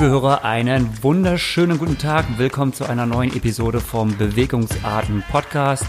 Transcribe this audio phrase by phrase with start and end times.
[0.00, 2.24] Liebe Hörer, einen wunderschönen guten Tag.
[2.38, 5.84] Willkommen zu einer neuen Episode vom Bewegungsarten Podcast.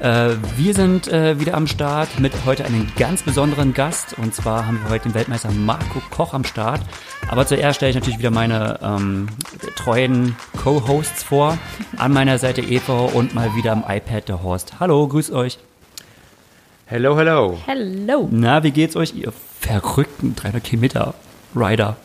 [0.00, 4.16] Äh, wir sind äh, wieder am Start mit heute einem ganz besonderen Gast.
[4.16, 6.80] Und zwar haben wir heute den Weltmeister Marco Koch am Start.
[7.28, 9.28] Aber zuerst stelle ich natürlich wieder meine ähm,
[9.76, 11.58] treuen Co-Hosts vor.
[11.98, 14.80] An meiner Seite Eva und mal wieder am iPad der Horst.
[14.80, 15.58] Hallo, grüß euch.
[16.86, 17.58] Hello, hello.
[17.66, 18.28] Hello.
[18.30, 21.12] Na, wie geht's euch, ihr verrückten 300 Kilometer
[21.54, 21.98] Rider?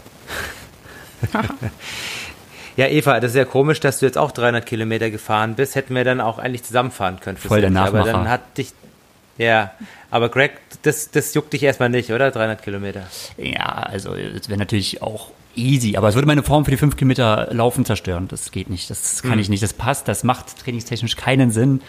[2.77, 5.73] Ja, Eva, das ist ja komisch, dass du jetzt auch 300 Kilometer gefahren bist.
[5.73, 7.38] Hätten wir dann auch eigentlich zusammenfahren können.
[7.38, 8.02] Voll der Nachmacher.
[8.02, 8.71] Aber dann hat dich,
[9.40, 9.71] ja,
[10.12, 10.51] aber Greg,
[10.84, 12.29] das, das juckt dich erstmal nicht, oder?
[12.29, 13.04] 300 Kilometer.
[13.37, 16.96] Ja, also es wäre natürlich auch easy, aber es würde meine Form für die 5
[16.96, 18.27] Kilometer Laufen zerstören.
[18.27, 19.40] Das geht nicht, das kann Hm.
[19.40, 21.81] ich nicht, das passt, das macht trainingstechnisch keinen Sinn.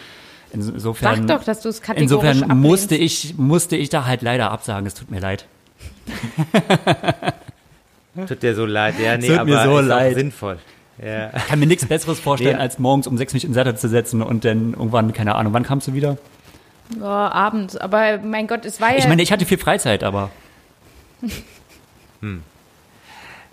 [0.51, 2.01] Insofern, Sag doch, dass du es kategorisch
[2.41, 5.45] insofern musste ich, musste ich da halt leider absagen, es tut mir leid.
[8.27, 8.95] Tut dir so leid.
[8.99, 10.11] Ja, nee, Tut aber mir so ist leid.
[10.13, 10.57] auch sinnvoll.
[11.03, 11.29] Ja.
[11.35, 12.61] Ich kann mir nichts Besseres vorstellen, Ja.
[12.61, 15.53] als morgens um sechs mich in den Sattel zu setzen und dann irgendwann, keine Ahnung,
[15.53, 16.17] wann kamst du wieder?
[16.99, 17.77] Ja, abends.
[17.77, 18.97] Aber mein Gott, es war ja.
[18.97, 20.29] Ich meine, ich hatte viel Freizeit, aber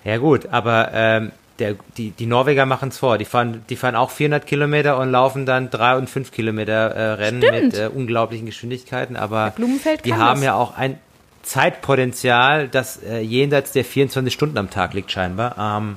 [0.05, 3.19] Ja gut, aber ähm, der, die, die Norweger machen es vor.
[3.19, 7.13] Die fahren, die fahren auch 400 Kilometer und laufen dann drei und fünf Kilometer äh,
[7.13, 7.63] Rennen Stimmt.
[7.65, 9.17] mit äh, unglaublichen Geschwindigkeiten.
[9.17, 10.45] Aber Blumenfeld die kann haben das.
[10.45, 10.99] ja auch ein
[11.47, 15.57] Zeitpotenzial, das äh, jenseits der 24 Stunden am Tag liegt scheinbar.
[15.59, 15.97] Ähm,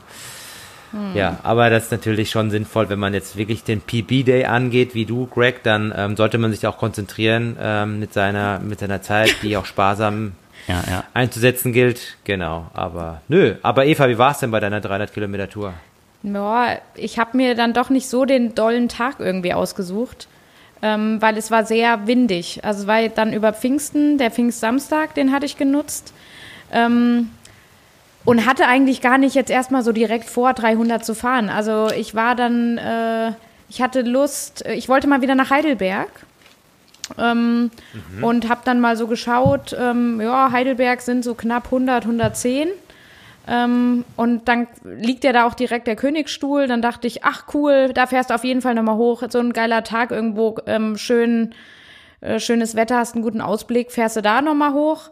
[0.92, 1.16] Hm.
[1.16, 5.06] Ja, aber das ist natürlich schon sinnvoll, wenn man jetzt wirklich den PB-Day angeht, wie
[5.06, 9.36] du, Greg, dann ähm, sollte man sich auch konzentrieren ähm, mit seiner mit seiner Zeit,
[9.44, 10.34] die auch sparsam
[10.68, 11.04] ja, ja.
[11.14, 12.18] einzusetzen gilt.
[12.24, 13.56] Genau, aber nö.
[13.62, 15.74] Aber Eva, wie war es denn bei deiner 300 Kilometer Tour?
[16.24, 20.28] Ja, ich habe mir dann doch nicht so den dollen Tag irgendwie ausgesucht,
[20.82, 22.64] ähm, weil es war sehr windig.
[22.64, 26.14] Also es war dann über Pfingsten, der Pfingstsamstag, den hatte ich genutzt.
[26.72, 27.30] Ähm,
[28.26, 31.50] und hatte eigentlich gar nicht jetzt erstmal so direkt vor, 300 zu fahren.
[31.50, 33.32] Also ich war dann, äh,
[33.70, 36.10] ich hatte Lust, äh, ich wollte mal wieder nach Heidelberg.
[37.18, 37.72] Ähm,
[38.24, 42.68] Und habe dann mal so geschaut, ähm, ja, Heidelberg sind so knapp 100, 110.
[43.48, 46.68] Ähm, und dann liegt ja da auch direkt der Königsstuhl.
[46.68, 49.24] Dann dachte ich, ach cool, da fährst du auf jeden Fall nochmal hoch.
[49.30, 51.54] So ein geiler Tag irgendwo, ähm, schön,
[52.22, 55.10] äh, schönes Wetter, hast einen guten Ausblick, fährst du da nochmal hoch.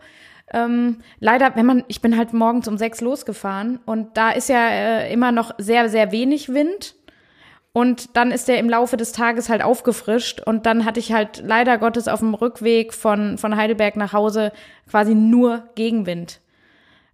[0.54, 4.70] Ähm, leider, wenn man, ich bin halt morgens um sechs losgefahren und da ist ja
[4.70, 6.96] äh, immer noch sehr, sehr wenig Wind.
[7.74, 11.44] Und dann ist der im Laufe des Tages halt aufgefrischt und dann hatte ich halt
[11.46, 14.52] leider Gottes auf dem Rückweg von, von Heidelberg nach Hause
[14.90, 16.40] quasi nur Gegenwind.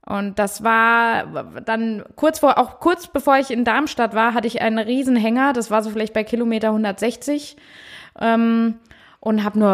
[0.05, 4.61] Und das war dann kurz vor, auch kurz bevor ich in Darmstadt war, hatte ich
[4.61, 5.53] einen Riesenhänger.
[5.53, 7.55] Das war so vielleicht bei Kilometer 160.
[8.19, 8.75] Ähm,
[9.21, 9.69] und hab nur,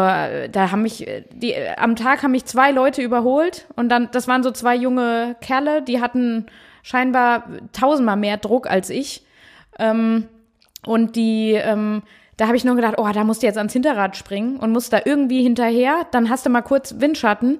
[0.52, 3.66] da haben mich, die, am Tag haben mich zwei Leute überholt.
[3.74, 6.46] Und dann, das waren so zwei junge Kerle, die hatten
[6.84, 9.24] scheinbar tausendmal mehr Druck als ich.
[9.80, 10.28] Ähm,
[10.86, 12.02] und die, ähm,
[12.36, 14.92] da habe ich nur gedacht, oh, da musst du jetzt ans Hinterrad springen und musst
[14.92, 16.06] da irgendwie hinterher.
[16.12, 17.58] Dann hast du mal kurz Windschatten.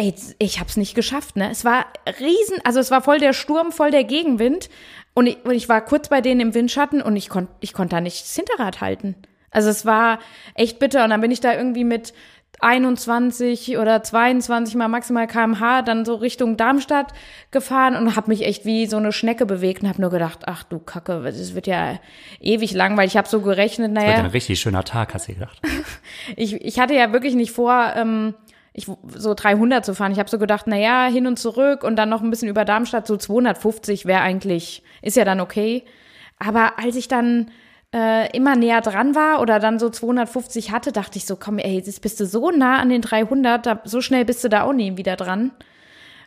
[0.00, 1.50] Ey, ich hab's nicht geschafft, ne?
[1.50, 1.84] Es war
[2.20, 4.70] riesen, also es war voll der Sturm, voll der Gegenwind.
[5.12, 7.96] Und ich, und ich war kurz bei denen im Windschatten und ich konnte ich konnte
[7.96, 9.14] da nicht das Hinterrad halten.
[9.50, 10.18] Also es war
[10.54, 11.04] echt bitter.
[11.04, 12.14] Und dann bin ich da irgendwie mit
[12.60, 17.12] 21 oder 22 mal maximal kmh dann so Richtung Darmstadt
[17.50, 20.62] gefahren und habe mich echt wie so eine Schnecke bewegt und habe nur gedacht, ach
[20.62, 22.00] du Kacke, das wird ja
[22.40, 25.28] ewig lang, weil ich habe so gerechnet, Das wird naja, ein richtig schöner Tag, hast
[25.28, 25.60] du gedacht.
[26.36, 28.34] ich, ich hatte ja wirklich nicht vor, ähm,
[28.72, 30.12] ich, so 300 zu fahren.
[30.12, 32.64] Ich habe so gedacht, na ja, hin und zurück und dann noch ein bisschen über
[32.64, 35.84] Darmstadt, so 250 wäre eigentlich, ist ja dann okay.
[36.38, 37.50] Aber als ich dann
[37.92, 41.74] äh, immer näher dran war oder dann so 250 hatte, dachte ich so, komm, ey,
[41.74, 44.72] jetzt bist du so nah an den 300, da, so schnell bist du da auch
[44.72, 45.50] nie wieder dran.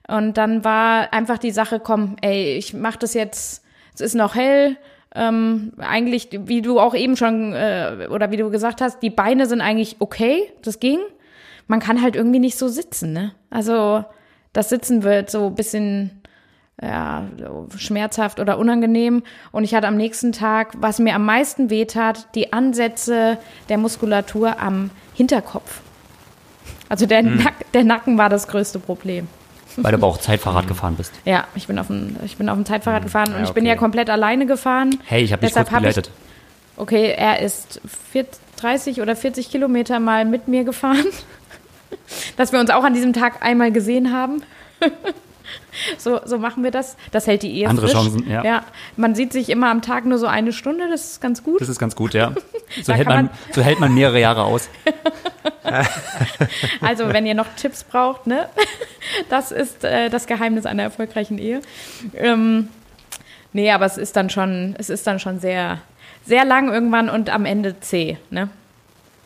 [0.08, 3.64] Und dann war einfach die Sache, komm, ey, ich mach das jetzt,
[3.96, 4.76] es ist noch hell,
[5.16, 9.46] ähm, eigentlich, wie du auch eben schon, äh, oder wie du gesagt hast, die Beine
[9.46, 11.00] sind eigentlich okay, das ging.
[11.68, 13.32] Man kann halt irgendwie nicht so sitzen, ne?
[13.50, 14.04] Also,
[14.52, 16.22] das Sitzen wird so ein bisschen,
[16.82, 17.26] ja,
[17.78, 19.24] schmerzhaft oder unangenehm.
[19.52, 23.38] Und ich hatte am nächsten Tag, was mir am meisten wehtat, die Ansätze
[23.70, 25.82] der Muskulatur am Hinterkopf.
[26.90, 29.28] Also der, Nack, der Nacken war das größte Problem.
[29.78, 31.14] Weil du aber auch Zeitfahrrad gefahren bist.
[31.26, 33.64] Ja, ich bin auf dem, ich bin auf dem Zeitfahrrad gefahren und ja, ich bin
[33.64, 33.74] okay.
[33.74, 35.00] ja komplett alleine gefahren.
[35.06, 36.02] Hey, ich habe dich kurz hab ich-.
[36.76, 37.82] Okay, er ist
[38.12, 41.06] 40, 30 oder 40 Kilometer mal mit mir gefahren.
[42.38, 44.44] Dass wir uns auch an diesem Tag einmal gesehen haben.
[45.98, 46.96] So, so machen wir das.
[47.12, 47.98] Das hält die Ehe Andere frisch.
[47.98, 48.44] Chancen, ja.
[48.44, 48.64] ja.
[48.96, 51.60] Man sieht sich immer am Tag nur so eine Stunde, das ist ganz gut.
[51.62, 52.34] Das ist ganz gut, ja.
[52.84, 54.70] So, hält man, man- so hält man mehrere Jahre aus.
[56.82, 58.48] Also, wenn ihr noch Tipps braucht, ne?
[59.30, 61.62] Das ist äh, das Geheimnis einer erfolgreichen Ehe.
[62.16, 62.70] Ähm,
[63.56, 65.80] Nee, aber es ist dann schon, es ist dann schon sehr,
[66.26, 68.50] sehr lang irgendwann und am Ende zäh, ne?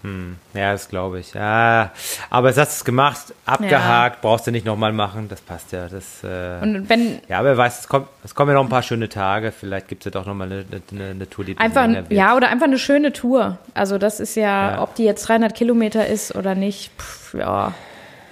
[0.08, 1.34] Hm, ja, das glaube ich.
[1.34, 1.92] Ja,
[2.30, 4.22] aber es hast es gemacht, abgehakt, ja.
[4.22, 5.90] brauchst du nicht nochmal machen, das passt ja.
[5.90, 8.70] Das, äh, und wenn, ja, aber wer weiß, es, kommt, es kommen ja noch ein
[8.70, 11.88] paar schöne Tage, vielleicht gibt es ja doch nochmal eine, eine, eine Tour, die einfach,
[12.10, 13.58] Ja, oder einfach eine schöne Tour.
[13.74, 14.82] Also das ist ja, ja.
[14.82, 17.74] ob die jetzt 300 Kilometer ist oder nicht, pff, ja.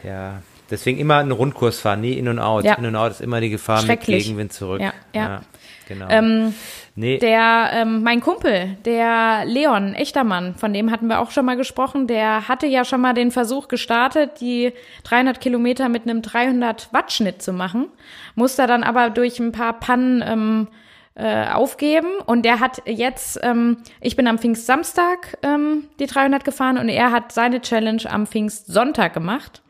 [0.03, 2.63] Ja, deswegen immer einen Rundkurs fahren, nie in und out.
[2.63, 2.75] Ja.
[2.75, 4.79] In und out ist immer die Gefahr mit Gegenwind zurück.
[4.79, 5.23] Ja, ja.
[5.23, 5.41] ja
[5.87, 6.07] genau.
[6.09, 6.53] Ähm,
[6.97, 7.17] Nee.
[7.17, 12.07] Der, ähm, mein Kumpel, der Leon Echtermann, von dem hatten wir auch schon mal gesprochen,
[12.07, 14.71] der hatte ja schon mal den Versuch gestartet, die
[15.03, 17.87] 300 Kilometer mit einem 300 Watt Schnitt zu machen,
[18.35, 20.67] musste dann aber durch ein paar Pannen ähm,
[21.15, 26.77] äh, aufgeben und der hat jetzt, ähm, ich bin am Pfingstsamstag ähm, die 300 gefahren
[26.77, 29.61] und er hat seine Challenge am Pfingstsonntag gemacht.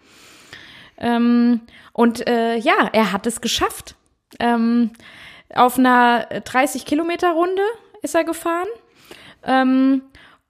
[1.00, 1.62] Ähm,
[1.92, 3.96] und äh, ja, er hat es geschafft.
[4.40, 4.92] Ähm,
[5.56, 7.64] auf einer 30 Kilometer Runde
[8.02, 8.68] ist er gefahren.
[9.44, 10.04] Ähm,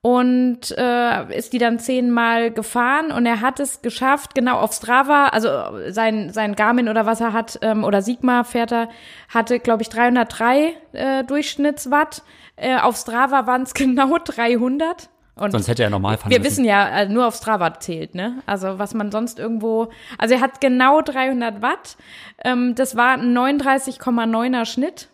[0.06, 5.30] und äh, ist die dann zehnmal gefahren und er hat es geschafft, genau auf Strava,
[5.30, 5.50] also
[5.90, 8.90] sein, sein Garmin oder was er hat, ähm, oder Sigma fährt er,
[9.30, 12.22] hatte, glaube ich, 303 äh, Durchschnittswatt.
[12.56, 15.10] Äh, auf Strava waren es genau 300.
[15.36, 16.52] Und sonst hätte er normal fahren Wir müssen.
[16.52, 18.42] wissen ja, also nur auf Strava zählt, ne?
[18.46, 21.98] Also was man sonst irgendwo, also er hat genau 300 Watt.
[22.44, 25.10] Ähm, das war ein 39,9er Schnitt.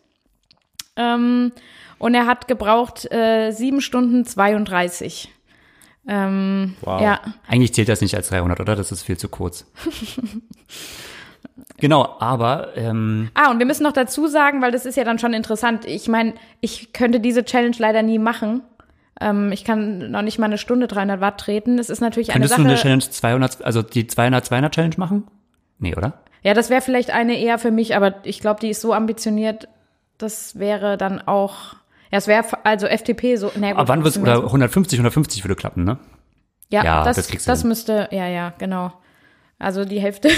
[0.95, 1.51] Ähm,
[1.97, 5.31] und er hat gebraucht äh, 7 Stunden 32.
[6.07, 7.01] Ähm, wow.
[7.01, 7.21] Ja.
[7.47, 8.75] Eigentlich zählt das nicht als 300, oder?
[8.75, 9.65] Das ist viel zu kurz.
[11.77, 12.77] Genau, aber.
[12.77, 15.85] Ähm ah, und wir müssen noch dazu sagen, weil das ist ja dann schon interessant.
[15.85, 18.61] Ich meine, ich könnte diese Challenge leider nie machen,
[19.21, 21.77] ähm, ich kann noch nicht mal eine Stunde 300 Watt treten.
[21.77, 22.67] Das ist natürlich Könntest eine Sache.
[22.67, 25.27] Könntest du eine Challenge 200, also die 200-200 Challenge machen?
[25.79, 26.21] Nee, oder?
[26.43, 29.67] Ja, das wäre vielleicht eine eher für mich, aber ich glaube, die ist so ambitioniert,
[30.17, 31.73] das wäre dann auch,
[32.11, 33.51] ja, es wäre also FTP so.
[33.55, 35.99] Nee, aber wann wird oder 150, 150 würde klappen, ne?
[36.69, 38.93] Ja, ja das, das, das müsste, ja, ja, genau.
[39.59, 40.29] Also die Hälfte.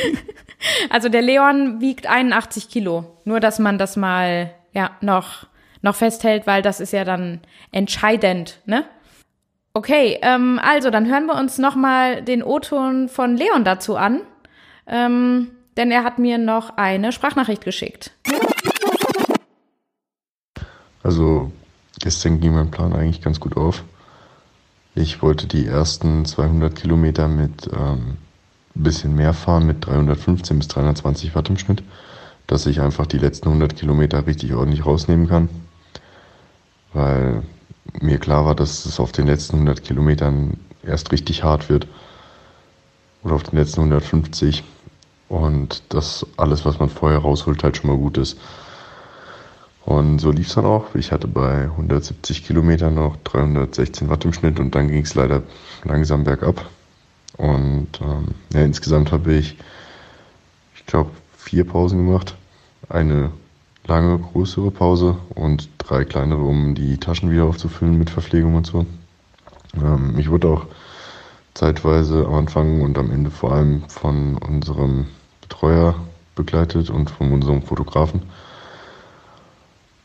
[0.90, 3.18] also der Leon wiegt 81 Kilo.
[3.24, 5.46] Nur, dass man das mal, ja, noch
[5.82, 7.40] noch festhält, weil das ist ja dann
[7.72, 8.84] entscheidend, ne?
[9.72, 14.22] Okay, ähm, also dann hören wir uns nochmal den O-Ton von Leon dazu an,
[14.88, 18.10] ähm, denn er hat mir noch eine Sprachnachricht geschickt.
[21.04, 21.52] Also
[22.00, 23.84] gestern ging mein Plan eigentlich ganz gut auf.
[24.96, 28.18] Ich wollte die ersten 200 Kilometer mit ähm,
[28.74, 31.84] bisschen mehr fahren, mit 315 bis 320 Watt im Schnitt,
[32.48, 35.48] dass ich einfach die letzten 100 Kilometer richtig ordentlich rausnehmen kann
[36.92, 37.42] weil
[38.00, 41.86] mir klar war, dass es auf den letzten 100 Kilometern erst richtig hart wird
[43.22, 44.64] oder auf den letzten 150
[45.28, 48.38] und dass alles, was man vorher rausholt, halt schon mal gut ist.
[49.84, 50.94] Und so lief es dann auch.
[50.94, 55.42] Ich hatte bei 170 Kilometern noch 316 Watt im Schnitt und dann ging es leider
[55.84, 56.68] langsam bergab.
[57.36, 59.56] Und ähm, ja, insgesamt habe ich,
[60.74, 62.34] ich glaube, vier Pausen gemacht.
[62.88, 63.30] Eine
[63.90, 68.86] lange, größere Pause und drei kleinere, um die Taschen wieder aufzufüllen mit Verpflegung und so.
[69.74, 70.66] Ähm, ich wurde auch
[71.54, 75.08] zeitweise am Anfang und am Ende vor allem von unserem
[75.40, 75.96] Betreuer
[76.36, 78.22] begleitet und von unserem Fotografen.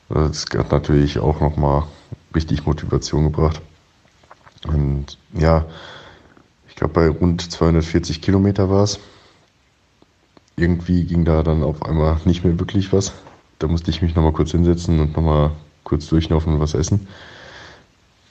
[0.10, 1.84] Das hat natürlich auch nochmal
[2.34, 3.62] richtig Motivation gebracht.
[4.68, 5.66] Und ja,
[6.68, 9.00] ich glaube bei rund 240 Kilometer war es.
[10.58, 13.14] Irgendwie ging da dann auf einmal nicht mehr wirklich was.
[13.66, 15.50] Da musste ich mich nochmal kurz hinsetzen und nochmal
[15.84, 17.08] kurz durchlaufen und was essen.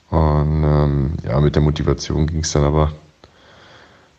[0.09, 2.93] Und ähm, ja, mit der Motivation ging es dann aber.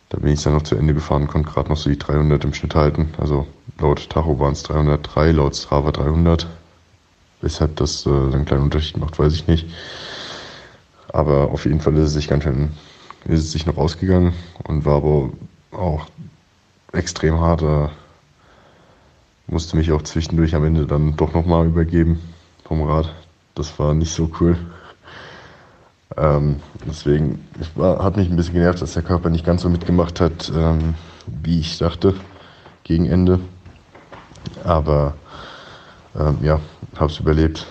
[0.09, 2.53] Da bin ich dann noch zu Ende gefahren, konnte gerade noch so die 300 im
[2.53, 3.15] Schnitt halten.
[3.17, 3.47] Also
[3.79, 6.45] laut Tacho waren es 303, laut Strava 300.
[7.41, 9.65] Weshalb das äh, einen kleinen Unterschied macht, weiß ich nicht.
[11.07, 12.73] Aber auf jeden Fall ist es sich ganz schön,
[13.25, 14.33] ist es sich noch ausgegangen
[14.65, 15.31] und war aber
[15.71, 16.05] auch
[16.93, 17.63] extrem hart.
[17.63, 17.89] Da
[19.47, 22.19] musste mich auch zwischendurch am Ende dann doch nochmal übergeben
[22.65, 23.13] vom Rad.
[23.55, 24.57] Das war nicht so cool.
[26.15, 30.19] Ähm, deswegen war, hat mich ein bisschen genervt, dass der Körper nicht ganz so mitgemacht
[30.19, 30.95] hat, ähm,
[31.27, 32.15] wie ich dachte,
[32.83, 33.39] gegen Ende.
[34.63, 35.15] Aber
[36.17, 36.59] ähm, ja,
[36.97, 37.65] hab's überlebt.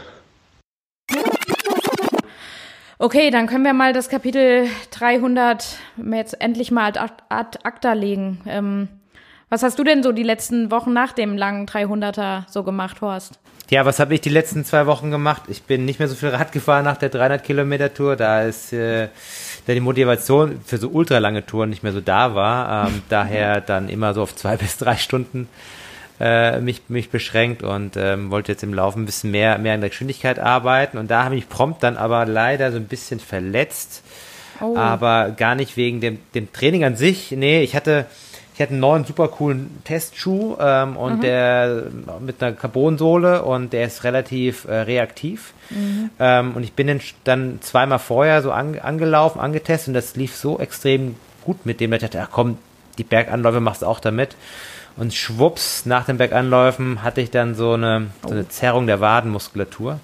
[2.99, 5.77] Okay, dann können wir mal das Kapitel 300
[6.13, 8.41] jetzt endlich mal ad, ad acta legen.
[8.47, 8.89] Ähm,
[9.49, 13.39] was hast du denn so die letzten Wochen nach dem langen 300er so gemacht, Horst?
[13.69, 15.43] Ja, was habe ich die letzten zwei Wochen gemacht?
[15.49, 18.73] Ich bin nicht mehr so viel Rad gefahren nach der 300 Kilometer Tour, da ist
[18.73, 19.09] äh,
[19.67, 22.89] da die Motivation für so ultralange Touren nicht mehr so da war.
[22.89, 25.49] Ähm, daher dann immer so auf zwei bis drei Stunden
[26.21, 29.81] äh, mich, mich beschränkt und ähm, wollte jetzt im Laufen ein bisschen mehr, mehr in
[29.81, 30.97] der Geschwindigkeit arbeiten.
[30.97, 34.03] Und da habe ich prompt dann aber leider so ein bisschen verletzt.
[34.61, 34.77] Oh.
[34.77, 37.33] Aber gar nicht wegen dem, dem Training an sich.
[37.33, 38.07] Nee, ich hatte,
[38.57, 41.21] ich hatte einen neuen super coolen Testschuh ähm, und mhm.
[41.21, 41.83] der
[42.21, 45.53] mit einer Carbonsohle und der ist relativ äh, reaktiv.
[45.69, 46.09] Mhm.
[46.19, 50.35] Ähm, und ich bin dann, dann zweimal vorher so an, angelaufen, angetestet und das lief
[50.35, 52.57] so extrem gut mit dem, dass ich dachte, ach komm,
[52.97, 54.37] die Berganläufe machst du auch damit.
[54.97, 58.49] Und schwupps, nach den Berganläufen hatte ich dann so eine, so eine oh.
[58.49, 60.01] Zerrung der Wadenmuskulatur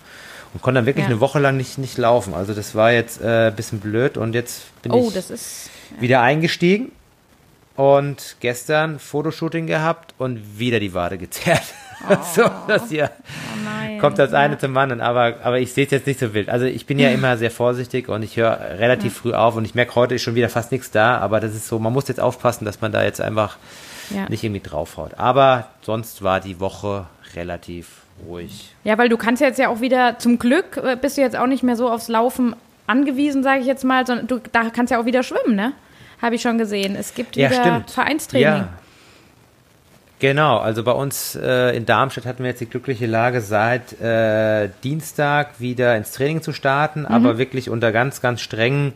[0.53, 1.11] und konnte dann wirklich ja.
[1.11, 2.35] eine Woche lang nicht, nicht laufen.
[2.35, 6.03] Also das war jetzt äh, ein bisschen blöd und jetzt bin oh, ich ist, ja.
[6.03, 6.93] wieder eingestiegen
[7.83, 11.63] und gestern Fotoshooting gehabt und wieder die Wade gezerrt.
[12.11, 12.17] Oh.
[12.35, 14.59] so, das hier oh kommt das eine ja.
[14.59, 16.49] zum anderen, aber, aber ich sehe es jetzt nicht so wild.
[16.49, 19.21] Also ich bin ja immer sehr vorsichtig und ich höre relativ ja.
[19.21, 21.69] früh auf und ich merke, heute ist schon wieder fast nichts da, aber das ist
[21.69, 23.57] so, man muss jetzt aufpassen, dass man da jetzt einfach
[24.11, 24.29] ja.
[24.29, 25.13] nicht irgendwie draufhaut.
[25.17, 28.75] Aber sonst war die Woche relativ ruhig.
[28.83, 31.47] Ja, weil du kannst jetzt ja auch wieder, zum Glück äh, bist du jetzt auch
[31.47, 32.57] nicht mehr so aufs Laufen
[32.89, 35.73] angewiesen, sage ich jetzt mal, sondern du da kannst ja auch wieder schwimmen, ne?
[36.23, 36.95] Habe ich schon gesehen.
[36.95, 38.47] Es gibt wieder ja, Vereinstraining.
[38.47, 38.69] Ja.
[40.21, 44.69] Genau, also bei uns äh, in Darmstadt hatten wir jetzt die glückliche Lage, seit äh,
[44.85, 47.07] Dienstag wieder ins Training zu starten, mhm.
[47.07, 48.93] aber wirklich unter ganz, ganz strengen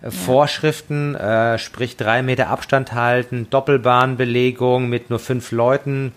[0.00, 6.12] äh, Vorschriften, äh, sprich drei Meter Abstand halten, Doppelbahnbelegung mit nur fünf Leuten,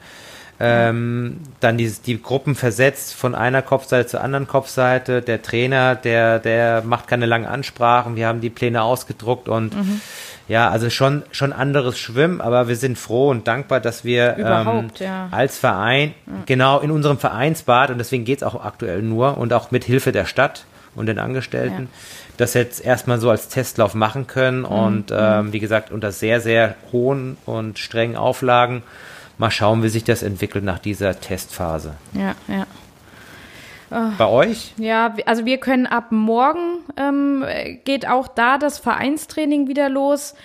[0.57, 5.21] ähm, dann die, die Gruppen versetzt von einer Kopfseite zur anderen Kopfseite.
[5.21, 8.15] Der Trainer, der, der macht keine langen Ansprachen.
[8.15, 9.99] Wir haben die Pläne ausgedruckt und mhm.
[10.47, 14.89] Ja, also schon, schon anderes Schwimmen, aber wir sind froh und dankbar, dass wir ähm,
[14.99, 15.27] ja.
[15.31, 16.33] als Verein, ja.
[16.45, 20.25] genau in unserem Vereinsbad, und deswegen geht's auch aktuell nur und auch mit Hilfe der
[20.25, 21.87] Stadt und den Angestellten, ja.
[22.37, 24.65] das jetzt erstmal so als Testlauf machen können mhm.
[24.65, 28.83] und ähm, wie gesagt unter sehr, sehr hohen und strengen Auflagen
[29.37, 31.95] mal schauen, wie sich das entwickelt nach dieser Testphase.
[32.13, 32.65] Ja, ja.
[33.89, 34.73] Bei euch?
[34.77, 37.45] Ja, also wir können ab morgen ähm,
[37.83, 40.35] geht auch da das Vereinstraining wieder los.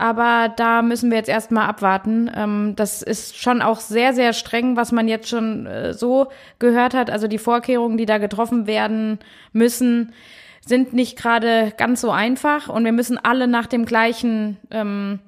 [0.00, 2.30] Aber da müssen wir jetzt erstmal abwarten.
[2.34, 6.28] Ähm, das ist schon auch sehr, sehr streng, was man jetzt schon äh, so
[6.58, 7.10] gehört hat.
[7.10, 9.18] Also die Vorkehrungen, die da getroffen werden
[9.52, 10.14] müssen,
[10.64, 12.70] sind nicht gerade ganz so einfach.
[12.70, 15.18] Und wir müssen alle nach dem gleichen ähm,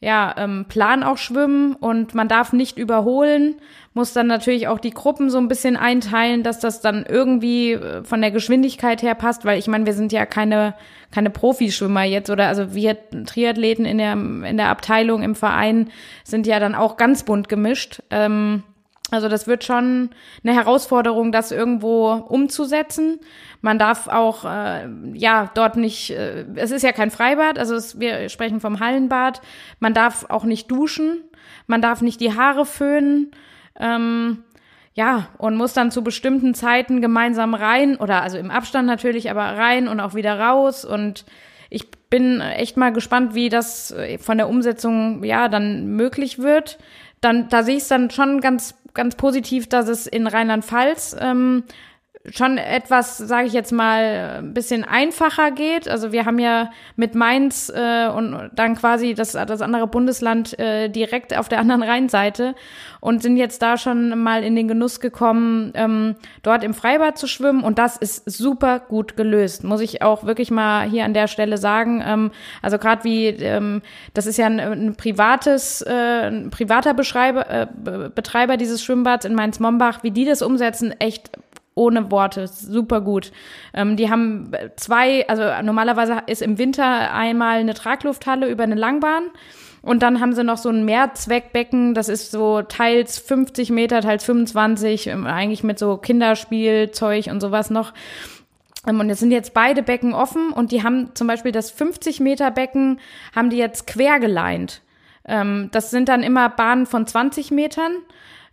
[0.00, 3.56] ja, ähm, Plan auch schwimmen und man darf nicht überholen,
[3.94, 8.02] muss dann natürlich auch die Gruppen so ein bisschen einteilen, dass das dann irgendwie äh,
[8.02, 10.74] von der Geschwindigkeit her passt, weil ich meine, wir sind ja keine,
[11.12, 15.90] keine Profischwimmer jetzt oder also wir Triathleten in der, in der Abteilung im Verein
[16.24, 18.02] sind ja dann auch ganz bunt gemischt.
[18.10, 18.64] Ähm,
[19.12, 20.10] also das wird schon
[20.42, 23.20] eine Herausforderung, das irgendwo umzusetzen.
[23.60, 26.10] Man darf auch äh, ja dort nicht.
[26.10, 29.40] Äh, es ist ja kein Freibad, also es, wir sprechen vom Hallenbad.
[29.78, 31.22] Man darf auch nicht duschen,
[31.68, 33.30] man darf nicht die Haare föhnen.
[33.78, 34.44] Ähm,
[34.94, 39.42] ja, und muss dann zu bestimmten Zeiten gemeinsam rein oder also im Abstand natürlich, aber
[39.42, 40.84] rein und auch wieder raus.
[40.84, 41.24] Und
[41.68, 46.78] ich bin echt mal gespannt, wie das von der Umsetzung ja dann möglich wird.
[47.20, 51.64] Dann, da sehe ich es dann schon ganz ganz positiv, dass es in Rheinland-Pfalz ähm,
[52.30, 55.88] schon etwas, sage ich jetzt mal, ein bisschen einfacher geht.
[55.88, 60.88] Also wir haben ja mit Mainz äh, und dann quasi das, das andere Bundesland äh,
[60.88, 62.54] direkt auf der anderen Rheinseite
[63.00, 67.26] und sind jetzt da schon mal in den Genuss gekommen, ähm, dort im Freibad zu
[67.26, 67.62] schwimmen.
[67.62, 71.58] Und das ist super gut gelöst, muss ich auch wirklich mal hier an der Stelle
[71.58, 72.02] sagen.
[72.06, 72.30] Ähm,
[72.62, 73.82] also gerade wie, ähm,
[74.14, 77.66] das ist ja ein, ein privates, äh, ein privater Beschreiber, äh,
[78.14, 81.30] Betreiber dieses Schwimmbads in Mainz-Mombach, wie die das umsetzen, echt
[81.74, 83.32] ohne Worte, super gut.
[83.72, 89.30] Ähm, die haben zwei, also normalerweise ist im Winter einmal eine Traglufthalle über eine Langbahn.
[89.82, 94.24] Und dann haben sie noch so ein Mehrzweckbecken, das ist so teils 50 Meter, teils
[94.24, 97.92] 25, ähm, eigentlich mit so Kinderspielzeug und sowas noch.
[98.86, 102.20] Ähm, und es sind jetzt beide Becken offen und die haben zum Beispiel das 50
[102.20, 102.98] Meter Becken,
[103.36, 104.80] haben die jetzt quer geleint.
[105.26, 107.92] Ähm, das sind dann immer Bahnen von 20 Metern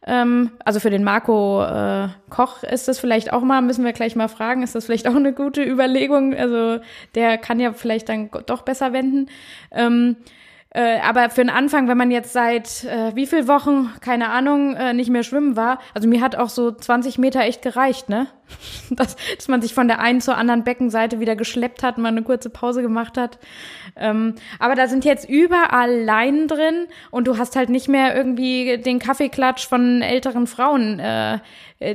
[0.05, 4.15] ähm, also für den Marco äh, Koch ist das vielleicht auch mal, müssen wir gleich
[4.15, 6.33] mal fragen, ist das vielleicht auch eine gute Überlegung?
[6.33, 6.79] Also
[7.13, 9.29] der kann ja vielleicht dann doch besser wenden.
[9.71, 10.17] Ähm,
[10.73, 14.73] äh, aber für den Anfang, wenn man jetzt seit äh, wie viel Wochen, keine Ahnung,
[14.73, 18.27] äh, nicht mehr schwimmen war, also mir hat auch so 20 Meter echt gereicht, ne?
[18.89, 22.23] dass, dass man sich von der einen zur anderen Beckenseite wieder geschleppt hat, mal eine
[22.23, 23.37] kurze Pause gemacht hat.
[23.97, 28.77] Ähm, aber da sind jetzt überall Leinen drin und du hast halt nicht mehr irgendwie
[28.77, 31.39] den Kaffeeklatsch von älteren Frauen, äh,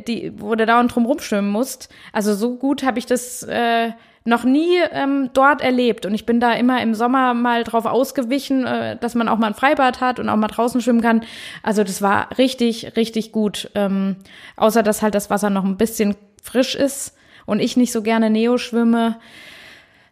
[0.06, 1.88] die, wo du dauernd drum rumschwimmen musst.
[2.12, 3.92] Also so gut habe ich das äh,
[4.26, 6.06] noch nie ähm, dort erlebt.
[6.06, 9.48] Und ich bin da immer im Sommer mal drauf ausgewichen, äh, dass man auch mal
[9.48, 11.22] ein Freibad hat und auch mal draußen schwimmen kann.
[11.62, 13.70] Also das war richtig, richtig gut.
[13.74, 14.16] Ähm,
[14.56, 17.16] außer dass halt das Wasser noch ein bisschen frisch ist
[17.46, 19.16] und ich nicht so gerne Neo schwimme.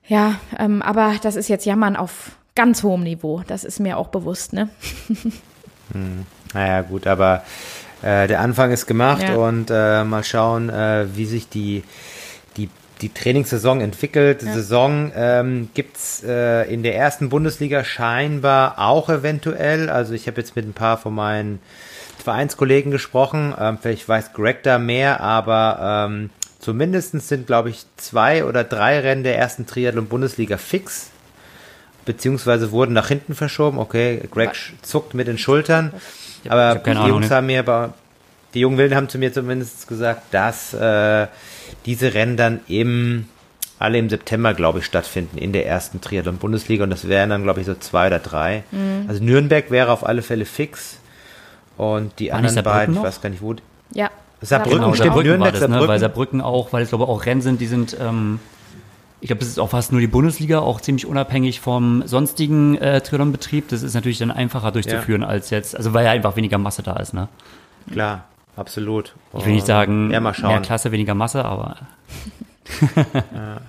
[0.06, 3.42] Ja, ähm, aber das ist jetzt Jammern auf ganz hohem Niveau.
[3.46, 4.68] Das ist mir auch bewusst, ne?
[5.92, 6.26] hm.
[6.52, 7.42] Naja, gut, aber
[8.02, 9.34] äh, der Anfang ist gemacht ja.
[9.34, 11.82] und äh, mal schauen, äh, wie sich die,
[13.08, 14.42] die, Trainingssaison entwickelt.
[14.42, 14.52] Ja.
[14.52, 19.90] Saison ähm, gibt's äh, in der ersten Bundesliga scheinbar auch eventuell.
[19.90, 21.60] Also ich habe jetzt mit ein paar von meinen
[22.22, 23.54] Vereinskollegen gesprochen.
[23.58, 29.00] Ähm, vielleicht weiß Greg da mehr, aber ähm, zumindest sind, glaube ich, zwei oder drei
[29.00, 31.10] Rennen der ersten Triathlon-Bundesliga fix
[32.04, 33.78] beziehungsweise wurden nach hinten verschoben.
[33.78, 34.50] Okay, Greg
[34.82, 35.92] zuckt mit den Schultern.
[36.48, 37.94] Aber die Jungs haben mir,
[38.52, 41.26] die jungen Wilden haben zu mir zumindest gesagt, dass äh,
[41.86, 43.26] diese Rennen dann im
[43.78, 47.60] alle im September, glaube ich, stattfinden in der ersten Triathlon-Bundesliga und das wären dann, glaube
[47.60, 48.62] ich, so zwei oder drei.
[48.70, 49.04] Mhm.
[49.08, 50.98] Also Nürnberg wäre auf alle Fälle fix
[51.76, 53.02] und die War anderen beiden, noch?
[53.02, 53.54] ich weiß gar nicht wo.
[53.92, 54.10] Ja.
[54.40, 55.68] Saarbrücken, genau, stimmt, Saarbrücken Nürnberg, das, ne?
[55.68, 55.88] Saarbrücken.
[55.88, 58.38] Weil Saarbrücken auch, weil es glaube auch Rennen sind, die sind ähm,
[59.20, 63.00] ich glaube, das ist auch fast nur die Bundesliga, auch ziemlich unabhängig vom sonstigen äh,
[63.00, 63.68] Triathlon-Betrieb.
[63.68, 65.28] Das ist natürlich dann einfacher durchzuführen ja.
[65.28, 67.28] als jetzt, also weil ja einfach weniger Masse da ist, ne?
[67.90, 68.26] Klar,
[68.56, 69.14] absolut.
[69.36, 71.76] Ich will nicht sagen, ja, mal mehr Klasse, weniger Masse, aber.
[73.34, 73.60] ja.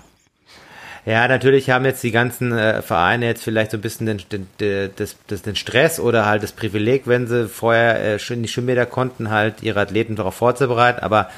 [1.06, 4.48] Ja, natürlich haben jetzt die ganzen äh, Vereine jetzt vielleicht so ein bisschen den, den,
[4.60, 8.50] den, das, das, den Stress oder halt das Privileg, wenn sie vorher äh, schon die
[8.50, 11.02] Schwimmbäder konnten, halt ihre Athleten darauf vorzubereiten.
[11.02, 11.30] Aber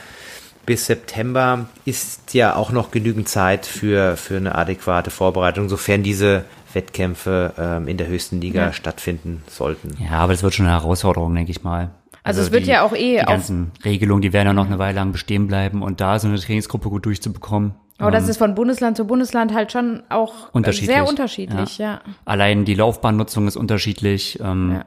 [0.65, 6.45] bis September ist ja auch noch genügend Zeit für, für eine adäquate Vorbereitung, sofern diese
[6.73, 8.73] Wettkämpfe ähm, in der höchsten Liga ja.
[8.73, 9.97] stattfinden sollten.
[9.99, 11.89] Ja, aber das wird schon eine Herausforderung, denke ich mal.
[12.27, 13.19] Also, also es wird die, ja auch eh.
[13.19, 16.27] Die ganzen Regelungen, die werden ja noch eine Weile lang bestehen bleiben und da so
[16.27, 17.75] eine Trainingsgruppe gut durchzubekommen.
[17.99, 20.95] Aber das ähm, ist von Bundesland zu Bundesland halt schon auch unterschiedlich.
[20.95, 21.93] sehr unterschiedlich, ja.
[21.93, 22.01] ja.
[22.25, 24.39] Allein die Laufbahnnutzung ist unterschiedlich.
[24.39, 24.85] Ähm, ja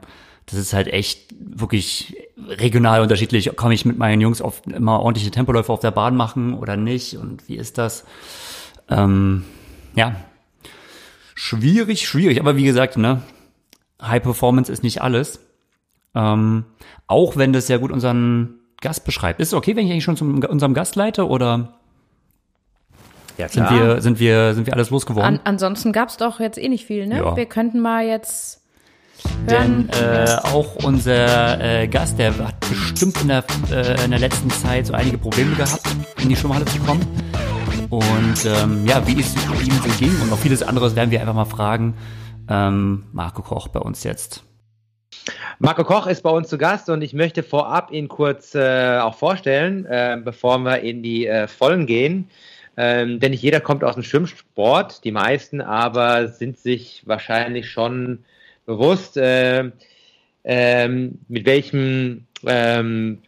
[0.51, 3.51] das ist halt echt wirklich regional unterschiedlich.
[3.55, 7.17] Kann ich mit meinen Jungs auf, immer ordentliche Tempoläufe auf der Bahn machen oder nicht?
[7.17, 8.05] Und wie ist das?
[8.89, 9.45] Ähm,
[9.95, 10.15] ja,
[11.35, 12.39] schwierig, schwierig.
[12.39, 13.21] Aber wie gesagt, ne,
[14.01, 15.39] High Performance ist nicht alles.
[16.13, 16.65] Ähm,
[17.07, 19.39] auch wenn das ja gut unseren Gast beschreibt.
[19.39, 21.77] Ist es okay, wenn ich eigentlich schon zu unserem Gast leite oder
[23.37, 25.39] ja, sind wir sind wir sind wir alles losgeworden?
[25.39, 27.17] An, ansonsten gab's doch jetzt eh nicht viel, ne?
[27.17, 27.35] Ja.
[27.35, 28.61] Wir könnten mal jetzt
[29.49, 34.49] denn äh, auch unser äh, Gast, der hat bestimmt in der, äh, in der letzten
[34.49, 35.83] Zeit so einige Probleme gehabt,
[36.21, 37.05] in die Schwimmhalle zu kommen.
[37.89, 41.33] Und ähm, ja, wie es ihm so ging und noch vieles anderes werden wir einfach
[41.33, 41.95] mal fragen.
[42.47, 44.43] Ähm, Marco Koch bei uns jetzt.
[45.59, 49.15] Marco Koch ist bei uns zu Gast und ich möchte vorab ihn kurz äh, auch
[49.15, 52.29] vorstellen, äh, bevor wir in die äh, Vollen gehen.
[52.77, 58.23] Ähm, denn nicht jeder kommt aus dem Schwimmsport, die meisten aber sind sich wahrscheinlich schon
[58.65, 59.71] bewusst, äh,
[60.43, 63.21] ähm, mit welchem ähm,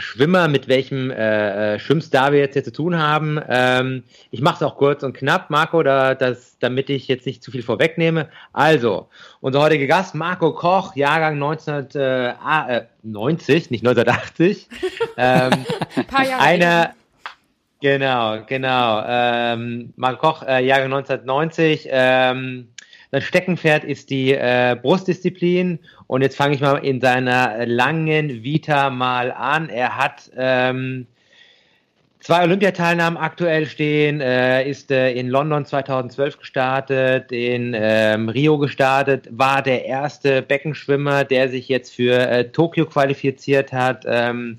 [0.00, 3.38] Schwimmer, mit welchem äh, äh, Schwimmstar wir jetzt hier zu tun haben.
[3.48, 7.42] Ähm, ich mache es auch kurz und knapp, Marco, da, das, damit ich jetzt nicht
[7.42, 8.28] zu viel vorwegnehme.
[8.52, 9.08] Also,
[9.40, 14.68] unser heutiger Gast, Marco Koch, Jahrgang 1990, äh, nicht 1980.
[15.16, 15.64] ähm,
[15.96, 16.94] Ein paar Jahre einer,
[17.80, 19.02] Genau, genau.
[19.06, 22.68] Ähm, Marco Koch, äh, Jahrgang 1990, ähm,
[23.10, 25.78] sein Steckenpferd ist die äh, Brustdisziplin.
[26.06, 29.68] Und jetzt fange ich mal in seiner langen Vita mal an.
[29.68, 31.06] Er hat ähm,
[32.20, 39.28] zwei Olympiateilnahmen aktuell stehen, äh, ist äh, in London 2012 gestartet, in ähm, Rio gestartet,
[39.30, 44.04] war der erste Beckenschwimmer, der sich jetzt für äh, Tokio qualifiziert hat.
[44.06, 44.58] Ähm,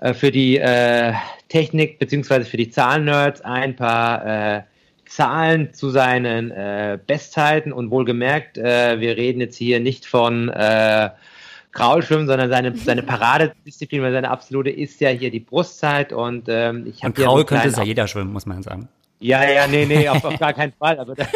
[0.00, 1.12] äh, für die äh,
[1.48, 4.62] Technik beziehungsweise für die Zahlennerds ein paar äh,
[5.08, 11.10] Zahlen zu seinen äh, Bestzeiten und wohlgemerkt, äh, wir reden jetzt hier nicht von äh,
[11.72, 16.86] Kraulschwimmen, sondern seine, seine Paradedisziplin, weil seine absolute ist ja hier die Brustzeit und ähm,
[16.86, 17.08] ich habe.
[17.08, 18.88] Und Kraul könnte es ja jeder schwimmen, muss man sagen.
[19.20, 20.98] Ja, ja, nee, nee, auf, auf gar keinen Fall.
[20.98, 21.28] Aber das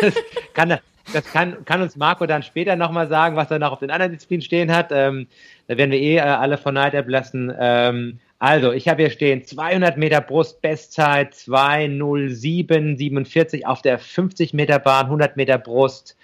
[0.54, 0.78] kann,
[1.12, 4.12] das kann, kann uns Marco dann später nochmal sagen, was er noch auf den anderen
[4.12, 4.90] Disziplinen stehen hat.
[4.92, 5.26] Ähm,
[5.66, 7.52] da werden wir eh äh, alle von Neid erblassen.
[7.58, 14.80] Ähm, also, ich habe hier stehen 200 Meter Brust, Bestzeit 207,47 auf der 50 Meter
[14.80, 16.16] Bahn, 100 Meter Brust,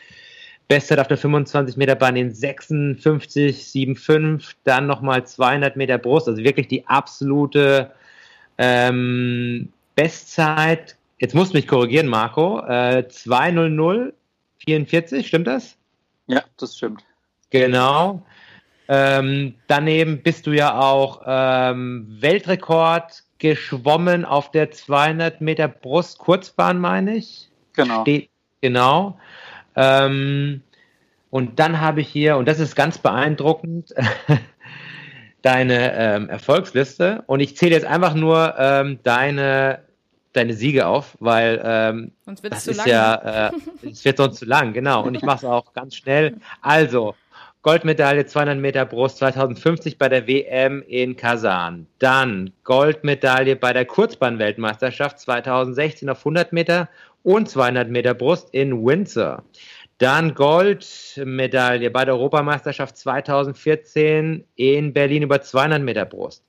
[0.67, 6.67] Bestzeit auf der 25 Meter Bahn in 56,75, dann nochmal 200 Meter Brust, also wirklich
[6.67, 7.93] die absolute
[8.59, 10.97] ähm, Bestzeit.
[11.21, 12.59] Jetzt musst du mich korrigieren, Marco.
[12.67, 15.77] Äh, 200,44, stimmt das?
[16.27, 17.05] Ja, das stimmt.
[17.51, 18.25] Genau.
[18.89, 26.79] Ähm, daneben bist du ja auch ähm, Weltrekord geschwommen auf der 200 Meter Brust Kurzbahn,
[26.79, 27.51] meine ich.
[27.75, 28.03] Genau.
[28.03, 29.19] Steht, genau.
[29.77, 30.63] Ähm,
[31.31, 33.95] und dann habe ich hier, und das ist ganz beeindruckend,
[35.43, 37.23] deine ähm, Erfolgsliste.
[37.27, 39.83] Und ich zähle jetzt einfach nur ähm, deine,
[40.33, 42.89] deine Siege auf, weil ähm, das zu ist lang.
[42.89, 43.53] ja, äh,
[43.89, 45.05] es wird sonst zu lang, genau.
[45.05, 46.37] Und ich mache es auch ganz schnell.
[46.63, 47.15] Also,
[47.69, 51.87] Goldmedaille 200 Meter Brust 2050 bei der WM in Kasan.
[51.99, 56.89] Dann Goldmedaille bei der Kurzbahnweltmeisterschaft 2016 auf 100 Meter
[57.25, 59.45] und 200 Meter Brust in Windsor.
[59.99, 66.47] Dann Goldmedaille bei der Europameisterschaft 2014 in Berlin über 200 Meter Brust.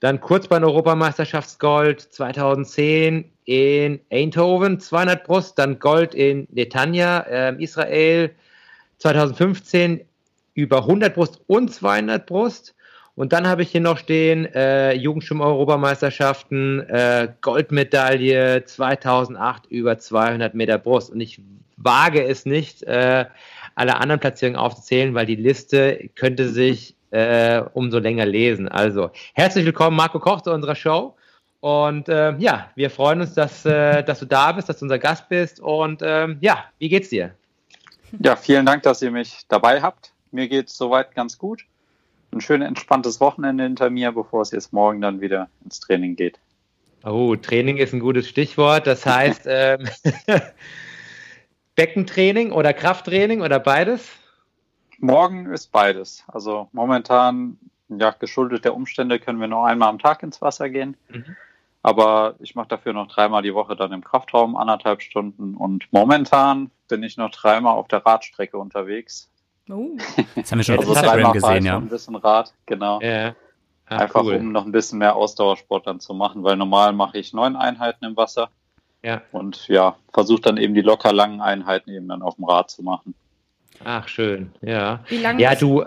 [0.00, 5.58] Dann Kurzbahn-Europameisterschaftsgold 2010 in Eindhoven, 200 Brust.
[5.58, 8.34] Dann Gold in Netanya, äh, Israel
[8.96, 10.00] 2015
[10.56, 12.74] über 100 Brust und 200 Brust.
[13.14, 20.78] Und dann habe ich hier noch stehen, äh, Jugendschwimmer-Europameisterschaften, äh, Goldmedaille 2008 über 200 Meter
[20.78, 21.10] Brust.
[21.10, 21.40] Und ich
[21.76, 23.26] wage es nicht, äh,
[23.74, 28.68] alle anderen Platzierungen aufzuzählen, weil die Liste könnte sich äh, umso länger lesen.
[28.68, 31.14] Also, herzlich willkommen, Marco Koch, zu unserer Show.
[31.60, 34.98] Und äh, ja, wir freuen uns, dass, äh, dass du da bist, dass du unser
[34.98, 35.60] Gast bist.
[35.60, 37.34] Und ähm, ja, wie geht's dir?
[38.20, 40.12] Ja, vielen Dank, dass ihr mich dabei habt.
[40.36, 41.64] Mir geht's soweit ganz gut.
[42.30, 46.38] Ein schön entspanntes Wochenende hinter mir, bevor es jetzt morgen dann wieder ins Training geht.
[47.04, 48.86] Oh, Training ist ein gutes Stichwort.
[48.86, 49.88] Das heißt, ähm,
[51.74, 54.10] Beckentraining oder Krafttraining oder beides?
[54.98, 56.22] Morgen ist beides.
[56.28, 57.56] Also momentan,
[57.88, 60.98] ja, geschuldet der Umstände, können wir nur einmal am Tag ins Wasser gehen.
[61.08, 61.34] Mhm.
[61.82, 65.54] Aber ich mache dafür noch dreimal die Woche dann im Kraftraum anderthalb Stunden.
[65.54, 69.30] Und momentan bin ich noch dreimal auf der Radstrecke unterwegs.
[69.68, 69.96] Oh.
[70.36, 71.76] Das haben wir schon auf Also Instagram gesehen, ja.
[71.76, 73.00] ein bisschen Rad, genau.
[73.00, 73.34] Ja.
[73.88, 74.34] Ah, Einfach cool.
[74.36, 78.04] um noch ein bisschen mehr Ausdauersport dann zu machen, weil normal mache ich neun Einheiten
[78.04, 78.48] im Wasser
[79.04, 79.22] Ja.
[79.32, 82.82] und ja, versuche dann eben die locker langen Einheiten eben dann auf dem Rad zu
[82.82, 83.14] machen.
[83.84, 84.52] Ach, schön.
[84.60, 85.00] Ja.
[85.08, 85.84] Wie lange Ja, du,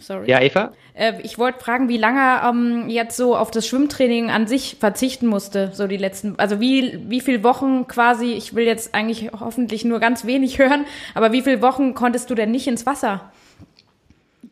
[0.00, 0.28] Sorry.
[0.30, 0.72] ja, Eva?
[0.94, 4.76] Äh, ich wollte fragen, wie lange er ähm, jetzt so auf das Schwimmtraining an sich
[4.80, 9.30] verzichten musste, so die letzten, also wie, wie viele Wochen quasi, ich will jetzt eigentlich
[9.38, 13.30] hoffentlich nur ganz wenig hören, aber wie viele Wochen konntest du denn nicht ins Wasser?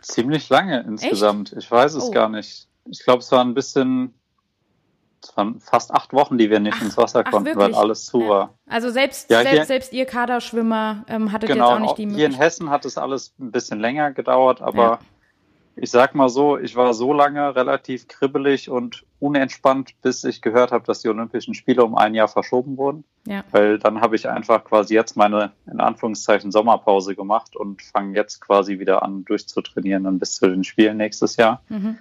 [0.02, 1.52] Ziemlich lange insgesamt.
[1.58, 2.10] Ich weiß es Oh.
[2.10, 2.66] gar nicht.
[2.90, 4.14] Ich glaube, es war ein bisschen,
[5.22, 7.76] es waren fast acht Wochen, die wir nicht ins Wasser ach, konnten, weil wirklich?
[7.76, 8.28] alles zu Ja.
[8.28, 8.54] war.
[8.68, 12.02] Also selbst, Ja, selbst, hier- selbst ihr Kaderschwimmer ähm, hattet Genau, jetzt auch nicht die
[12.02, 12.40] hier in Möglichkeit.
[12.46, 14.98] Hessen hat es alles ein bisschen länger gedauert, aber Ja.
[15.80, 20.72] Ich sag mal so, ich war so lange relativ kribbelig und unentspannt, bis ich gehört
[20.72, 23.04] habe, dass die Olympischen Spiele um ein Jahr verschoben wurden.
[23.26, 23.44] Ja.
[23.50, 28.40] Weil dann habe ich einfach quasi jetzt meine, in Anführungszeichen, Sommerpause gemacht und fange jetzt
[28.40, 31.62] quasi wieder an, durchzutrainieren dann bis zu den Spielen nächstes Jahr.
[31.68, 31.98] Mhm.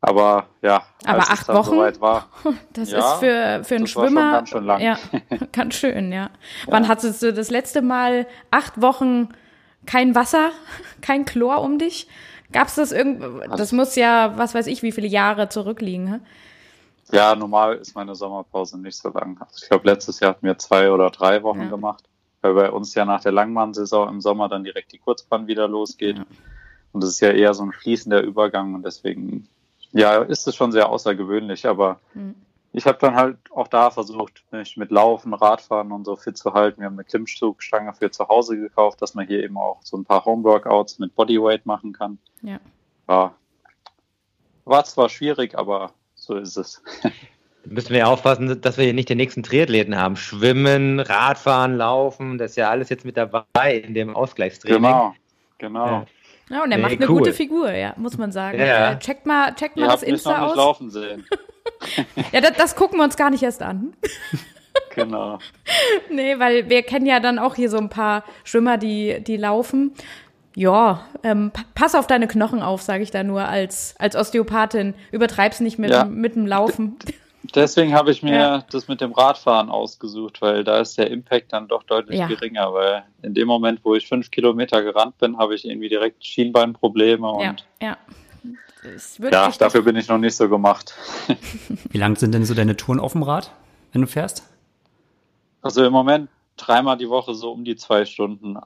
[0.00, 1.70] Aber ja, Aber als es acht dann Wochen?
[1.70, 2.28] soweit war,
[2.72, 4.30] Das Ja, ist für, für einen das war schon Schwimmer.
[4.32, 4.80] ganz schön lang.
[4.80, 4.98] Ja,
[5.52, 6.30] ganz schön, ja.
[6.66, 9.30] Wann hattest du das letzte Mal acht Wochen
[9.86, 10.50] kein Wasser,
[11.00, 12.06] kein Chlor um dich?
[12.52, 13.22] Gab's das irgend?
[13.58, 16.08] Das muss ja, was weiß ich, wie viele Jahre zurückliegen.
[16.08, 16.20] Hä?
[17.16, 19.36] ja, normal ist meine Sommerpause nicht so lang.
[19.40, 21.68] Also ich glaube, letztes Jahr hatten wir zwei oder drei Wochen Ja.
[21.68, 22.04] gemacht,
[22.42, 26.18] weil bei uns ja nach der Langbahnsaison im Sommer dann direkt die Kurzbahn wieder losgeht.
[26.18, 26.24] Ja.
[26.92, 29.48] Und das ist ja eher so ein fließender Übergang und deswegen,
[29.92, 32.34] ja, ist es schon sehr außergewöhnlich, aber Mhm.
[32.78, 36.54] Ich habe dann halt auch da versucht, mich mit Laufen, Radfahren und so fit zu
[36.54, 36.80] halten.
[36.80, 40.04] Wir haben eine Klimmzugstange für zu Hause gekauft, dass man hier eben auch so ein
[40.04, 42.18] paar Homeworkouts mit Bodyweight machen kann.
[42.42, 42.60] Ja.
[43.08, 43.34] Ja.
[44.64, 46.82] War zwar schwierig, aber so ist es.
[47.64, 50.16] Müssen wir aufpassen, dass wir hier nicht den nächsten Triathleten haben.
[50.16, 54.82] Schwimmen, Radfahren, Laufen, das ist ja alles jetzt mit dabei in dem Ausgleichstraining.
[54.82, 55.14] Genau,
[55.58, 55.86] genau.
[55.86, 56.06] Ja.
[56.50, 57.18] Ja, und er Nee, macht eine cool.
[57.18, 58.58] gute Figur, ja, muss man sagen.
[58.58, 58.92] Ja.
[58.92, 60.56] Äh, checkt mal, checkt mal Ihr das habt mich noch Insta nicht aus.
[60.56, 61.26] laufen sehen.
[62.32, 63.94] Ja, das, das gucken wir uns gar nicht erst an.
[64.94, 65.38] Genau.
[66.10, 69.92] Nee, weil wir kennen ja dann auch hier so ein paar Schwimmer, die, die laufen.
[70.56, 74.94] Ja, ähm, pa- pass auf deine Knochen auf, sage ich da nur als, als Osteopathin.
[75.12, 76.04] Übertreib's nicht mit, Ja.
[76.04, 76.96] dem- mit dem Laufen.
[77.54, 78.64] Deswegen habe ich mir Ja.
[78.70, 82.26] das mit dem Radfahren ausgesucht, weil da ist der Impact dann doch deutlich Ja.
[82.26, 86.24] geringer, weil in dem Moment, wo ich fünf Kilometer gerannt bin, habe ich irgendwie direkt
[86.24, 87.96] Schienbeinprobleme Ja, und ja.
[88.84, 90.94] Es wird ja, dafür bin ich noch nicht so gemacht.
[91.90, 93.50] Wie lang sind denn so deine Touren auf dem Rad,
[93.92, 94.44] wenn du fährst?
[95.62, 98.56] Also im Moment dreimal die Woche so um die zwei Stunden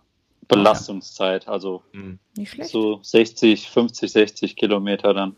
[0.48, 2.18] Belastungszeit, also Hm.
[2.36, 2.70] nicht schlecht.
[2.70, 5.36] so 60, 50, 60 Kilometer dann.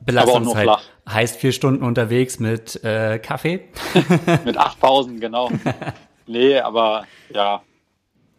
[0.00, 0.82] Belastungszeit flach.
[1.08, 3.68] heißt vier Stunden unterwegs mit äh, Kaffee.
[4.44, 5.50] Mit acht Pausen, genau.
[6.28, 7.62] nee, aber ja,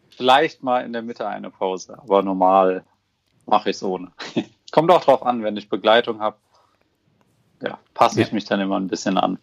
[0.10, 2.86] vielleicht mal in der Mitte eine Pause, aber normal
[3.45, 4.12] mache ich es ohne.
[4.73, 6.36] Kommt auch drauf an, wenn ich Begleitung habe,
[7.62, 9.38] ja, passe ich mich dann immer ein bisschen an.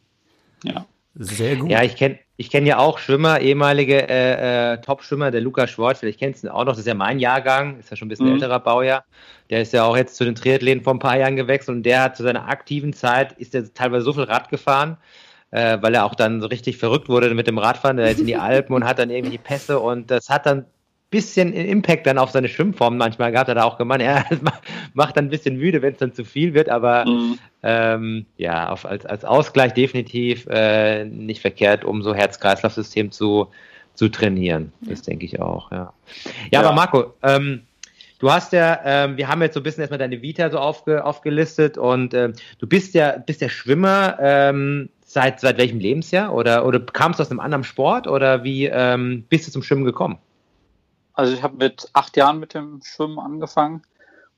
[0.65, 0.85] Ja.
[1.15, 1.71] Sehr gut.
[1.71, 6.01] Ja, ich kenne ich kenn ja auch Schwimmer, ehemalige äh, äh, Top-Schwimmer, der Lukas Schwartz,
[6.01, 8.09] vielleicht kennst du ihn auch noch, das ist ja mein Jahrgang, ist ja schon ein
[8.09, 8.33] bisschen mhm.
[8.33, 9.05] älterer Baujahr.
[9.51, 12.03] Der ist ja auch jetzt zu den Triathleten vor ein paar Jahren gewechselt und der
[12.03, 14.97] hat zu seiner aktiven Zeit, ist er teilweise so viel Rad gefahren,
[15.53, 18.27] äh, weil er auch dann so richtig verrückt wurde mit dem Radfahren, der ist in
[18.27, 20.67] die Alpen und hat dann irgendwie Pässe und das hat dann
[21.11, 24.25] bisschen Impact dann auf seine Schwimmform manchmal gehabt, hat er auch gemeint, er
[24.95, 27.39] macht dann ein bisschen müde, wenn es dann zu viel wird, aber mhm.
[27.63, 33.49] ähm, ja, auf, als, als Ausgleich definitiv äh, nicht verkehrt, um so Herz-Kreislauf-System zu,
[33.95, 34.73] zu trainieren.
[34.83, 34.91] Ja.
[34.91, 35.93] Das denke ich auch, ja.
[36.53, 36.61] Ja, ja.
[36.61, 37.63] aber Marco, ähm,
[38.21, 41.05] du hast ja, ähm, wir haben jetzt so ein bisschen erstmal deine Vita so aufge,
[41.05, 46.65] aufgelistet und ähm, du bist ja, bist der Schwimmer ähm, seit, seit welchem Lebensjahr oder,
[46.65, 50.19] oder kamst du aus einem anderen Sport oder wie ähm, bist du zum Schwimmen gekommen?
[51.21, 53.83] Also ich habe mit acht Jahren mit dem Schwimmen angefangen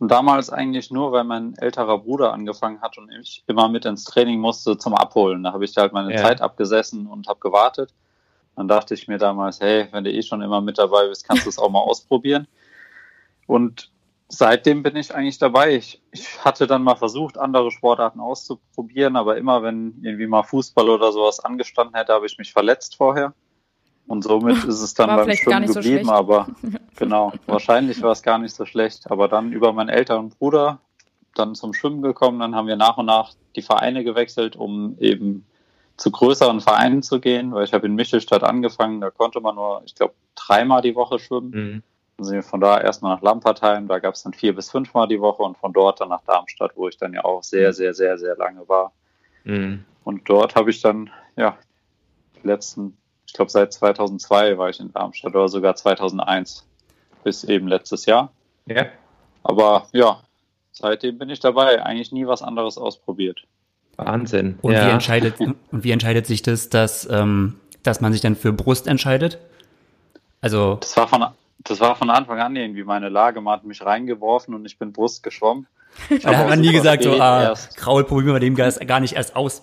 [0.00, 4.02] und damals eigentlich nur, weil mein älterer Bruder angefangen hat und ich immer mit ins
[4.02, 5.44] Training musste zum Abholen.
[5.44, 6.20] Da habe ich halt meine ja.
[6.20, 7.94] Zeit abgesessen und habe gewartet.
[8.56, 11.44] Dann dachte ich mir damals, hey, wenn du eh schon immer mit dabei bist, kannst
[11.44, 12.48] du es auch mal ausprobieren.
[13.46, 13.92] Und
[14.26, 15.76] seitdem bin ich eigentlich dabei.
[15.76, 20.88] Ich, ich, hatte dann mal versucht, andere Sportarten auszuprobieren, aber immer wenn irgendwie mal Fußball
[20.88, 23.34] oder sowas angestanden hätte, habe ich mich verletzt vorher.
[24.06, 26.48] Und somit ist es dann war beim Schwimmen geblieben, so aber
[26.96, 29.10] genau, wahrscheinlich war es gar nicht so schlecht.
[29.10, 30.80] Aber dann über meinen älteren Bruder
[31.34, 35.46] dann zum Schwimmen gekommen, dann haben wir nach und nach die Vereine gewechselt, um eben
[35.96, 39.82] zu größeren Vereinen zu gehen, weil ich habe in Michelstadt angefangen, da konnte man nur,
[39.84, 41.50] ich glaube, dreimal die Woche schwimmen.
[41.50, 41.82] Mhm.
[42.16, 45.08] Dann sind wir von da erstmal nach Lampertheim, da gab es dann vier bis fünfmal
[45.08, 47.94] die Woche und von dort dann nach Darmstadt, wo ich dann ja auch sehr, sehr,
[47.94, 48.92] sehr, sehr lange war.
[49.44, 49.84] Mhm.
[50.04, 51.56] Und dort habe ich dann, ja,
[52.42, 56.66] die letzten ich glaube, seit 2002 war ich in Darmstadt oder sogar 2001
[57.24, 58.32] bis eben letztes Jahr.
[58.66, 58.86] Ja.
[59.42, 60.20] Aber ja,
[60.72, 61.84] seitdem bin ich dabei.
[61.84, 63.42] Eigentlich nie was anderes ausprobiert.
[63.96, 64.58] Wahnsinn.
[64.62, 64.86] Und, ja.
[64.86, 68.86] wie, entscheidet, und wie entscheidet sich das, dass, ähm, dass man sich dann für Brust
[68.86, 69.38] entscheidet?
[70.40, 70.76] Also.
[70.76, 71.24] Das war von,
[71.58, 73.40] das war von Anfang an irgendwie meine Lage.
[73.40, 75.66] Man hat mich reingeworfen und ich bin Brust geschwommen.
[76.22, 79.62] Da hat man nie gesagt, so, ah, Kraul, probieren wir dem gar nicht erst aus.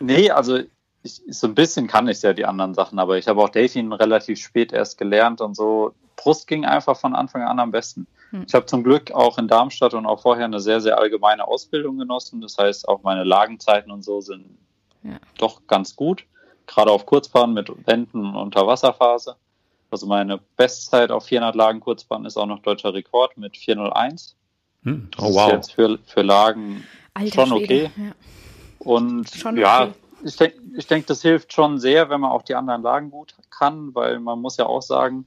[0.00, 0.60] Nee, also
[1.04, 3.92] ich, so ein bisschen kann ich ja die anderen Sachen, aber ich habe auch Dating
[3.92, 5.92] relativ spät erst gelernt und so.
[6.16, 8.06] Brust ging einfach von Anfang an am besten.
[8.30, 8.44] Hm.
[8.48, 11.98] Ich habe zum Glück auch in Darmstadt und auch vorher eine sehr, sehr allgemeine Ausbildung
[11.98, 12.40] genossen.
[12.40, 14.46] Das heißt, auch meine Lagenzeiten und so sind
[15.02, 15.18] ja.
[15.36, 16.24] doch ganz gut.
[16.66, 19.36] Gerade auf Kurzbahn mit Wänden und Unterwasserphase.
[19.90, 24.36] Also meine Bestzeit auf 400 Lagen Kurzbahn ist auch noch deutscher Rekord mit 401.
[24.84, 25.08] Hm.
[25.18, 25.34] Oh, wow.
[25.34, 27.90] Das ist jetzt für, für Lagen Alter schon okay.
[27.94, 28.12] Ja.
[28.78, 29.92] Und schon ja, okay
[30.24, 33.34] ich denke, ich denk, das hilft schon sehr, wenn man auch die anderen Lagen gut
[33.50, 35.26] kann, weil man muss ja auch sagen,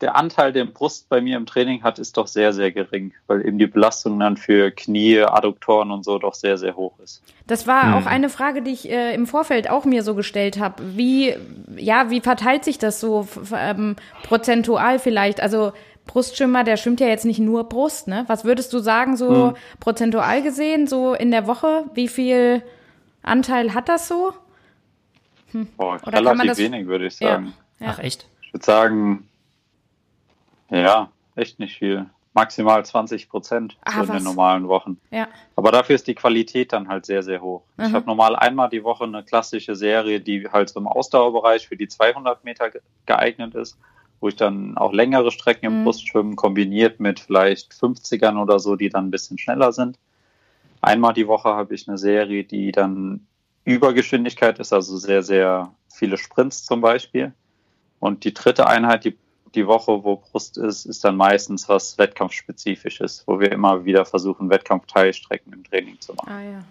[0.00, 3.46] der Anteil, den Brust bei mir im Training hat, ist doch sehr, sehr gering, weil
[3.46, 7.22] eben die Belastung dann für Knie, Adduktoren und so doch sehr, sehr hoch ist.
[7.46, 7.94] Das war hm.
[7.94, 10.96] auch eine Frage, die ich äh, im Vorfeld auch mir so gestellt habe.
[10.96, 11.34] Wie,
[11.76, 15.40] ja, wie verteilt sich das so ähm, prozentual vielleicht?
[15.40, 15.72] Also
[16.06, 18.24] Brustschwimmer, der schwimmt ja jetzt nicht nur Brust, ne?
[18.28, 19.54] Was würdest du sagen, so hm.
[19.80, 22.62] prozentual gesehen, so in der Woche, wie viel
[23.26, 24.32] Anteil hat das so?
[25.52, 25.68] Hm.
[25.78, 26.58] Oh, Oder relativ das...
[26.58, 27.54] wenig, würde ich sagen.
[27.80, 27.88] Ja.
[27.90, 28.26] Ach, echt?
[28.42, 29.28] Ich würde sagen,
[30.70, 32.06] ja, echt nicht viel.
[32.34, 35.00] Maximal 20 Prozent ah, in den normalen Wochen.
[35.10, 35.26] Ja.
[35.54, 37.62] Aber dafür ist die Qualität dann halt sehr, sehr hoch.
[37.78, 37.84] Mhm.
[37.86, 41.76] Ich habe normal einmal die Woche eine klassische Serie, die halt so im Ausdauerbereich für
[41.76, 42.70] die 200 Meter
[43.06, 43.78] geeignet ist,
[44.20, 45.84] wo ich dann auch längere Strecken im mhm.
[45.84, 49.98] Brustschwimmen kombiniert mit vielleicht 50ern oder so, die dann ein bisschen schneller sind.
[50.86, 53.26] Einmal die Woche habe ich eine Serie, die dann
[53.64, 57.32] Übergeschwindigkeit ist, also sehr, sehr viele Sprints zum Beispiel.
[57.98, 59.18] Und die dritte Einheit, die,
[59.56, 64.48] die Woche, wo Brust ist, ist dann meistens was Wettkampfspezifisches, wo wir immer wieder versuchen,
[64.48, 66.30] Wettkampfteilstrecken im Training zu machen.
[66.30, 66.64] Ah, ja.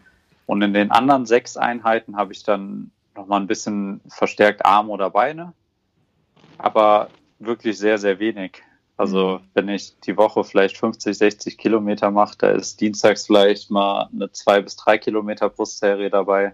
[0.45, 5.09] Und in den anderen sechs Einheiten habe ich dann nochmal ein bisschen verstärkt Arme oder
[5.09, 5.51] Beine,
[6.57, 8.63] aber wirklich sehr, sehr wenig.
[8.97, 9.49] Also mhm.
[9.53, 14.31] wenn ich die Woche vielleicht 50, 60 Kilometer mache, da ist dienstags vielleicht mal eine
[14.31, 16.53] zwei bis drei Kilometer Brustserie dabei.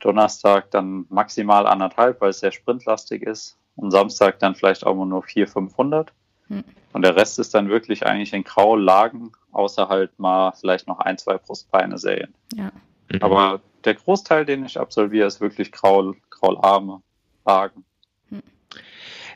[0.00, 3.56] Donnerstag dann maximal anderthalb, weil es sehr sprintlastig ist.
[3.76, 6.12] Und Samstag dann vielleicht auch mal nur vier, 500.
[6.48, 6.64] Mhm.
[6.92, 10.98] Und der Rest ist dann wirklich eigentlich in grauen Lagen, außer halt mal vielleicht noch
[11.00, 12.34] ein, zwei Brustbeine-Serien.
[12.54, 12.72] Ja.
[13.12, 13.22] Mhm.
[13.22, 17.02] Aber der Großteil, den ich absolviere, ist wirklich grau, grauarme
[17.44, 17.84] Lagen.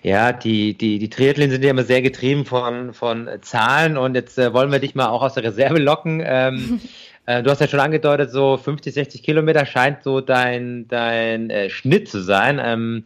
[0.03, 4.37] Ja, die, die, die Triathleten sind ja immer sehr getrieben von, von Zahlen und jetzt
[4.37, 6.21] äh, wollen wir dich mal auch aus der Reserve locken.
[6.25, 6.81] Ähm,
[7.27, 11.71] äh, du hast ja schon angedeutet, so 50, 60 Kilometer scheint so dein, dein äh,
[11.71, 12.61] Schnitt zu sein.
[12.61, 13.05] Ähm,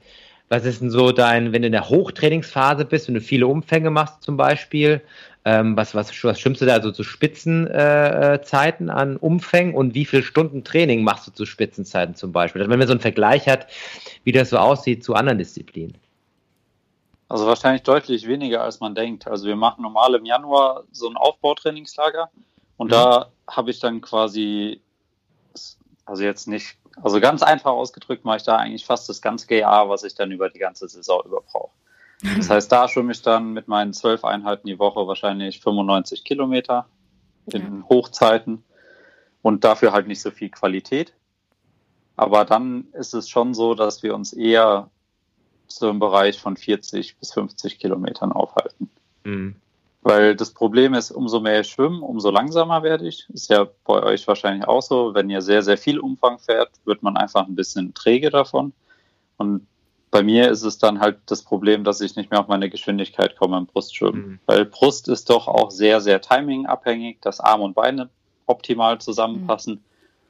[0.49, 3.91] Was ist denn so dein, wenn du in der Hochtrainingsphase bist, wenn du viele Umfänge
[3.91, 5.03] machst zum Beispiel,
[5.45, 10.07] ähm, was, was, was stimmst du da so zu Spitzenzeiten äh, an Umfängen und wie
[10.07, 12.63] viele Stunden Training machst du zu Spitzenzeiten zum Beispiel?
[12.63, 13.67] Also wenn man so einen Vergleich hat,
[14.25, 15.95] wie das so aussieht zu anderen Disziplinen.
[17.29, 19.27] Also wahrscheinlich deutlich weniger, als man denkt.
[19.27, 22.31] Also wir machen normal im Januar so ein Aufbautrainingslager
[22.77, 22.93] und mhm.
[22.93, 24.81] da habe ich dann quasi,
[26.05, 29.89] also jetzt nicht, also ganz einfach ausgedrückt, mache ich da eigentlich fast das ganze GA,
[29.89, 31.73] was ich dann über die ganze Saison über brauche.
[32.37, 36.87] Das heißt, da schwimme ich dann mit meinen zwölf Einheiten die Woche wahrscheinlich 95 Kilometer
[37.47, 37.89] in ja.
[37.89, 38.65] Hochzeiten
[39.43, 41.13] und dafür halt nicht so viel Qualität.
[42.17, 44.91] Aber dann ist es schon so, dass wir uns eher
[45.73, 48.91] so im Bereich von 40 bis 50 Kilometern aufhalten.
[49.25, 49.57] Mhm.
[50.03, 53.29] Weil das Problem ist, umso mehr ich schwimme, umso langsamer werde ich.
[53.31, 55.15] Ist ja bei euch wahrscheinlich auch so.
[55.15, 58.73] Wenn ihr sehr, sehr viel Umfang fährt, wird man einfach ein bisschen träge davon.
[59.37, 59.67] Und
[60.13, 63.37] bei mir ist es dann halt das Problem, dass ich nicht mehr auf meine Geschwindigkeit
[63.37, 64.29] komme im Brustschwimmen.
[64.29, 64.39] Mhm.
[64.47, 68.09] Weil Brust ist doch auch sehr, sehr timingabhängig, dass Arme und Beine
[68.47, 69.75] optimal zusammenpassen.
[69.75, 69.81] Mhm.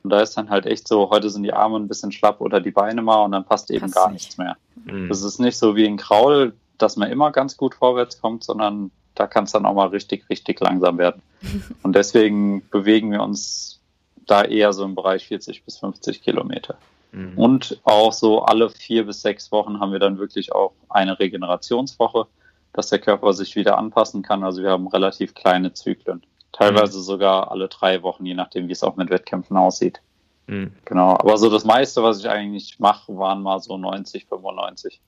[0.06, 2.60] Und da ist dann halt echt so, heute sind die Arme ein bisschen schlapp oder
[2.60, 4.22] die Beine mal und dann passt eben passt gar nicht.
[4.22, 4.56] nichts mehr.
[4.84, 5.08] Mhm.
[5.08, 8.92] Das ist nicht so wie ein Kraul, dass man immer ganz gut vorwärts kommt, sondern
[9.16, 11.22] da kann es dann auch mal richtig, richtig langsam werden.
[11.82, 13.80] Und deswegen bewegen wir uns
[14.28, 16.76] da eher so im Bereich 40 bis 50 Kilometer.
[17.10, 17.36] Mhm.
[17.36, 22.28] Und auch so alle vier bis sechs Wochen haben wir dann wirklich auch eine Regenerationswoche,
[22.72, 24.44] dass der Körper sich wieder anpassen kann.
[24.44, 26.22] Also wir haben relativ kleine Zyklen.
[26.56, 27.02] Teilweise mhm.
[27.02, 30.00] sogar alle drei Wochen, je nachdem, wie es auch mit Wettkämpfen aussieht.
[30.46, 30.72] Mhm.
[30.86, 31.10] Genau.
[31.10, 35.00] Aber so das meiste, was ich eigentlich mache, waren mal so 90, 95.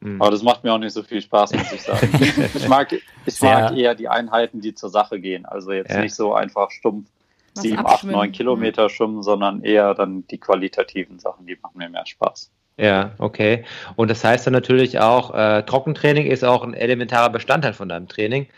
[0.00, 0.22] Mhm.
[0.22, 2.08] Aber das macht mir auch nicht so viel Spaß, muss ich sagen.
[2.54, 2.92] ich mag,
[3.26, 5.46] ich mag eher die Einheiten, die zur Sache gehen.
[5.46, 6.00] Also jetzt ja.
[6.00, 7.08] nicht so einfach stumpf
[7.54, 12.06] 7, 8, 9 Kilometer schwimmen, sondern eher dann die qualitativen Sachen, die machen mir mehr
[12.06, 12.50] Spaß.
[12.76, 13.64] Ja, okay.
[13.94, 18.08] Und das heißt dann natürlich auch, äh, Trockentraining ist auch ein elementarer Bestandteil von deinem
[18.08, 18.48] Training.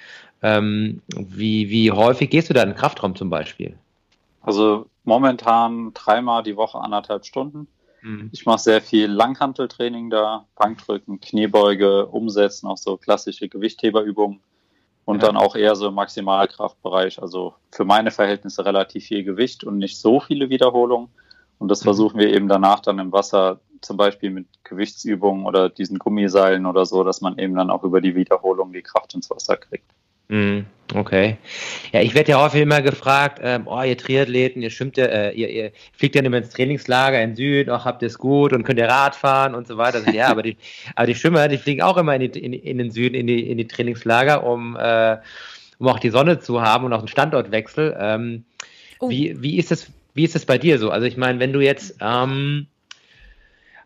[0.47, 3.77] Ähm, wie, wie häufig gehst du da in den Kraftraum zum Beispiel?
[4.43, 7.67] Also momentan dreimal die Woche anderthalb Stunden.
[8.03, 8.31] Mhm.
[8.33, 14.39] Ich mache sehr viel Langhanteltraining da, Bankdrücken, Kniebeuge, Umsetzen, auch so klassische Gewichtheberübungen
[15.05, 15.27] und ja.
[15.27, 17.21] dann auch eher so im Maximalkraftbereich.
[17.21, 21.09] Also für meine Verhältnisse relativ viel Gewicht und nicht so viele Wiederholungen.
[21.59, 21.87] Und das mhm.
[21.87, 26.87] versuchen wir eben danach dann im Wasser, zum Beispiel mit Gewichtsübungen oder diesen Gummiseilen oder
[26.87, 29.96] so, dass man eben dann auch über die Wiederholung die Kraft ins Wasser kriegt.
[30.29, 31.37] Mhm, okay.
[31.93, 35.33] Ja, ich werde ja häufig immer gefragt, ähm, oh, ihr Triathleten, ihr schwimmt ja, äh,
[35.33, 38.65] ihr, ihr fliegt ja immer ins Trainingslager in Süd, auch habt ihr es gut und
[38.65, 39.99] könnt ihr Rad fahren und so weiter.
[39.99, 40.57] Also, ja, aber die,
[40.97, 43.49] aber die Schwimmer, die fliegen auch immer in, die, in, in den Süden, in die,
[43.49, 45.19] in die Trainingslager, um, äh,
[45.79, 47.97] um auch die Sonne zu haben und auch einen Standortwechsel.
[47.99, 48.45] Ähm,
[48.99, 49.09] oh.
[49.09, 50.91] wie, wie ist das, wie ist das bei dir so?
[50.91, 52.67] Also ich meine, wenn du jetzt ähm,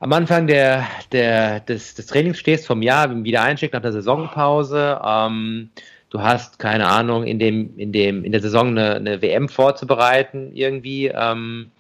[0.01, 4.99] am Anfang der, der, des, des Trainings stehst vom Jahr, wieder einsteigst nach der Saisonpause,
[5.05, 5.71] ähm,
[6.11, 10.51] du hast, keine Ahnung, in dem, in dem, in der Saison eine, eine WM vorzubereiten,
[10.55, 11.07] irgendwie.
[11.09, 11.71] Ähm,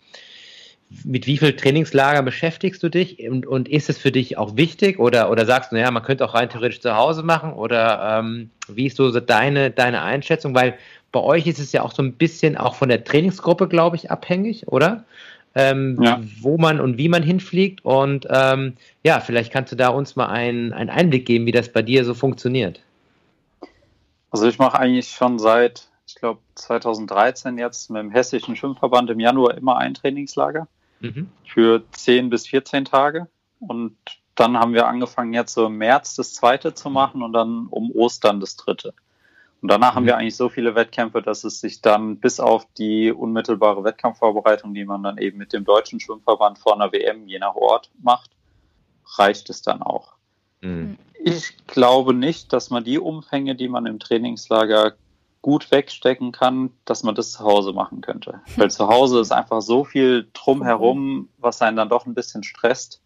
[1.05, 4.99] mit wie viel Trainingslager beschäftigst du dich und, und ist es für dich auch wichtig
[4.99, 8.51] oder, oder sagst du, naja, man könnte auch rein theoretisch zu Hause machen oder ähm,
[8.69, 10.55] wie ist so deine, deine Einschätzung?
[10.55, 10.75] Weil
[11.12, 14.11] bei euch ist es ja auch so ein bisschen auch von der Trainingsgruppe, glaube ich,
[14.11, 15.05] abhängig, oder?
[15.55, 16.21] Ähm, ja.
[16.40, 20.27] Wo man und wie man hinfliegt und ähm, ja, vielleicht kannst du da uns mal
[20.27, 22.81] einen, einen Einblick geben, wie das bei dir so funktioniert.
[24.31, 29.21] Also ich mache eigentlich schon seit, ich glaube, 2013 jetzt mit dem Hessischen Schwimmverband im
[29.21, 30.69] Januar immer ein Trainingslager
[31.01, 31.31] mhm.
[31.45, 33.29] für 10 bis 14 Tage.
[33.59, 33.97] Und
[34.35, 37.90] dann haben wir angefangen, jetzt so im März das zweite zu machen und dann um
[37.90, 38.95] Ostern das dritte.
[39.61, 39.97] Und danach mhm.
[39.97, 44.73] haben wir eigentlich so viele Wettkämpfe, dass es sich dann bis auf die unmittelbare Wettkampfvorbereitung,
[44.75, 48.31] die man dann eben mit dem Deutschen Schwimmverband vor einer WM je nach Ort macht,
[49.19, 50.14] reicht es dann auch.
[50.61, 50.99] Mhm.
[51.23, 54.94] Ich glaube nicht, dass man die Umfänge, die man im Trainingslager
[55.42, 58.40] gut wegstecken kann, dass man das zu Hause machen könnte.
[58.57, 63.01] Weil zu Hause ist einfach so viel drumherum, was einen dann doch ein bisschen stresst,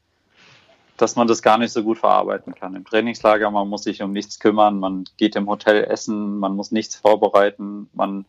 [0.97, 2.75] dass man das gar nicht so gut verarbeiten kann.
[2.77, 6.71] Im Trainingslager, man muss sich um nichts kümmern, man geht im Hotel essen, man muss
[6.71, 8.25] nichts vorbereiten, man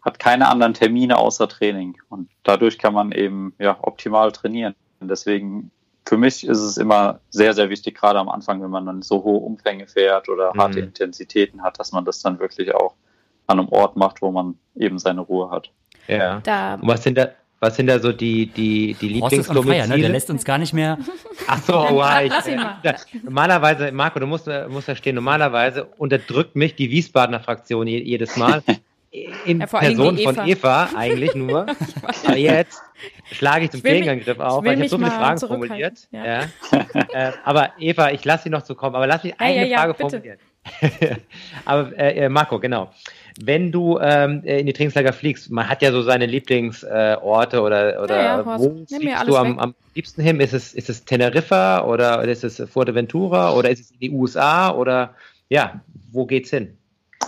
[0.00, 1.96] hat keine anderen Termine außer Training.
[2.08, 4.74] Und dadurch kann man eben ja optimal trainieren.
[5.00, 5.70] Und deswegen
[6.04, 9.22] für mich ist es immer sehr, sehr wichtig, gerade am Anfang, wenn man dann so
[9.22, 10.88] hohe Umfänge fährt oder harte mhm.
[10.88, 12.94] Intensitäten hat, dass man das dann wirklich auch
[13.46, 15.70] an einem Ort macht, wo man eben seine Ruhe hat.
[16.08, 16.40] Ja.
[16.40, 16.74] Da.
[16.74, 17.30] Und was sind da,
[17.60, 19.88] was sind da so die, die, die Lieblingsdomizile?
[19.88, 19.98] Ne?
[19.98, 20.98] Der lässt uns gar nicht mehr.
[21.46, 22.20] Ach so, wow.
[22.22, 27.86] Ich, äh, normalerweise, Marco, du musst, musst da stehen, normalerweise unterdrückt mich die Wiesbadener Fraktion
[27.86, 28.62] jedes Mal.
[29.12, 30.32] in ja, Person Eva.
[30.32, 31.66] von Eva eigentlich nur.
[32.24, 32.80] Aber jetzt
[33.30, 36.08] schlage ich zum Gegenangriff auf, weil ich habe so viele Fragen formuliert.
[36.10, 36.24] Ja.
[36.24, 36.40] ja.
[37.12, 39.94] äh, aber Eva, ich lasse Sie noch zu kommen, aber lass mich eine ja, Frage
[39.94, 40.38] formulieren.
[41.64, 42.90] aber äh, äh, Marco, genau.
[43.42, 48.02] Wenn du ähm, in die Trainingslager fliegst, man hat ja so seine Lieblingsorte äh, oder,
[48.02, 50.40] oder wo fliegst du am, am, liebsten hin?
[50.40, 54.70] Ist es, ist es Teneriffa oder ist es Fuerteventura oder ist es in die USA
[54.70, 55.14] oder
[55.48, 55.80] ja,
[56.12, 56.78] wo geht's hin?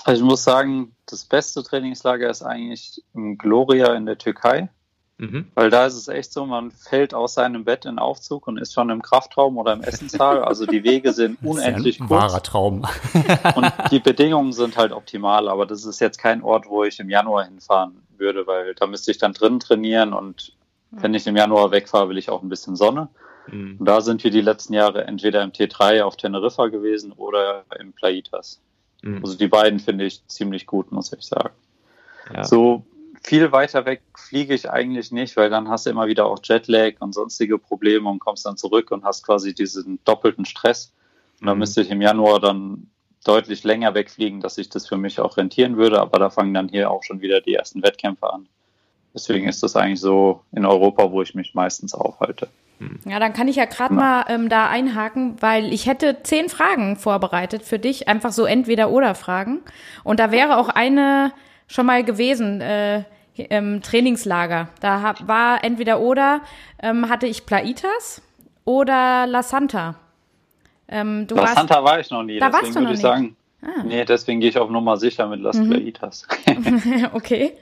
[0.05, 4.69] Also ich muss sagen, das beste Trainingslager ist eigentlich im Gloria in der Türkei.
[5.17, 5.47] Mhm.
[5.55, 8.75] Weil da ist es echt so, man fällt aus seinem Bett in Aufzug und ist
[8.75, 10.43] schon im Kraftraum oder im Essenssaal.
[10.45, 12.33] Also die Wege sind unendlich das ist ein kurz.
[12.33, 12.85] Wahrer Traum.
[13.55, 17.09] und die Bedingungen sind halt optimal, aber das ist jetzt kein Ort, wo ich im
[17.09, 20.53] Januar hinfahren würde, weil da müsste ich dann drin trainieren und
[20.91, 23.09] wenn ich im Januar wegfahre, will ich auch ein bisschen Sonne.
[23.47, 23.77] Mhm.
[23.79, 27.93] Und da sind wir die letzten Jahre entweder im T3 auf Teneriffa gewesen oder im
[27.93, 28.61] Plaitas.
[29.05, 29.21] Mhm.
[29.23, 31.55] Also die beiden finde ich ziemlich gut, muss ich sagen.
[32.33, 32.45] Ja.
[32.45, 32.85] So
[33.23, 36.95] viel weiter weg fliege ich eigentlich nicht, weil dann hast du immer wieder auch Jetlag
[37.01, 40.93] und sonstige Probleme und kommst dann zurück und hast quasi diesen doppelten Stress.
[41.41, 41.61] Und da mhm.
[41.61, 42.89] müsste ich im Januar dann
[43.25, 46.01] deutlich länger wegfliegen, dass sich das für mich auch rentieren würde.
[46.01, 48.47] Aber da fangen dann hier auch schon wieder die ersten Wettkämpfe an.
[49.15, 52.49] Deswegen ist das eigentlich so in Europa, wo ich mich meistens aufhalte.
[52.79, 52.99] Hm.
[53.05, 56.97] Ja, dann kann ich ja gerade mal ähm, da einhaken, weil ich hätte zehn Fragen
[56.97, 59.61] vorbereitet für dich, einfach so entweder oder Fragen.
[60.03, 61.33] Und da wäre auch eine
[61.67, 63.05] schon mal gewesen äh,
[63.37, 64.69] im Trainingslager.
[64.81, 66.41] Da hab, war entweder oder
[66.83, 68.23] ähm, hatte ich Plaitas
[68.65, 69.97] oder La Santa.
[70.89, 73.03] Ähm, La warst, Santa war ich noch nie, da deswegen würde ich nicht.
[73.03, 73.37] sagen.
[73.65, 73.83] Ah.
[73.85, 75.71] Nee, deswegen gehe ich auf Nummer sicher mit Las mhm.
[75.71, 76.27] Plaitas.
[77.13, 77.53] okay.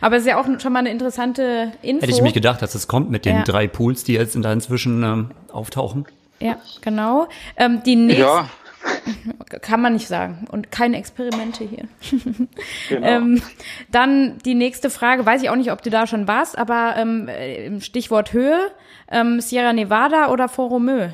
[0.00, 2.02] Aber es ist ja auch schon mal eine interessante Info.
[2.02, 3.42] Hätte ich mich gedacht, dass es kommt mit den ja.
[3.42, 6.06] drei Pools, die jetzt da inzwischen ähm, auftauchen.
[6.40, 7.28] Ja, genau.
[7.56, 8.22] Ähm, die nächste.
[8.22, 8.48] Ja.
[9.60, 10.46] Kann man nicht sagen.
[10.50, 11.88] Und keine Experimente hier.
[12.88, 13.06] Genau.
[13.06, 13.42] ähm,
[13.90, 17.80] dann die nächste Frage, weiß ich auch nicht, ob du da schon warst, aber ähm,
[17.80, 18.70] Stichwort Höhe,
[19.10, 21.08] ähm, Sierra Nevada oder Fort Romeu?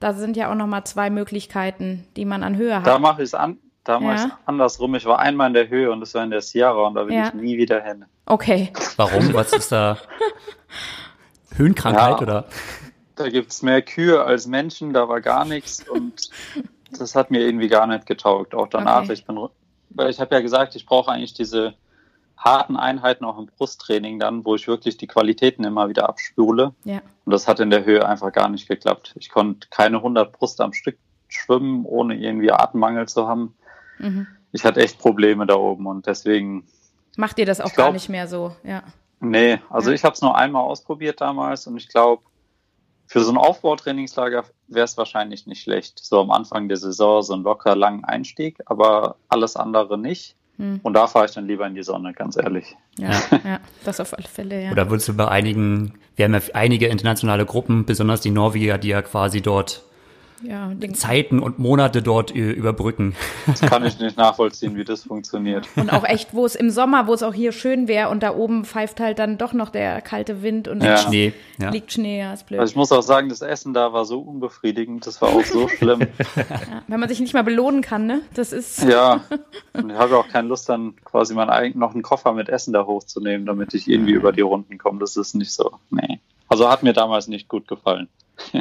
[0.00, 2.86] Da sind ja auch nochmal zwei Möglichkeiten, die man an Höhe hat.
[2.86, 4.38] Da mache ich es an, Damals ja.
[4.44, 4.94] andersrum.
[4.94, 7.14] Ich war einmal in der Höhe und das war in der Sierra und da will
[7.14, 7.28] ja.
[7.28, 8.04] ich nie wieder hin.
[8.26, 8.72] Okay.
[8.96, 9.32] Warum?
[9.32, 9.98] Was ist da?
[11.56, 12.44] Höhenkrankheit ja, oder?
[13.16, 16.30] Da gibt es mehr Kühe als Menschen, da war gar nichts und
[16.98, 18.54] das hat mir irgendwie gar nicht getaugt.
[18.54, 19.14] Auch danach, okay.
[19.14, 19.38] ich bin,
[19.90, 21.74] weil ich habe ja gesagt, ich brauche eigentlich diese
[22.36, 26.72] harten Einheiten auch im Brusttraining dann, wo ich wirklich die Qualitäten immer wieder abspule.
[26.84, 27.00] Ja.
[27.24, 29.14] Und das hat in der Höhe einfach gar nicht geklappt.
[29.18, 33.54] Ich konnte keine 100 Brust am Stück schwimmen, ohne irgendwie Atemmangel zu haben.
[34.00, 34.26] Mhm.
[34.52, 36.64] Ich hatte echt Probleme da oben und deswegen.
[37.16, 38.82] Macht ihr das auch glaub, gar nicht mehr so, ja?
[39.20, 39.94] Nee, also ja.
[39.94, 42.22] ich habe es nur einmal ausprobiert damals und ich glaube,
[43.06, 45.98] für so ein Aufbautrainingslager wäre es wahrscheinlich nicht schlecht.
[45.98, 50.36] So am Anfang der Saison so ein locker langen Einstieg, aber alles andere nicht.
[50.58, 50.78] Hm.
[50.84, 52.76] Und da fahre ich dann lieber in die Sonne, ganz ehrlich.
[52.98, 53.10] Ja,
[53.44, 54.70] ja, das auf alle Fälle, ja.
[54.70, 58.88] Oder würdest du bei einigen, wir haben ja einige internationale Gruppen, besonders die Norweger, die
[58.88, 59.82] ja quasi dort
[60.42, 63.14] ja, Zeiten und Monate dort überbrücken.
[63.46, 65.68] Das kann ich nicht nachvollziehen, wie das funktioniert.
[65.76, 68.34] Und auch echt, wo es im Sommer, wo es auch hier schön wäre und da
[68.34, 70.96] oben pfeift halt dann doch noch der kalte Wind und ja.
[70.96, 71.32] Schnee.
[71.58, 71.70] Ja.
[71.70, 72.60] Liegt Schnee, ja, ist blöd.
[72.60, 75.68] Also ich muss auch sagen, das Essen da war so unbefriedigend, das war auch so
[75.78, 76.00] schlimm.
[76.36, 78.22] Ja, wenn man sich nicht mal belohnen kann, ne?
[78.34, 78.82] Das ist.
[78.82, 79.24] Ja.
[79.72, 82.86] Und ich habe auch keine Lust, dann quasi mein, noch einen Koffer mit Essen da
[82.86, 84.98] hochzunehmen, damit ich irgendwie über die Runden komme.
[85.00, 85.72] Das ist nicht so.
[85.90, 86.20] Nee.
[86.50, 88.08] Also hat mir damals nicht gut gefallen.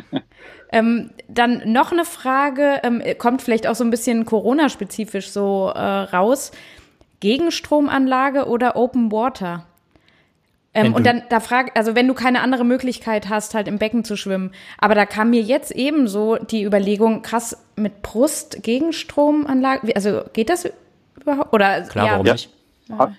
[0.71, 5.79] Ähm, dann noch eine Frage, ähm, kommt vielleicht auch so ein bisschen Corona-spezifisch so äh,
[5.79, 6.51] raus.
[7.21, 9.65] Gegenstromanlage oder Open Water?
[10.75, 14.03] Ähm, und dann da frag, also wenn du keine andere Möglichkeit hast, halt im Becken
[14.03, 14.51] zu schwimmen.
[14.77, 20.69] Aber da kam mir jetzt ebenso die Überlegung, krass, mit Brust Gegenstromanlage, also geht das
[21.19, 21.51] überhaupt?
[21.51, 22.49] Oder Klar, ja, warum nicht?
[22.87, 23.11] Ja.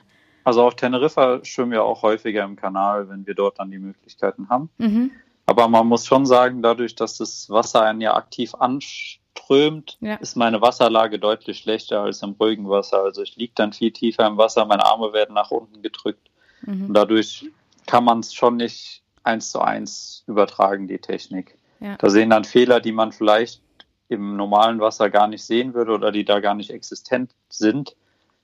[0.44, 4.48] Also auf Teneriffa schwimmen wir auch häufiger im Kanal, wenn wir dort dann die Möglichkeiten
[4.48, 4.70] haben.
[4.78, 5.10] Mhm.
[5.46, 10.14] Aber man muss schon sagen, dadurch, dass das Wasser einen ja aktiv anströmt, ja.
[10.14, 13.02] ist meine Wasserlage deutlich schlechter als im ruhigen Wasser.
[13.02, 16.30] Also ich liege dann viel tiefer im Wasser, meine Arme werden nach unten gedrückt.
[16.62, 16.86] Mhm.
[16.86, 17.50] Und dadurch
[17.86, 21.56] kann man es schon nicht eins zu eins übertragen, die Technik.
[21.80, 21.96] Ja.
[21.96, 23.60] Da sehen dann Fehler, die man vielleicht
[24.08, 27.96] im normalen Wasser gar nicht sehen würde oder die da gar nicht existent sind,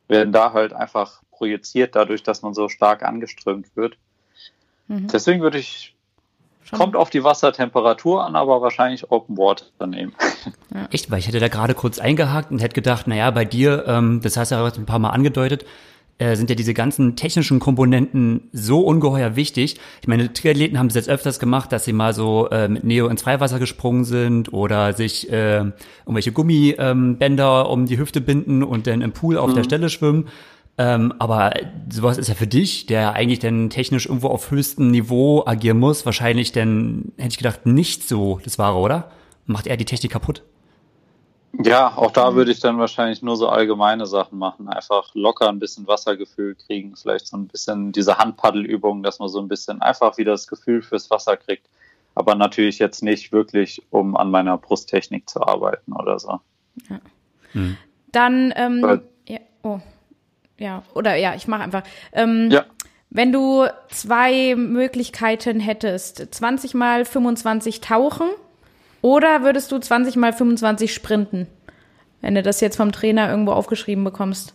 [0.08, 3.96] werden da halt einfach projiziert, dadurch, dass man so stark angeströmt wird.
[4.88, 5.08] Mhm.
[5.08, 5.96] Deswegen würde ich
[6.68, 6.80] Schon.
[6.80, 10.12] Kommt auf die Wassertemperatur an, aber wahrscheinlich Open Water nehmen.
[10.72, 10.88] Ja.
[10.92, 14.20] Echt, weil ich hätte da gerade kurz eingehakt und hätte gedacht, naja, bei dir, ähm,
[14.22, 15.64] das hast du ja ein paar Mal angedeutet,
[16.18, 19.76] äh, sind ja diese ganzen technischen Komponenten so ungeheuer wichtig.
[20.02, 23.08] Ich meine, Triathleten haben es jetzt öfters gemacht, dass sie mal so äh, mit Neo
[23.08, 25.64] ins Freiwasser gesprungen sind oder sich äh,
[26.04, 29.54] irgendwelche Gummibänder ähm, um die Hüfte binden und dann im Pool auf mhm.
[29.56, 30.28] der Stelle schwimmen.
[30.78, 31.54] Ähm, aber
[31.90, 36.04] sowas ist ja für dich, der eigentlich dann technisch irgendwo auf höchstem Niveau agieren muss,
[36.04, 39.10] wahrscheinlich dann, hätte ich gedacht, nicht so das Wahre, oder?
[39.46, 40.42] Macht er die Technik kaputt?
[41.64, 44.68] Ja, auch da würde ich dann wahrscheinlich nur so allgemeine Sachen machen.
[44.68, 49.40] Einfach locker ein bisschen Wassergefühl kriegen, vielleicht so ein bisschen diese Handpaddelübungen, dass man so
[49.40, 51.66] ein bisschen einfach wieder das Gefühl fürs Wasser kriegt.
[52.14, 56.40] Aber natürlich jetzt nicht wirklich, um an meiner Brusttechnik zu arbeiten oder so.
[56.90, 57.00] Ja.
[57.52, 57.76] Hm.
[58.12, 59.80] Dann, ähm, ja, oh,
[60.58, 61.82] ja, oder ja, ich mache einfach.
[62.12, 62.64] Ähm, ja.
[63.10, 68.28] Wenn du zwei Möglichkeiten hättest, 20 mal 25 tauchen
[69.00, 71.46] oder würdest du 20 mal 25 sprinten?
[72.20, 74.54] Wenn du das jetzt vom Trainer irgendwo aufgeschrieben bekommst.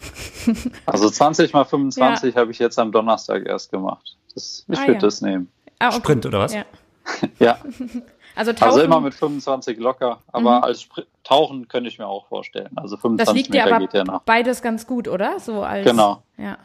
[0.86, 2.40] Also 20 mal 25 ja.
[2.40, 4.16] habe ich jetzt am Donnerstag erst gemacht.
[4.34, 4.98] Das, ich ah, würde ja.
[4.98, 5.50] das nehmen.
[5.78, 5.98] Ah, okay.
[5.98, 6.54] Sprint oder was?
[6.54, 6.64] Ja.
[7.38, 7.58] ja.
[8.34, 10.64] Also, also, immer mit 25 locker, aber mhm.
[10.64, 12.70] als Spr Tauchen könnte ich mir auch vorstellen.
[12.76, 14.22] Also 25 das liegt Meter dir aber geht ja noch.
[14.22, 15.38] Beides ganz gut, oder?
[15.38, 16.22] So als, genau.
[16.38, 16.56] Ja.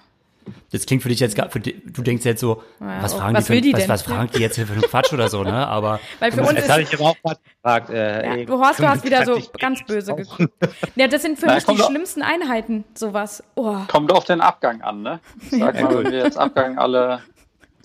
[0.71, 3.35] Das klingt für dich jetzt gar, für die, du denkst jetzt so, ja, was fragen
[3.35, 5.67] was die, für, die was, was, fragen die jetzt für einen Quatsch oder so, ne?
[5.67, 7.89] Aber weil für uns das habe ich aber auch mal gefragt.
[7.89, 10.51] Äh, ja, ey, du hast, du hast wieder so ganz böse geguckt.
[10.95, 13.43] Ja, das sind für Na, mich die schlimmsten Einheiten, sowas.
[13.55, 13.77] Oh.
[13.87, 15.19] Kommt auf den Abgang an, ne?
[15.49, 17.21] Sag mal, wenn wir jetzt Abgang alle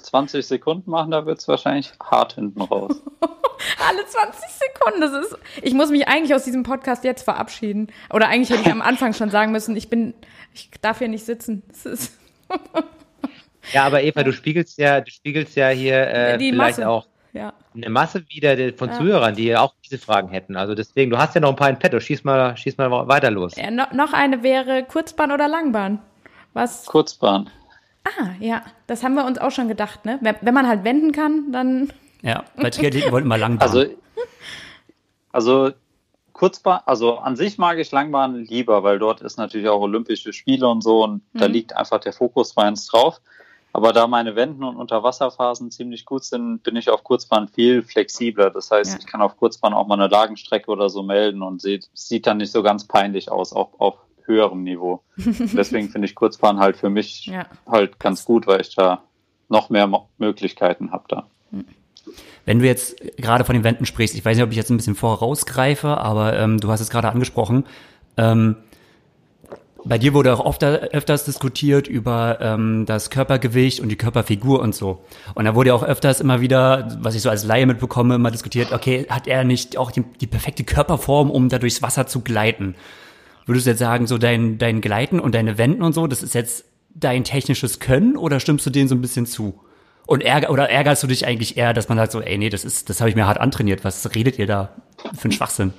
[0.03, 3.03] 20 Sekunden machen, da wird es wahrscheinlich hart hinten raus.
[3.89, 5.37] Alle 20 Sekunden, das ist.
[5.63, 7.89] Ich muss mich eigentlich aus diesem Podcast jetzt verabschieden.
[8.13, 10.15] Oder eigentlich hätte ich am Anfang schon sagen müssen, ich bin,
[10.55, 11.63] ich darf hier nicht sitzen.
[11.69, 12.19] Das ist
[13.73, 16.89] ja, aber Eva, du spiegelst ja, du spiegelst ja hier äh, Die vielleicht Masse.
[16.89, 17.53] auch ja.
[17.75, 18.95] eine Masse wieder von ja.
[18.97, 20.57] Zuhörern, die auch diese Fragen hätten.
[20.57, 22.01] Also deswegen, du hast ja noch ein paar in petto.
[22.01, 23.57] Schieß mal, schieß mal weiter los.
[23.57, 26.01] Ja, no, noch eine wäre Kurzbahn oder Langbahn?
[26.53, 26.87] Was?
[26.87, 27.51] Kurzbahn.
[28.05, 30.19] Ah, ja, das haben wir uns auch schon gedacht, ne?
[30.21, 31.93] Wenn, man halt wenden kann, dann.
[32.23, 33.67] Ja, weil Triathleten wollten mal Langbahn.
[33.67, 33.87] Also,
[35.33, 35.71] also
[36.35, 40.69] Kurzbahn, also an sich mag ich Langbahn lieber, weil dort ist natürlich auch Olympische Spiele
[40.69, 41.39] und so und mhm.
[41.39, 43.23] da liegt einfach der Fokus meins drauf.
[43.73, 48.51] Aber da meine Wenden- und Unterwasserphasen ziemlich gut sind, bin ich auf Kurzbahn viel flexibler.
[48.51, 48.99] Das heißt, ja.
[48.99, 52.39] ich kann auf Kurzbahn auch mal eine Lagenstrecke oder so melden und sieht, sieht dann
[52.39, 55.03] nicht so ganz peinlich aus, auch auf höherem Niveau.
[55.17, 57.47] Deswegen finde ich Kurzbahn halt für mich ja.
[57.67, 59.03] halt ganz gut, weil ich da
[59.49, 61.27] noch mehr Möglichkeiten habe da.
[61.51, 61.65] Mhm.
[62.45, 64.77] Wenn du jetzt gerade von den Wänden sprichst, ich weiß nicht, ob ich jetzt ein
[64.77, 67.65] bisschen vorausgreife, aber ähm, du hast es gerade angesprochen.
[68.17, 68.57] Ähm,
[69.85, 74.75] bei dir wurde auch oft, öfters diskutiert über ähm, das Körpergewicht und die Körperfigur und
[74.75, 75.03] so.
[75.35, 78.31] Und da wurde ja auch öfters immer wieder, was ich so als Laie mitbekomme, immer
[78.31, 82.21] diskutiert, okay, hat er nicht auch die, die perfekte Körperform, um da durchs Wasser zu
[82.21, 82.75] gleiten?
[83.51, 86.35] Würdest du jetzt sagen, so dein, dein Gleiten und deine Wenden und so, das ist
[86.35, 89.59] jetzt dein technisches Können oder stimmst du denen so ein bisschen zu?
[90.07, 92.65] Und ärger, oder ärgerst du dich eigentlich eher, dass man sagt so, ey, nee, das
[92.65, 93.83] ist, das habe ich mir hart antrainiert.
[93.83, 94.71] Was redet ihr da
[95.17, 95.73] für einen Schwachsinn?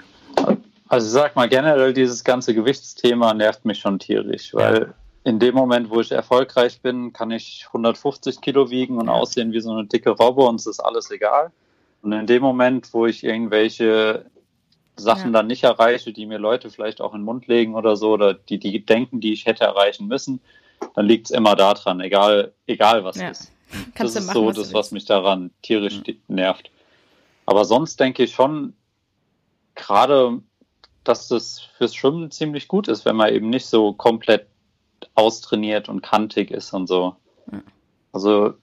[0.89, 4.88] Also sag mal, generell dieses ganze Gewichtsthema nervt mich schon tierisch, weil ja.
[5.24, 9.61] in dem Moment, wo ich erfolgreich bin, kann ich 150 Kilo wiegen und aussehen wie
[9.61, 11.51] so eine dicke Robbe und es ist alles egal.
[12.01, 14.26] Und in dem Moment, wo ich irgendwelche
[15.02, 15.39] Sachen ja.
[15.39, 18.34] dann nicht erreiche, die mir Leute vielleicht auch in den Mund legen oder so, oder
[18.34, 20.41] die, die denken, die ich hätte erreichen müssen,
[20.95, 23.30] dann liegt es immer daran, egal, egal was ja.
[23.30, 23.52] ist.
[23.95, 26.18] Kannst das ist machen, so was das, was mich daran tierisch mhm.
[26.28, 26.72] nervt.
[27.45, 28.74] Aber sonst denke ich schon,
[29.76, 30.39] gerade,
[31.04, 34.47] dass das fürs Schwimmen ziemlich gut ist, wenn man eben nicht so komplett
[35.16, 37.16] austrainiert und kantig ist und so.
[37.49, 37.64] Mhm.
[38.12, 38.54] Also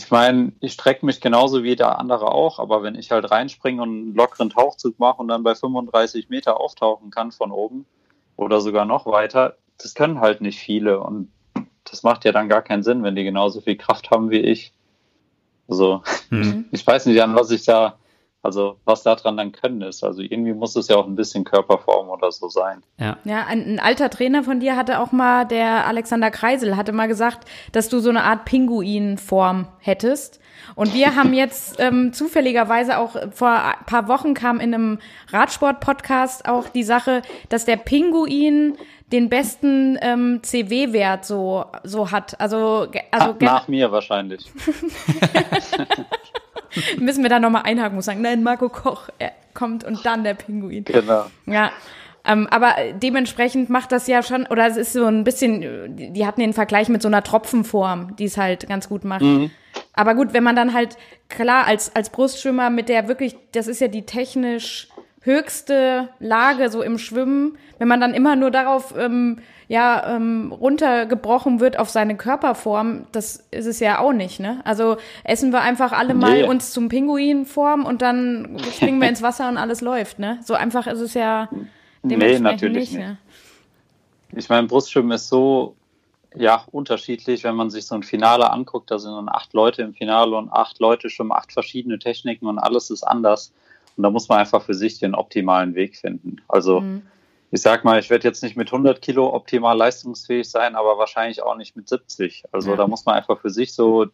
[0.00, 3.82] ich meine, ich strecke mich genauso wie der andere auch, aber wenn ich halt reinspringe
[3.82, 7.84] und einen lockeren Tauchzug mache und dann bei 35 Meter auftauchen kann von oben
[8.36, 11.30] oder sogar noch weiter, das können halt nicht viele und
[11.84, 14.72] das macht ja dann gar keinen Sinn, wenn die genauso viel Kraft haben wie ich.
[15.68, 16.64] Also, mhm.
[16.70, 17.98] ich weiß nicht, an was ich da,
[18.42, 20.02] also was daran dann können ist.
[20.02, 22.82] Also irgendwie muss es ja auch ein bisschen Körperform oder so sein.
[22.98, 26.92] Ja, ja ein, ein, alter Trainer von dir hatte auch mal, der Alexander Kreisel, hatte
[26.92, 30.40] mal gesagt, dass du so eine Art Pinguinform hättest.
[30.74, 36.48] Und wir haben jetzt ähm, zufälligerweise auch vor ein paar Wochen kam in einem Radsport-Podcast
[36.48, 38.76] auch die Sache, dass der Pinguin
[39.12, 42.40] den besten ähm, CW-Wert so, so hat.
[42.40, 44.50] Also, also Ach, nach mir wahrscheinlich.
[46.98, 50.34] Müssen wir da nochmal einhaken, muss sagen, nein, Marco Koch er kommt und dann der
[50.34, 50.84] Pinguin.
[50.84, 51.26] Genau.
[51.46, 51.72] Ja.
[52.24, 56.40] Ähm, aber dementsprechend macht das ja schon, oder es ist so ein bisschen, die hatten
[56.40, 59.22] den Vergleich mit so einer Tropfenform, die es halt ganz gut macht.
[59.22, 59.50] Mhm.
[59.94, 60.96] Aber gut, wenn man dann halt,
[61.28, 64.88] klar, als, als Brustschwimmer mit der wirklich, das ist ja die technisch
[65.22, 71.60] höchste Lage so im Schwimmen, wenn man dann immer nur darauf ähm, ja ähm, runtergebrochen
[71.60, 74.60] wird auf seine Körperform, das ist es ja auch nicht, ne?
[74.64, 76.48] Also essen wir einfach alle mal nee.
[76.48, 80.40] uns zum Pinguinform und dann springen wir ins Wasser und alles läuft, ne?
[80.42, 81.48] So einfach ist es ja
[82.02, 82.98] nee, natürlich nicht.
[82.98, 82.98] nicht.
[82.98, 83.18] Ne?
[84.36, 85.76] Ich meine, Brustschwimmen ist so
[86.34, 87.44] ja, unterschiedlich.
[87.44, 90.50] Wenn man sich so ein Finale anguckt, da sind dann acht Leute im Finale und
[90.50, 93.52] acht Leute schon acht verschiedene Techniken und alles ist anders.
[94.00, 96.36] Und da muss man einfach für sich den optimalen Weg finden.
[96.48, 97.02] Also mhm.
[97.50, 101.42] ich sag mal, ich werde jetzt nicht mit 100 Kilo optimal leistungsfähig sein, aber wahrscheinlich
[101.42, 102.44] auch nicht mit 70.
[102.50, 102.76] Also ja.
[102.78, 104.06] da muss man einfach für sich so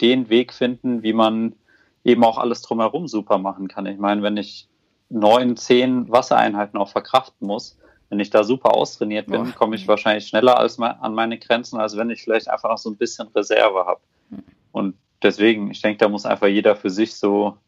[0.00, 1.54] den Weg finden, wie man
[2.02, 3.84] eben auch alles drumherum super machen kann.
[3.84, 4.70] Ich meine, wenn ich
[5.10, 7.76] neun, zehn Wassereinheiten auch verkraften muss,
[8.08, 11.94] wenn ich da super austrainiert bin, komme ich wahrscheinlich schneller als an meine Grenzen, als
[11.98, 14.00] wenn ich vielleicht einfach noch so ein bisschen Reserve habe.
[14.30, 14.44] Hm.
[14.72, 17.58] Und deswegen, ich denke, da muss einfach jeder für sich so,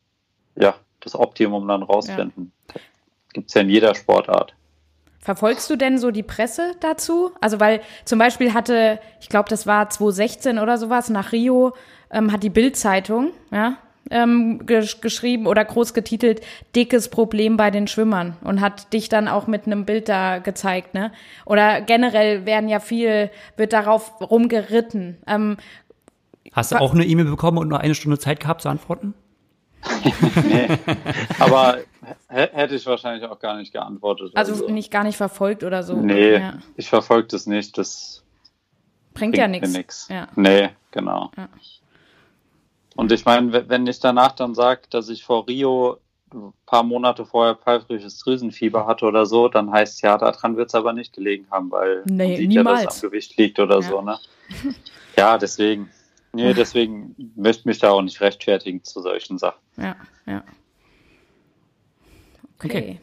[0.56, 2.52] ja, das Optimum dann rausfinden.
[2.74, 2.80] Ja.
[3.32, 4.54] Gibt es ja in jeder Sportart.
[5.20, 7.32] Verfolgst du denn so die Presse dazu?
[7.40, 11.74] Also, weil zum Beispiel hatte, ich glaube, das war 2016 oder sowas, nach Rio
[12.10, 13.76] ähm, hat die Bild-Zeitung, ja,
[14.10, 16.40] ähm, gesch geschrieben oder groß getitelt,
[16.74, 20.94] dickes Problem bei den Schwimmern und hat dich dann auch mit einem Bild da gezeigt,
[20.94, 21.12] ne?
[21.44, 25.18] Oder generell werden ja viel, wird darauf rumgeritten.
[25.26, 25.56] Ähm,
[26.52, 29.14] Hast du auch eine E-Mail bekommen und nur eine Stunde Zeit gehabt zu antworten?
[30.44, 30.68] nee,
[31.38, 31.78] aber
[32.28, 34.32] hätte ich wahrscheinlich auch gar nicht geantwortet.
[34.34, 34.68] Also, also.
[34.68, 35.94] nicht gar nicht verfolgt oder so.
[35.94, 36.58] Nee, ja.
[36.76, 37.78] ich verfolge das nicht.
[37.78, 38.22] Das
[39.14, 40.08] bringt, bringt ja nichts.
[40.08, 40.28] Ja.
[40.34, 41.30] Nee, genau.
[41.36, 41.48] Ja.
[42.96, 45.98] Und ich meine, wenn ich danach dann sage, dass ich vor Rio
[46.34, 50.74] ein paar Monate vorher pfeifrisches Drüsenfieber hatte oder so, dann heißt ja, daran wird es
[50.74, 52.80] aber nicht gelegen haben, weil nee, niemals.
[52.80, 54.02] ja, dass es am Gewicht liegt oder so.
[54.02, 54.18] Ne?
[55.16, 55.90] Ja, deswegen.
[56.32, 59.60] Nee, deswegen möchte ich mich da auch nicht rechtfertigen zu solchen Sachen.
[59.76, 60.42] Ja, ja.
[62.58, 62.68] Okay.
[62.68, 63.00] okay.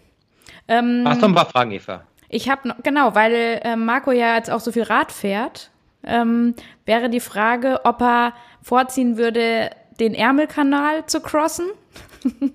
[0.68, 2.06] Ähm, Hast du ein paar Fragen, Eva?
[2.30, 5.72] Ich habe noch, genau, weil äh, Marco ja jetzt auch so viel Rad fährt,
[6.04, 6.56] ähm,
[6.86, 9.70] wäre die Frage, ob er vorziehen würde,
[10.00, 11.68] den Ärmelkanal zu crossen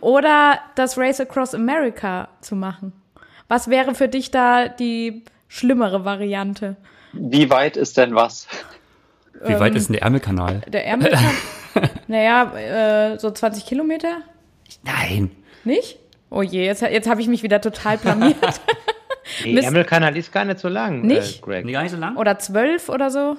[0.00, 2.92] oder das Race Across America zu machen?
[3.48, 6.76] Was wäre für dich da die schlimmere Variante?
[7.12, 8.46] Wie weit ist denn was?
[9.44, 10.62] Wie ähm, weit ist denn der Ärmelkanal?
[10.66, 11.32] Der Ärmelkanal?
[12.08, 14.22] naja, äh, so 20 Kilometer?
[14.84, 15.30] Nein.
[15.64, 15.98] Nicht?
[16.30, 18.36] Oh je, jetzt, jetzt habe ich mich wieder total blamiert.
[19.44, 21.38] Der Ärmelkanal ist gar nicht so lang, nicht?
[21.38, 21.64] Äh, Greg.
[21.66, 22.16] Nee, gar nicht so lang?
[22.16, 23.36] Oder zwölf oder so?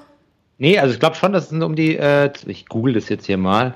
[0.59, 3.37] Nee, also ich glaube schon, das sind um die, äh, ich google das jetzt hier
[3.37, 3.75] mal.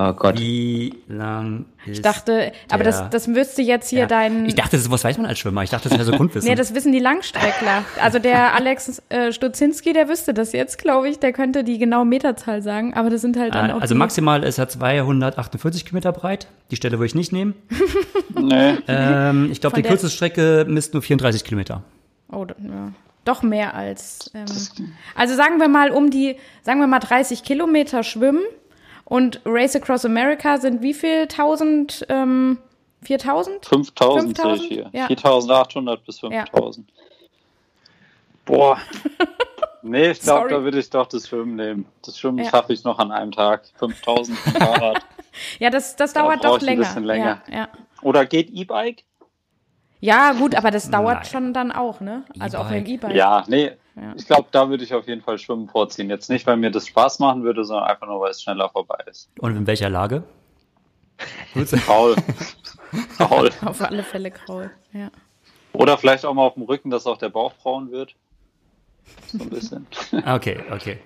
[0.00, 0.38] Oh Gott.
[0.38, 4.06] Wie lang ist Ich dachte, aber das, das müsste jetzt hier ja.
[4.06, 4.46] dein.
[4.46, 5.64] Ich dachte, das was weiß man als Schwimmer.
[5.64, 6.48] Ich dachte, das wäre so Grundwissen.
[6.48, 7.82] nee, das wissen die Langstreckler.
[8.00, 11.18] Also der Alex äh, Stutzinski, der wüsste das jetzt, glaube ich.
[11.18, 12.94] Der könnte die genaue Meterzahl sagen.
[12.94, 13.80] Aber das sind halt dann äh, auch.
[13.80, 16.46] Also maximal ist er 248 Kilometer breit.
[16.70, 17.54] Die Stelle würde ich nicht nehmen.
[18.40, 18.74] nee.
[18.86, 21.82] Ähm, ich glaube, die kürzeste Strecke misst nur 34 Kilometer.
[22.30, 22.92] Oh, ja
[23.24, 24.30] doch mehr als.
[24.32, 24.46] Ähm,
[25.14, 28.40] also sagen wir mal um die, sagen wir mal 30 Kilometer schwimmen
[29.08, 31.22] und Race Across America sind wie viel?
[31.22, 32.06] 1000?
[32.10, 32.58] Ähm,
[33.02, 33.64] 4000?
[33.64, 34.90] 5000 sehe ich hier.
[34.92, 35.06] Ja.
[35.06, 36.86] 4800 bis 5000.
[36.88, 36.94] Ja.
[38.44, 38.78] Boah.
[39.80, 41.86] Nee, ich glaube, da würde ich doch das Schwimmen nehmen.
[42.04, 42.50] Das Schwimmen ja.
[42.50, 43.62] schaffe ich noch an einem Tag.
[43.76, 45.02] 5000 Fahrrad.
[45.60, 46.82] ja, das, das dauert da doch länger.
[46.82, 47.42] Ein bisschen länger.
[47.50, 47.68] Ja,
[48.02, 49.04] Oder geht E-Bike?
[50.00, 51.24] Ja, gut, aber das dauert Nein.
[51.26, 52.24] schon dann auch, ne?
[52.40, 53.14] Also auch im E-Bike.
[53.14, 53.70] Ja, nee.
[54.00, 54.14] Ja.
[54.16, 56.08] Ich glaube, da würde ich auf jeden Fall Schwimmen vorziehen.
[56.08, 58.98] Jetzt nicht, weil mir das Spaß machen würde, sondern einfach nur, weil es schneller vorbei
[59.06, 59.28] ist.
[59.38, 60.22] Und in welcher Lage?
[61.64, 62.16] Faul.
[63.16, 63.50] Faul.
[63.64, 65.10] Auf alle Fälle Kraul, ja.
[65.72, 68.14] Oder vielleicht auch mal auf dem Rücken, dass auch der Bauch braun wird.
[69.26, 69.86] So ein bisschen.
[70.26, 70.98] okay, okay.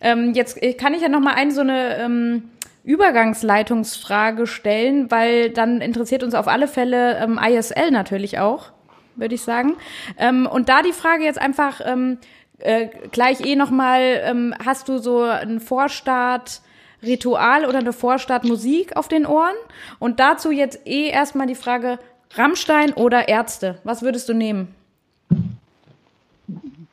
[0.00, 2.50] Ähm, jetzt kann ich ja noch mal ein so eine ähm,
[2.84, 8.70] Übergangsleitungsfrage stellen, weil dann interessiert uns auf alle Fälle ähm, ISL natürlich auch,
[9.18, 9.76] würde ich sagen.
[10.16, 12.18] Ähm, und da die Frage jetzt einfach ähm,
[12.58, 19.26] äh, gleich eh nochmal, ähm, hast du so ein Vorstart-Ritual oder eine Vorstart-Musik auf den
[19.26, 19.56] Ohren?
[19.98, 21.98] Und dazu jetzt eh erstmal die Frage,
[22.34, 23.78] Rammstein oder Ärzte?
[23.84, 24.74] Was würdest du nehmen?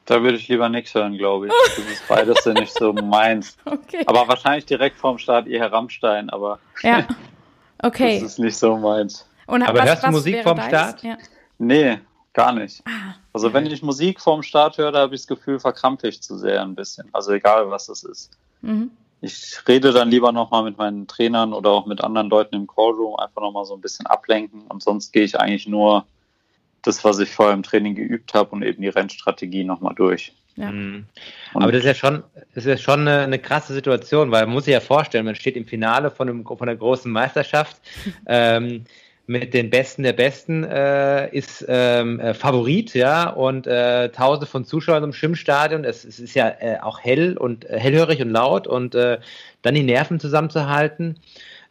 [0.06, 1.54] Da würde ich lieber nichts hören, glaube ich.
[1.76, 3.58] Das ist beides nicht so meins.
[3.66, 4.04] Okay.
[4.06, 7.08] Aber wahrscheinlich direkt vorm Start eher Rammstein, aber ja.
[7.84, 8.20] okay.
[8.20, 9.28] das ist nicht so meins.
[9.48, 10.62] Und aber was, hörst du Musik vorm?
[10.62, 11.04] Start?
[11.04, 11.18] Ja.
[11.58, 12.00] Nee,
[12.36, 12.84] gar nicht.
[12.86, 16.22] Ah, also wenn ich Musik vorm Start höre, da habe ich das Gefühl, verkrampfe ich
[16.22, 17.10] zu sehr ein bisschen.
[17.14, 18.38] Also egal, was es ist.
[18.62, 18.92] Mhm.
[19.22, 23.16] Ich rede dann lieber nochmal mit meinen Trainern oder auch mit anderen Leuten im Callroom,
[23.16, 26.06] einfach nochmal so ein bisschen ablenken und sonst gehe ich eigentlich nur
[26.84, 30.34] das, was ich vorher im Training geübt habe und eben die Rennstrategie nochmal durch.
[30.58, 30.72] Ja.
[30.72, 31.06] Mhm.
[31.54, 32.24] Aber das ist ja schon,
[32.54, 35.36] das ist ja schon eine, eine, krasse Situation, weil man muss sich ja vorstellen, man
[35.36, 37.78] steht im Finale von, einem, von einer großen Meisterschaft
[38.28, 38.86] ähm,
[39.28, 44.66] mit den Besten der Besten, äh, ist ähm, äh, Favorit, ja, und äh, Tausende von
[44.66, 45.84] Zuschauern im Schwimmstadion.
[45.84, 49.20] Es, es ist ja äh, auch hell und äh, hellhörig und laut und äh,
[49.62, 51.18] dann die Nerven zusammenzuhalten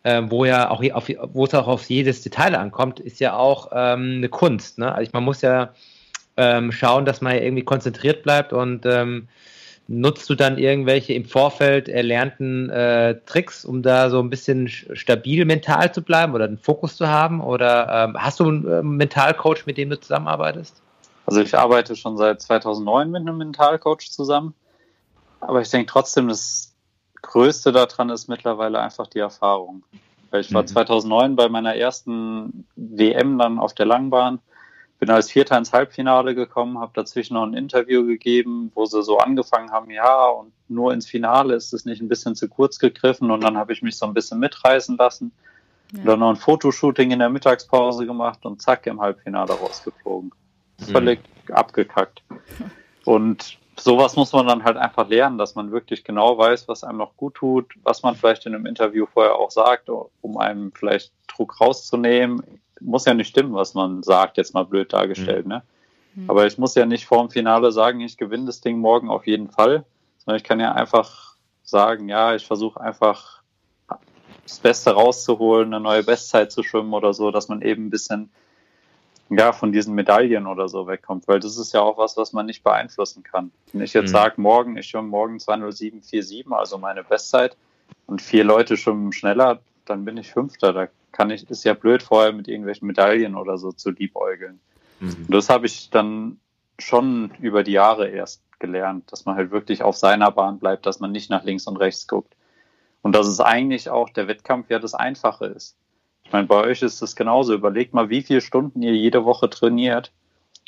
[0.05, 3.71] äh, wo ja auch auf, wo es auch auf jedes Detail ankommt, ist ja auch
[3.73, 4.79] ähm, eine Kunst.
[4.79, 4.95] Ne?
[4.95, 5.75] Also man muss ja
[6.37, 9.29] ähm, schauen, dass man irgendwie konzentriert bleibt und ähm,
[9.87, 15.45] nutzt du dann irgendwelche im Vorfeld erlernten äh, Tricks, um da so ein bisschen stabil
[15.45, 17.41] mental zu bleiben oder einen Fokus zu haben?
[17.41, 20.81] Oder ähm, hast du einen äh, Mentalcoach, mit dem du zusammenarbeitest?
[21.27, 24.55] Also ich arbeite schon seit 2009 mit einem Mentalcoach zusammen,
[25.41, 26.75] aber ich denke trotzdem, das
[27.23, 29.83] Größte daran ist mittlerweile einfach die Erfahrung.
[30.31, 30.69] Weil ich war mhm.
[30.69, 34.41] 2009 bei meiner ersten WM dann auf der Langbahn
[35.05, 39.19] bin als Vierter ins Halbfinale gekommen, habe dazwischen noch ein Interview gegeben, wo sie so
[39.19, 43.31] angefangen haben, ja, und nur ins Finale ist es nicht ein bisschen zu kurz gegriffen
[43.31, 45.33] und dann habe ich mich so ein bisschen mitreißen lassen.
[45.95, 46.05] Ja.
[46.05, 50.33] Dann noch ein Fotoshooting in der Mittagspause gemacht und zack, im Halbfinale rausgeflogen.
[50.81, 50.85] Mhm.
[50.85, 51.21] Völlig
[51.53, 52.23] abgekackt.
[53.05, 56.97] Und sowas muss man dann halt einfach lernen, dass man wirklich genau weiß, was einem
[56.97, 61.13] noch gut tut, was man vielleicht in einem Interview vorher auch sagt, um einem vielleicht
[61.27, 62.43] Druck rauszunehmen
[62.85, 65.53] muss ja nicht stimmen, was man sagt, jetzt mal blöd dargestellt, mhm.
[65.53, 65.63] ne?
[66.15, 66.31] Mhm.
[66.31, 69.27] Aber ich muss ja nicht vor dem Finale sagen, ich gewinne das Ding morgen auf
[69.27, 69.85] jeden Fall,
[70.19, 73.43] sondern ich kann ja einfach sagen, ja, ich versuche einfach
[74.45, 78.31] das Beste rauszuholen, eine neue Bestzeit zu schwimmen oder so, dass man eben ein bisschen
[79.31, 82.47] ja, von diesen Medaillen oder so wegkommt, weil das ist ja auch was, was man
[82.47, 83.51] nicht beeinflussen kann.
[83.73, 84.13] Wenn ich jetzt mhm.
[84.13, 87.57] sage, morgen, ich schwimme morgen 207,47, also meine Bestzeit,
[88.07, 90.73] und vier Leute schwimmen schneller, dann bin ich Fünfter.
[90.73, 94.61] Da kann ich, ist ja blöd, vorher mit irgendwelchen Medaillen oder so zu liebäugeln.
[95.01, 95.27] Mhm.
[95.29, 96.39] Das habe ich dann
[96.79, 101.01] schon über die Jahre erst gelernt, dass man halt wirklich auf seiner Bahn bleibt, dass
[101.01, 102.35] man nicht nach links und rechts guckt.
[103.03, 105.77] Und dass es eigentlich auch der Wettkampf ja das Einfache ist.
[106.25, 107.55] Ich meine, bei euch ist es genauso.
[107.55, 110.11] Überlegt mal, wie viele Stunden ihr jede Woche trainiert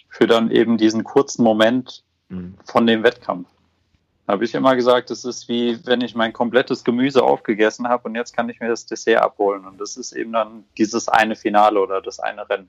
[0.08, 2.54] für dann eben diesen kurzen Moment mhm.
[2.64, 3.48] von dem Wettkampf
[4.28, 8.14] habe ich immer gesagt, es ist wie wenn ich mein komplettes Gemüse aufgegessen habe und
[8.14, 9.64] jetzt kann ich mir das Dessert abholen.
[9.66, 12.68] Und das ist eben dann dieses eine Finale oder das eine Rennen.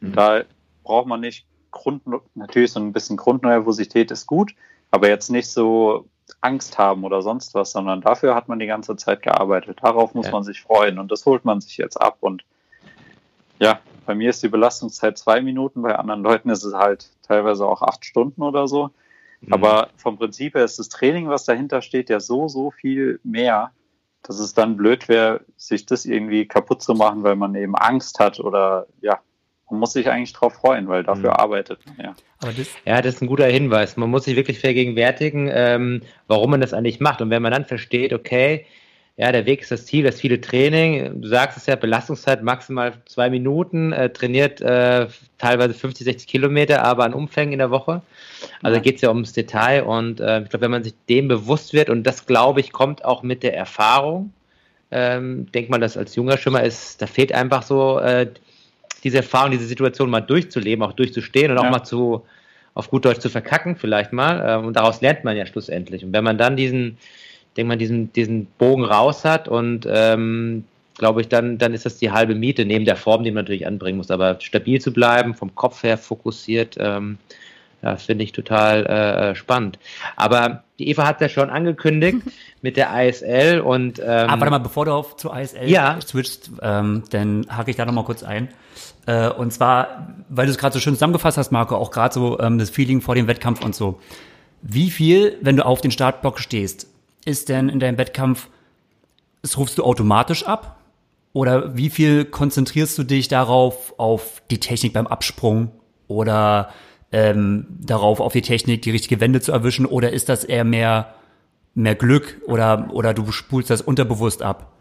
[0.00, 0.12] Mhm.
[0.12, 0.42] Da
[0.84, 2.02] braucht man nicht Grund,
[2.34, 4.54] natürlich so ein bisschen Grundnervosität ist gut,
[4.90, 6.06] aber jetzt nicht so
[6.40, 9.78] Angst haben oder sonst was, sondern dafür hat man die ganze Zeit gearbeitet.
[9.82, 10.32] Darauf muss ja.
[10.32, 12.18] man sich freuen und das holt man sich jetzt ab.
[12.20, 12.44] Und
[13.58, 17.66] ja, bei mir ist die Belastungszeit zwei Minuten, bei anderen Leuten ist es halt teilweise
[17.66, 18.90] auch acht Stunden oder so.
[19.40, 19.52] Mhm.
[19.52, 23.72] Aber vom Prinzip her ist das Training, was dahinter steht, ja so, so viel mehr,
[24.22, 28.18] dass es dann blöd wäre, sich das irgendwie kaputt zu machen, weil man eben Angst
[28.18, 29.20] hat oder ja,
[29.70, 31.36] man muss sich eigentlich darauf freuen, weil dafür mhm.
[31.36, 32.14] arbeitet man ja.
[32.40, 33.96] Aber das, ja, das ist ein guter Hinweis.
[33.96, 37.20] Man muss sich wirklich vergegenwärtigen, ähm, warum man das eigentlich macht.
[37.20, 38.66] Und wenn man dann versteht, okay,
[39.18, 41.20] ja, der Weg ist das Ziel, das viele Training.
[41.20, 45.08] Du sagst es ja, Belastungszeit maximal zwei Minuten, äh, trainiert äh,
[45.38, 48.00] teilweise 50, 60 Kilometer, aber an Umfängen in der Woche.
[48.62, 48.82] Also ja.
[48.82, 51.90] geht es ja ums Detail und äh, ich glaube, wenn man sich dem bewusst wird,
[51.90, 54.32] und das glaube ich, kommt auch mit der Erfahrung,
[54.92, 58.30] ähm, denkt man, dass als junger Schimmer ist, da fehlt einfach so äh,
[59.02, 61.64] diese Erfahrung, diese Situation mal durchzuleben, auch durchzustehen und ja.
[61.64, 62.24] auch mal zu,
[62.74, 64.48] auf gut Deutsch zu verkacken, vielleicht mal.
[64.48, 66.04] Äh, und daraus lernt man ja schlussendlich.
[66.04, 66.98] Und wenn man dann diesen,
[67.56, 70.64] denke mal, diesen, diesen Bogen raus hat und ähm,
[70.98, 73.66] glaube ich, dann, dann ist das die halbe Miete, neben der Form, die man natürlich
[73.66, 74.10] anbringen muss.
[74.10, 77.18] Aber stabil zu bleiben, vom Kopf her fokussiert, ähm,
[77.82, 79.78] ja, finde ich total äh, spannend.
[80.16, 82.18] Aber die Eva hat ja schon angekündigt
[82.62, 86.00] mit der ISL und ähm, Aber warte mal, bevor du auf zur ISL ja.
[86.00, 88.48] switchst, ähm, dann hake ich da nochmal kurz ein.
[89.06, 92.40] Äh, und zwar, weil du es gerade so schön zusammengefasst hast, Marco, auch gerade so
[92.40, 94.00] ähm, das Feeling vor dem Wettkampf und so.
[94.60, 96.88] Wie viel, wenn du auf den Startblock stehst,
[97.24, 98.48] ist denn in deinem Wettkampf,
[99.42, 100.78] das rufst du automatisch ab?
[101.32, 105.70] Oder wie viel konzentrierst du dich darauf, auf die Technik beim Absprung
[106.08, 106.70] oder
[107.12, 109.86] ähm, darauf, auf die Technik, die richtige Wende zu erwischen?
[109.86, 111.14] Oder ist das eher mehr,
[111.74, 114.77] mehr Glück oder, oder du spulst das unterbewusst ab?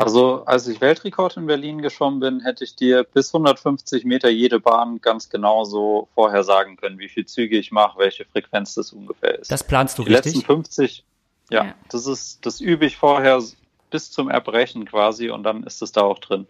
[0.00, 4.58] Also, als ich Weltrekord in Berlin geschwommen bin, hätte ich dir bis 150 Meter jede
[4.58, 8.92] Bahn ganz genau so vorher sagen können, wie viel Züge ich mache, welche Frequenz das
[8.92, 9.52] ungefähr ist.
[9.52, 10.32] Das planst du Die richtig?
[10.32, 11.04] Die letzten 50,
[11.50, 13.42] ja, ja, das ist, das übe ich vorher
[13.90, 16.46] bis zum Erbrechen quasi und dann ist es da auch drin.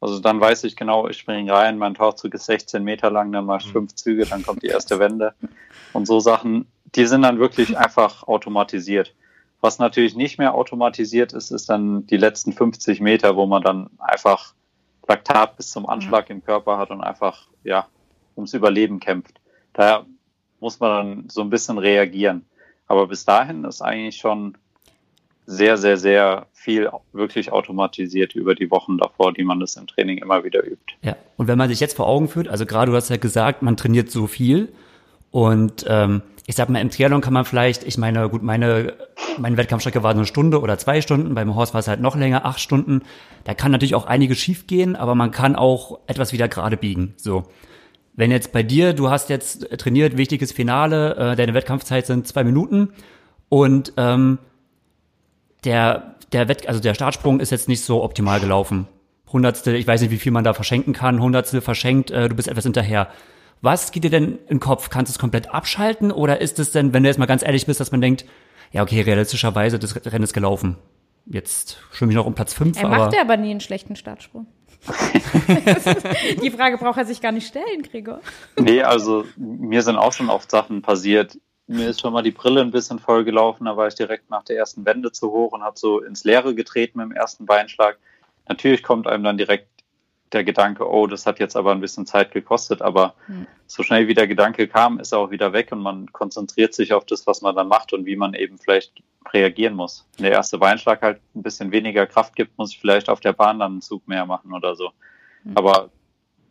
[0.00, 3.44] Also dann weiß ich genau, ich springe rein, mein Tauchzug ist 16 Meter lang, dann
[3.44, 3.96] mache ich fünf mhm.
[3.96, 5.34] Züge, dann kommt die erste Wende.
[5.92, 9.14] Und so Sachen, die sind dann wirklich einfach automatisiert.
[9.64, 13.88] Was natürlich nicht mehr automatisiert ist, ist dann die letzten 50 Meter, wo man dann
[13.96, 14.52] einfach
[15.08, 17.86] Laktat bis zum Anschlag im Körper hat und einfach, ja,
[18.36, 19.40] ums Überleben kämpft.
[19.72, 20.04] Daher
[20.60, 22.44] muss man dann so ein bisschen reagieren.
[22.88, 24.58] Aber bis dahin ist eigentlich schon
[25.46, 30.18] sehr, sehr, sehr viel wirklich automatisiert über die Wochen davor, die man das im Training
[30.18, 30.92] immer wieder übt.
[31.00, 33.62] Ja, und wenn man sich jetzt vor Augen führt, also gerade du hast ja gesagt,
[33.62, 34.74] man trainiert so viel
[35.34, 38.92] und ähm, ich sag mal, im Triathlon kann man vielleicht, ich meine, gut, meine,
[39.36, 42.46] meine Wettkampfstrecke war eine Stunde oder zwei Stunden, beim Horst war es halt noch länger,
[42.46, 43.02] acht Stunden.
[43.42, 47.14] Da kann natürlich auch einiges schief gehen, aber man kann auch etwas wieder gerade biegen.
[47.16, 47.42] So.
[48.12, 52.44] Wenn jetzt bei dir, du hast jetzt trainiert, wichtiges Finale, äh, deine Wettkampfzeit sind zwei
[52.44, 52.90] Minuten
[53.48, 54.38] und ähm,
[55.64, 58.86] der, der Wett, also der Startsprung ist jetzt nicht so optimal gelaufen.
[59.32, 62.46] Hundertstel, ich weiß nicht, wie viel man da verschenken kann, Hundertstel verschenkt, äh, du bist
[62.46, 63.08] etwas hinterher.
[63.64, 64.90] Was geht dir denn in den Kopf?
[64.90, 67.64] Kannst du es komplett abschalten oder ist es denn, wenn du jetzt mal ganz ehrlich
[67.64, 68.26] bist, dass man denkt,
[68.72, 70.76] ja, okay, realistischerweise, das Rennen ist gelaufen.
[71.24, 72.78] Jetzt schwimme ich noch um Platz 5.
[72.78, 74.46] Er macht ja aber nie einen schlechten Startsprung.
[76.42, 78.20] die Frage braucht er sich gar nicht stellen, Gregor.
[78.58, 81.38] Nee, also mir sind auch schon oft Sachen passiert.
[81.66, 84.44] Mir ist schon mal die Brille ein bisschen voll gelaufen, da war ich direkt nach
[84.44, 87.96] der ersten Wende zu hoch und habe so ins Leere getreten mit dem ersten Beinschlag.
[88.46, 89.68] Natürlich kommt einem dann direkt
[90.34, 93.46] der Gedanke, oh, das hat jetzt aber ein bisschen Zeit gekostet, aber hm.
[93.66, 96.92] so schnell wie der Gedanke kam, ist er auch wieder weg und man konzentriert sich
[96.92, 100.06] auf das, was man dann macht und wie man eben vielleicht reagieren muss.
[100.16, 103.32] Wenn der erste Beinschlag halt ein bisschen weniger Kraft gibt, muss ich vielleicht auf der
[103.32, 104.90] Bahn dann einen Zug mehr machen oder so.
[105.44, 105.52] Hm.
[105.56, 105.90] Aber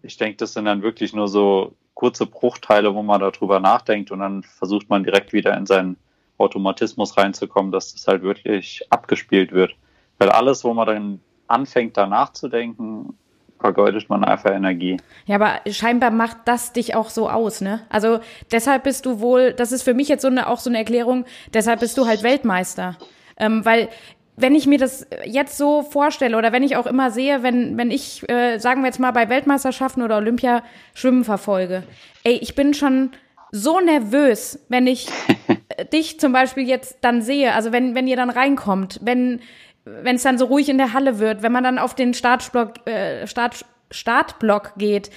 [0.02, 4.20] ich denke, das sind dann wirklich nur so kurze Bruchteile, wo man darüber nachdenkt und
[4.20, 5.98] dann versucht man direkt wieder in seinen
[6.38, 9.76] Automatismus reinzukommen, dass das halt wirklich abgespielt wird.
[10.18, 13.18] Weil alles, wo man dann anfängt, da nachzudenken,
[13.64, 14.98] vergeudet man einfach Energie.
[15.26, 17.80] Ja, aber scheinbar macht das dich auch so aus, ne?
[17.88, 18.20] Also
[18.52, 21.24] deshalb bist du wohl, das ist für mich jetzt so eine, auch so eine Erklärung,
[21.54, 22.98] deshalb bist du halt Weltmeister.
[23.38, 23.88] Ähm, weil
[24.36, 27.90] wenn ich mir das jetzt so vorstelle oder wenn ich auch immer sehe, wenn, wenn
[27.90, 30.62] ich, äh, sagen wir jetzt mal, bei Weltmeisterschaften oder Olympia
[30.94, 31.84] Schwimmen verfolge,
[32.26, 33.12] ey, ich bin schon
[33.52, 35.08] so nervös, wenn ich
[35.94, 39.40] dich zum Beispiel jetzt dann sehe, also wenn, wenn ihr dann reinkommt, wenn
[39.86, 42.88] wenn es dann so ruhig in der Halle wird, wenn man dann auf den Startblock,
[42.88, 45.10] äh, Start, Startblock geht,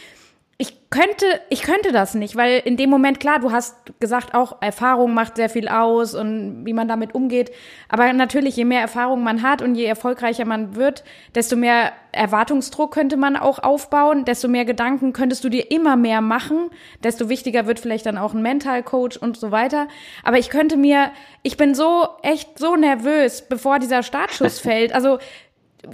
[0.58, 4.62] ich könnte, ich könnte das nicht, weil in dem Moment, klar, du hast gesagt, auch
[4.62, 7.50] Erfahrung macht sehr viel aus und wie man damit umgeht.
[7.90, 11.04] Aber natürlich, je mehr Erfahrung man hat und je erfolgreicher man wird,
[11.34, 16.22] desto mehr Erwartungsdruck könnte man auch aufbauen, desto mehr Gedanken könntest du dir immer mehr
[16.22, 16.70] machen,
[17.04, 19.88] desto wichtiger wird vielleicht dann auch ein Mental Coach und so weiter.
[20.24, 21.10] Aber ich könnte mir,
[21.42, 24.94] ich bin so, echt so nervös, bevor dieser Startschuss fällt.
[24.94, 25.18] Also,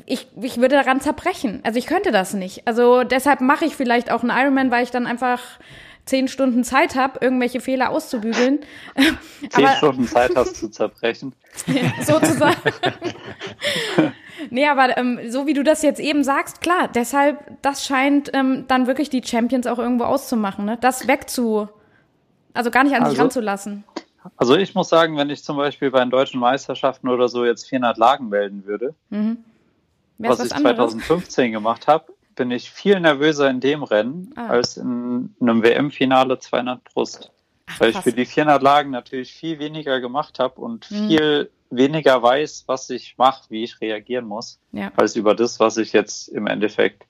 [0.07, 1.61] ich, ich würde daran zerbrechen.
[1.65, 2.67] Also ich könnte das nicht.
[2.67, 5.41] Also deshalb mache ich vielleicht auch einen Ironman, weil ich dann einfach
[6.05, 8.61] zehn Stunden Zeit habe, irgendwelche Fehler auszubügeln.
[9.51, 11.35] Zehn aber, Stunden Zeit hast zu zerbrechen.
[12.03, 12.57] sozusagen.
[14.51, 18.65] nee, aber ähm, so wie du das jetzt eben sagst, klar, deshalb, das scheint ähm,
[18.69, 20.79] dann wirklich die Champions auch irgendwo auszumachen, ne?
[20.81, 21.69] Das wegzu,
[22.53, 23.85] also gar nicht an also, sich ranzulassen.
[24.37, 27.69] Also ich muss sagen, wenn ich zum Beispiel bei den deutschen Meisterschaften oder so jetzt
[27.69, 29.45] 400 Lagen melden würde, mhm
[30.31, 30.93] was, was ich anderes?
[30.93, 34.49] 2015 gemacht habe, bin ich viel nervöser in dem Rennen ah.
[34.49, 37.31] als in einem WM-Finale 200 Brust.
[37.67, 41.09] Ach, weil ich für die 400 Lagen natürlich viel weniger gemacht habe und mhm.
[41.09, 44.93] viel weniger weiß, was ich mache, wie ich reagieren muss, ja.
[44.97, 47.05] als über das, was ich jetzt im Endeffekt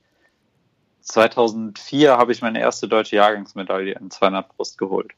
[1.00, 5.12] 2004 habe ich meine erste deutsche Jahrgangsmedaille in 200 Brust geholt.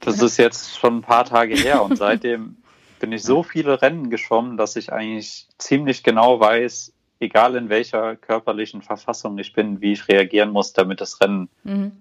[0.00, 2.56] Das ist jetzt schon ein paar Tage her und seitdem
[3.00, 8.14] bin ich so viele Rennen geschwommen, dass ich eigentlich ziemlich genau weiß, egal in welcher
[8.16, 11.92] körperlichen Verfassung ich bin, wie ich reagieren muss, damit das Rennen mhm.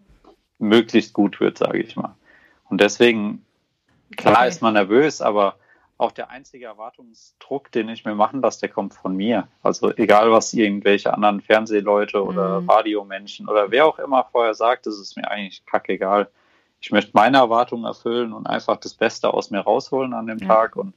[0.60, 2.16] möglichst gut wird, sage ich mal.
[2.70, 3.46] Und deswegen,
[4.16, 4.50] klar okay.
[4.50, 5.56] ist man nervös, aber
[5.98, 9.50] auch der einzige Erwartungsdruck, den ich mir machen lasse, der kommt von mir.
[9.62, 12.70] Also egal, was irgendwelche anderen Fernsehleute oder mhm.
[12.70, 16.30] Radiomenschen oder wer auch immer vorher sagt, das ist mir eigentlich kackegal
[16.82, 20.48] ich möchte meine Erwartungen erfüllen und einfach das Beste aus mir rausholen an dem ja.
[20.48, 20.76] Tag.
[20.76, 20.94] Und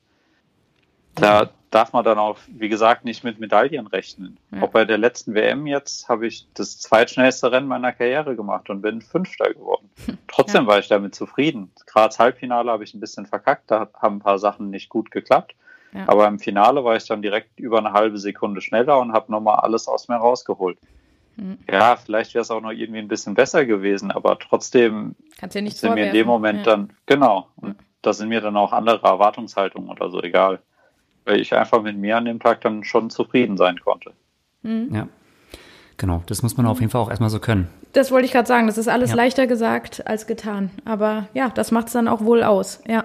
[1.15, 4.39] da darf man dann auch, wie gesagt, nicht mit Medaillen rechnen.
[4.51, 4.63] Ja.
[4.63, 8.83] Auch bei der letzten WM jetzt habe ich das zweitschnellste Rennen meiner Karriere gemacht und
[8.83, 9.91] bin Fünfter geworden.
[10.29, 10.69] Trotzdem ja.
[10.69, 11.73] war ich damit zufrieden.
[11.87, 15.55] Gerade Halbfinale habe ich ein bisschen verkackt, da haben ein paar Sachen nicht gut geklappt.
[15.93, 16.05] Ja.
[16.07, 19.57] Aber im Finale war ich dann direkt über eine halbe Sekunde schneller und habe nochmal
[19.57, 20.79] alles aus mir rausgeholt.
[21.43, 21.59] Mhm.
[21.71, 25.63] Ja, vielleicht wäre es auch noch irgendwie ein bisschen besser gewesen, aber trotzdem Kannst ja
[25.63, 26.65] nicht sind mir in dem Moment ja.
[26.65, 27.85] dann, genau, und ja.
[28.03, 30.61] da sind mir dann auch andere Erwartungshaltungen oder so egal.
[31.25, 34.13] Weil ich einfach mit mir an dem Tag dann schon zufrieden sein konnte.
[34.63, 34.95] Mhm.
[34.95, 35.09] Ja.
[35.97, 37.69] Genau, das muss man auf jeden Fall auch erstmal so können.
[37.93, 39.17] Das wollte ich gerade sagen, das ist alles ja.
[39.17, 40.71] leichter gesagt als getan.
[40.85, 43.05] Aber ja, das macht es dann auch wohl aus, ja.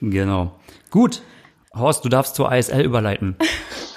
[0.00, 0.52] Genau.
[0.90, 1.22] Gut.
[1.74, 3.36] Horst, du darfst zur ISL überleiten.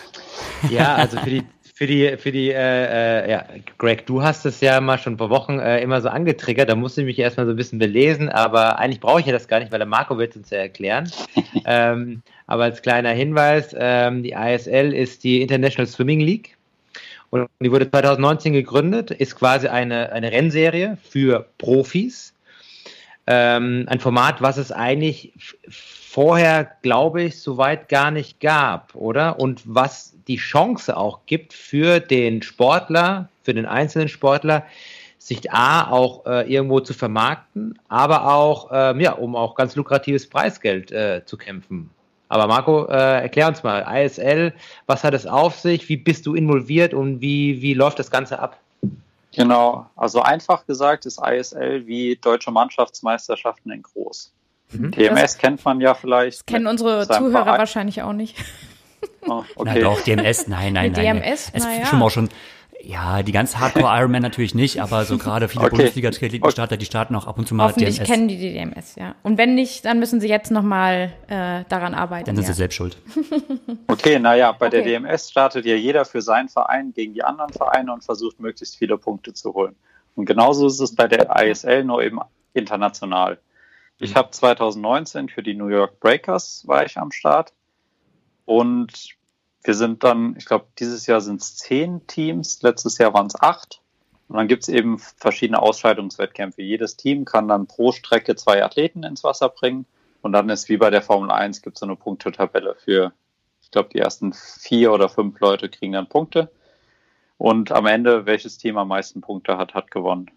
[0.70, 1.44] ja, also für die
[1.84, 3.46] für die, für die, äh, äh, ja,
[3.78, 7.02] Greg, du hast es ja mal schon vor Wochen äh, immer so angetriggert, da musste
[7.02, 9.70] ich mich erstmal so ein bisschen belesen, aber eigentlich brauche ich ja das gar nicht,
[9.70, 11.12] weil der Marco wird es uns ja erklären.
[11.66, 16.56] ähm, aber als kleiner Hinweis, ähm, die ISL ist die International Swimming League
[17.32, 22.34] und die wurde 2019 gegründet, ist quasi eine, eine Rennserie für Profis.
[23.28, 25.34] Ähm, ein Format, was es eigentlich
[26.14, 29.40] vorher, glaube ich, soweit gar nicht gab, oder?
[29.40, 34.64] Und was die Chance auch gibt für den Sportler, für den einzelnen Sportler,
[35.18, 40.30] sich A auch äh, irgendwo zu vermarkten, aber auch, ähm, ja, um auch ganz lukratives
[40.30, 41.90] Preisgeld äh, zu kämpfen.
[42.30, 44.54] Aber Marco, äh, erklär uns mal, ISL,
[44.86, 48.38] was hat es auf sich, wie bist du involviert und wie, wie läuft das Ganze
[48.38, 48.60] ab?
[49.36, 54.32] Genau, also einfach gesagt ist ISL wie deutsche Mannschaftsmeisterschaften in groß.
[54.74, 54.92] Mhm.
[54.92, 56.40] DMS das kennt man ja vielleicht.
[56.40, 57.60] Das kennen unsere Zuhörer Verein.
[57.60, 58.38] wahrscheinlich auch nicht.
[59.26, 59.72] Oh, okay.
[59.76, 61.22] Na doch, DMS, nein, nein, nein.
[61.22, 61.86] DMS, es ja.
[61.86, 62.30] schon mal schon
[62.84, 65.78] ja, die ganz Hardcore Ironman natürlich nicht, aber so gerade viele okay.
[65.78, 68.10] Bundesliga-Triathleten-Starter, die starten auch ab und zu mal Hoffentlich DMS.
[68.10, 69.16] kennen die die DMS, ja.
[69.24, 72.26] Und wenn nicht, dann müssen sie jetzt nochmal äh, daran arbeiten.
[72.26, 72.54] Dann sind ja.
[72.54, 72.98] sie selbst schuld.
[73.88, 74.84] Okay, naja, bei okay.
[74.84, 78.76] der DMS startet ja jeder für seinen Verein gegen die anderen Vereine und versucht möglichst
[78.76, 79.76] viele Punkte zu holen.
[80.16, 82.20] Und genauso ist es bei der ISL, nur eben
[82.54, 83.40] international.
[84.00, 84.16] Ich mhm.
[84.16, 87.54] habe 2019 für die New York Breakers war ich am Start
[88.46, 89.16] und
[89.64, 93.40] wir sind dann, ich glaube, dieses Jahr sind es zehn Teams, letztes Jahr waren es
[93.40, 93.82] acht.
[94.28, 96.62] Und dann gibt es eben verschiedene Ausscheidungswettkämpfe.
[96.62, 99.86] Jedes Team kann dann pro Strecke zwei Athleten ins Wasser bringen.
[100.22, 103.14] Und dann ist wie bei der Formel 1 gibt es so eine Punktetabelle für,
[103.62, 106.52] ich glaube, die ersten vier oder fünf Leute kriegen dann Punkte.
[107.38, 110.32] Und am Ende, welches Team am meisten Punkte hat, hat gewonnen.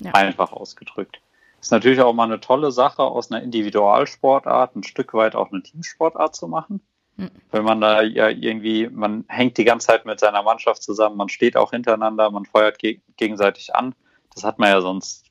[0.00, 0.12] Ja.
[0.12, 1.20] Einfach ausgedrückt.
[1.60, 5.62] Ist natürlich auch mal eine tolle Sache, aus einer Individualsportart ein Stück weit auch eine
[5.62, 6.80] Teamsportart zu machen.
[7.16, 7.30] Mhm.
[7.50, 11.28] Wenn man da ja irgendwie, man hängt die ganze Zeit mit seiner Mannschaft zusammen, man
[11.28, 13.94] steht auch hintereinander, man feuert ge gegenseitig an.
[14.34, 15.26] Das hat man ja sonst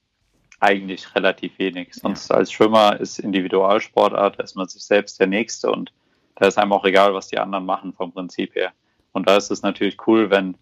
[0.59, 1.93] eigentlich relativ wenig.
[1.93, 2.38] Sonst ja.
[2.38, 5.93] als Schwimmer ist Individualsportart, da ist man sich selbst der Nächste und
[6.36, 8.73] da ist einem auch egal, was die anderen machen vom Prinzip her.
[9.13, 10.57] Und da ist es natürlich cool, wenn,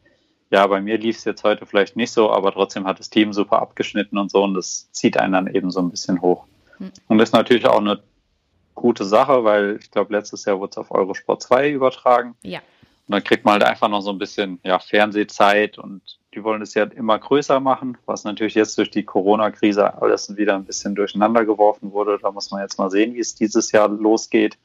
[0.53, 3.33] ja, bei mir lief es jetzt heute vielleicht nicht so, aber trotzdem hat das Team
[3.33, 6.45] super abgeschnitten und so und das zieht einen dann eben so ein bisschen hoch.
[6.77, 6.91] Mhm.
[7.07, 8.03] Und das ist natürlich auch eine
[8.75, 12.35] gute Sache, weil ich glaube, letztes Jahr wurde es auf Eurosport 2 übertragen.
[12.43, 12.59] Ja.
[13.07, 16.61] Und dann kriegt man halt einfach noch so ein bisschen ja, Fernsehzeit und die wollen
[16.61, 20.93] es ja immer größer machen, was natürlich jetzt durch die Corona-Krise alles wieder ein bisschen
[20.93, 22.19] durcheinander geworfen wurde.
[22.21, 24.59] Da muss man jetzt mal sehen, wie es dieses Jahr losgeht.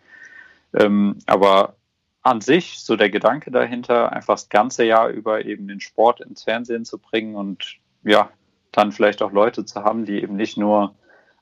[0.74, 1.76] Ähm, aber
[2.22, 6.44] an sich, so der Gedanke dahinter, einfach das ganze Jahr über eben den Sport ins
[6.44, 8.30] Fernsehen zu bringen und ja,
[8.72, 10.94] dann vielleicht auch Leute zu haben, die eben nicht nur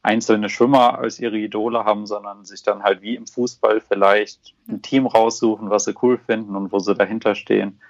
[0.03, 4.81] einzelne Schwimmer als ihre Idole haben, sondern sich dann halt wie im Fußball vielleicht ein
[4.81, 7.81] Team raussuchen, was sie cool finden und wo sie dahinter stehen.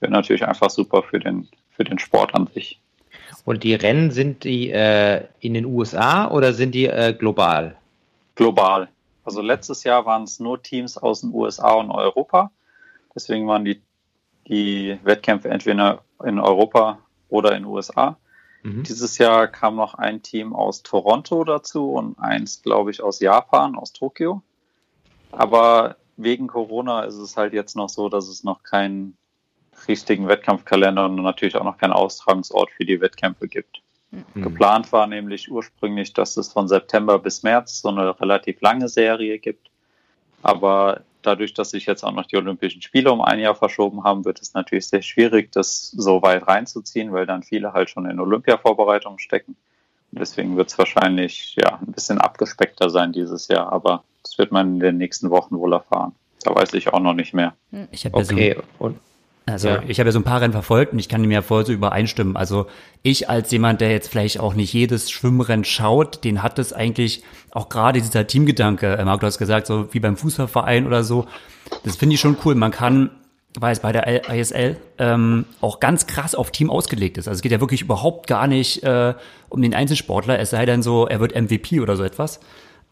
[0.00, 2.80] Wäre natürlich einfach super für den, für den Sport an sich.
[3.44, 7.76] Und die Rennen sind die äh, in den USA oder sind die äh, global?
[8.34, 8.88] Global.
[9.26, 12.52] Also letztes Jahr waren es nur Teams aus den USA und Europa.
[13.14, 13.82] Deswegen waren die,
[14.46, 18.16] die Wettkämpfe entweder in Europa oder in den USA.
[18.62, 18.84] Mhm.
[18.84, 23.74] Dieses Jahr kam noch ein Team aus Toronto dazu und eins, glaube ich, aus Japan,
[23.74, 24.42] aus Tokio.
[25.32, 29.16] Aber wegen Corona ist es halt jetzt noch so, dass es noch keinen
[29.88, 33.82] richtigen Wettkampfkalender und natürlich auch noch keinen Austragungsort für die Wettkämpfe gibt.
[34.10, 34.42] Mhm.
[34.42, 39.38] Geplant war nämlich ursprünglich, dass es von September bis März so eine relativ lange Serie
[39.38, 39.70] gibt.
[40.42, 44.24] Aber dadurch, dass sich jetzt auch noch die Olympischen Spiele um ein Jahr verschoben haben,
[44.24, 48.20] wird es natürlich sehr schwierig, das so weit reinzuziehen, weil dann viele halt schon in
[48.20, 49.56] Olympia-Vorbereitungen stecken.
[50.12, 54.52] Und deswegen wird es wahrscheinlich ja ein bisschen abgespeckter sein dieses Jahr, aber das wird
[54.52, 56.14] man in den nächsten Wochen wohl erfahren.
[56.42, 57.54] Da weiß ich auch noch nicht mehr.
[57.90, 58.54] Ich habe okay.
[58.56, 59.00] so, und
[59.48, 59.82] also ja.
[59.86, 61.72] ich habe ja so ein paar Rennen verfolgt und ich kann dem ja voll so
[61.72, 62.36] übereinstimmen.
[62.36, 62.66] Also
[63.02, 67.22] ich als jemand, der jetzt vielleicht auch nicht jedes Schwimmrennen schaut, den hat es eigentlich
[67.52, 71.26] auch gerade dieser Teamgedanke, äh, Marc, du hast gesagt, so wie beim Fußballverein oder so,
[71.84, 72.56] das finde ich schon cool.
[72.56, 73.10] Man kann,
[73.56, 77.28] weil es bei der ISL ähm, auch ganz krass auf Team ausgelegt ist.
[77.28, 79.14] Also es geht ja wirklich überhaupt gar nicht äh,
[79.48, 82.40] um den Einzelsportler, es sei denn so, er wird MVP oder so etwas.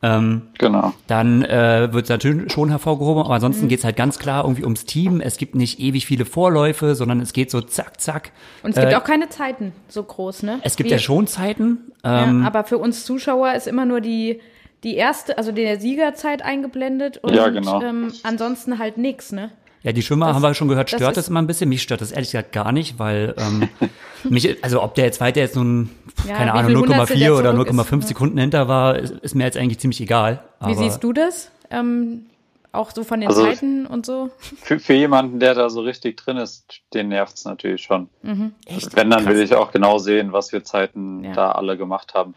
[0.04, 0.92] Ähm, genau.
[1.06, 3.68] Dann äh, wird es natürlich schon hervorgehoben, aber ansonsten mhm.
[3.68, 5.22] geht es halt ganz klar irgendwie ums Team.
[5.22, 8.32] Es gibt nicht ewig viele Vorläufe, sondern es geht so zack, zack.
[8.62, 10.60] Und es gibt äh, auch keine Zeiten so groß, ne?
[10.62, 11.92] Es gibt Wie, ja schon Zeiten.
[12.04, 14.40] Ähm, ja, aber für uns Zuschauer ist immer nur die,
[14.82, 17.80] die erste, also der Siegerzeit eingeblendet und ja, genau.
[17.80, 19.52] ähm, ansonsten halt nichts, ne?
[19.84, 21.68] Ja, die Schwimmer das, haben wir schon gehört, stört das, immer ein bisschen.
[21.68, 23.68] Mich stört das ehrlich gesagt gar nicht, weil ähm,
[24.24, 25.90] mich, also ob der zweite jetzt nun,
[26.26, 30.00] ja, keine Ahnung, 0,4 oder 0,5 Sekunden hinter war, ist, ist, mir jetzt eigentlich ziemlich
[30.00, 30.42] egal.
[30.64, 31.50] Wie siehst du das?
[31.70, 32.24] Ähm,
[32.72, 34.30] auch so von den also Zeiten und so?
[34.38, 38.08] Für, für jemanden, der da so richtig drin ist, den nervt es natürlich schon.
[38.22, 38.54] Mhm.
[38.64, 38.96] Echt?
[38.96, 39.34] Wenn, dann Krass.
[39.34, 41.34] will ich auch genau sehen, was für Zeiten ja.
[41.34, 42.34] da alle gemacht haben.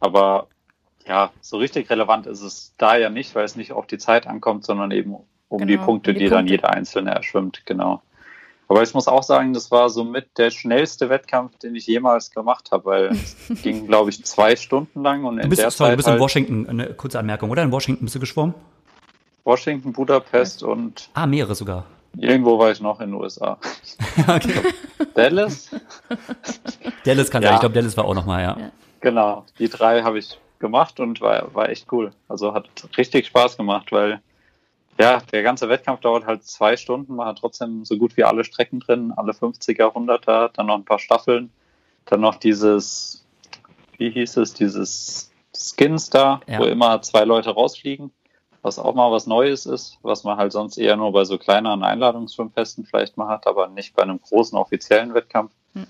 [0.00, 0.48] Aber
[1.06, 4.26] ja, so richtig relevant ist es da ja nicht, weil es nicht auf die Zeit
[4.26, 5.16] ankommt, sondern eben
[5.50, 6.36] um genau, die Punkte, die, die Punkte.
[6.36, 8.00] dann jeder Einzelne erschwimmt, genau.
[8.68, 12.70] Aber ich muss auch sagen, das war somit der schnellste Wettkampf, den ich jemals gemacht
[12.70, 15.88] habe, weil es ging, glaube ich, zwei Stunden lang und in du bist, der sorry,
[15.88, 17.64] Zeit du bist in halt Washington, eine kurze Anmerkung, oder?
[17.64, 18.54] In Washington bist du geschwommen?
[19.44, 20.72] Washington, Budapest okay.
[20.72, 21.10] und.
[21.14, 21.84] Ah, mehrere sogar.
[22.16, 23.58] Irgendwo war ich noch in den USA.
[24.28, 24.62] okay.
[25.14, 25.70] Dallas?
[27.04, 27.48] Dallas kann ja.
[27.48, 27.54] sein.
[27.56, 28.56] Ich glaube, Dallas war auch nochmal, ja.
[28.56, 28.70] ja.
[29.00, 32.12] Genau, die drei habe ich gemacht und war, war echt cool.
[32.28, 34.20] Also hat richtig Spaß gemacht, weil
[35.00, 37.16] ja, der ganze Wettkampf dauert halt zwei Stunden.
[37.16, 40.84] Man hat trotzdem so gut wie alle Strecken drin, alle 50er, 100er, dann noch ein
[40.84, 41.50] paar Staffeln.
[42.04, 43.24] Dann noch dieses,
[43.96, 46.58] wie hieß es, dieses Skins da, ja.
[46.58, 48.12] wo immer zwei Leute rausfliegen,
[48.62, 51.82] was auch mal was Neues ist, was man halt sonst eher nur bei so kleineren
[51.82, 55.52] Einladungsschwimmfesten vielleicht mal hat, aber nicht bei einem großen offiziellen Wettkampf.
[55.74, 55.86] Hm.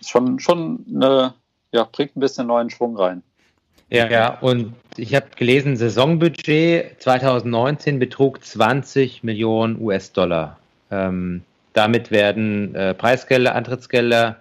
[0.00, 1.34] Schon, schon eine,
[1.72, 3.22] ja, bringt ein bisschen neuen Schwung rein.
[3.90, 10.58] Ja, ja, und ich habe gelesen, Saisonbudget 2019 betrug 20 Millionen US-Dollar.
[10.90, 14.36] Ähm, damit werden äh, Preisgelder, Antrittsgelder,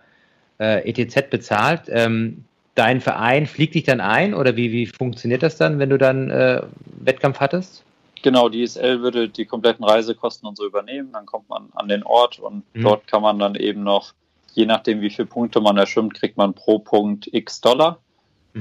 [0.60, 1.30] äh, etc.
[1.30, 1.84] bezahlt.
[1.88, 2.44] Ähm,
[2.76, 6.30] dein Verein fliegt dich dann ein oder wie, wie funktioniert das dann, wenn du dann
[6.30, 6.62] äh,
[7.00, 7.84] Wettkampf hattest?
[8.24, 11.12] Genau, die ISL würde die kompletten Reisekosten und so übernehmen.
[11.14, 12.82] Dann kommt man an den Ort und mhm.
[12.82, 14.14] dort kann man dann eben noch,
[14.54, 18.00] je nachdem wie viele Punkte man erschwimmt, kriegt man pro Punkt x Dollar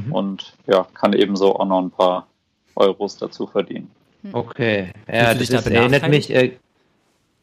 [0.05, 0.13] mhm.
[0.13, 2.27] und ja, kann ebenso auch noch ein paar
[2.75, 3.91] Euros dazu verdienen.
[4.23, 4.35] Hm.
[4.35, 6.31] Okay, ja, das, das erinnert mich.
[6.31, 6.53] Äh,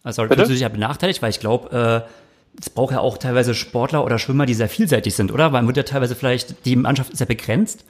[0.03, 3.55] also, fühlst du dich ja benachteiligt, weil ich glaube, äh, es braucht ja auch teilweise
[3.55, 5.45] Sportler oder Schwimmer, die sehr vielseitig sind, oder?
[5.45, 7.85] Weil man wird ja teilweise vielleicht, die Mannschaft ist ja begrenzt.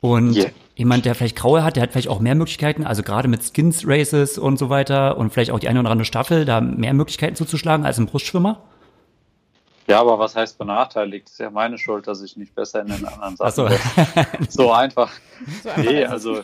[0.00, 0.50] Und yeah.
[0.74, 3.86] jemand, der vielleicht graue hat, der hat vielleicht auch mehr Möglichkeiten, also gerade mit Skins
[3.86, 7.36] Races und so weiter und vielleicht auch die eine oder andere Staffel, da mehr Möglichkeiten
[7.36, 8.60] zuzuschlagen als ein Brustschwimmer.
[9.92, 11.26] Ja, aber was heißt benachteiligt?
[11.26, 13.76] Das ist ja meine Schuld, dass ich nicht besser in den anderen Sachen bin.
[14.48, 14.64] So.
[14.64, 15.12] so einfach.
[15.62, 16.42] So einfach nee, also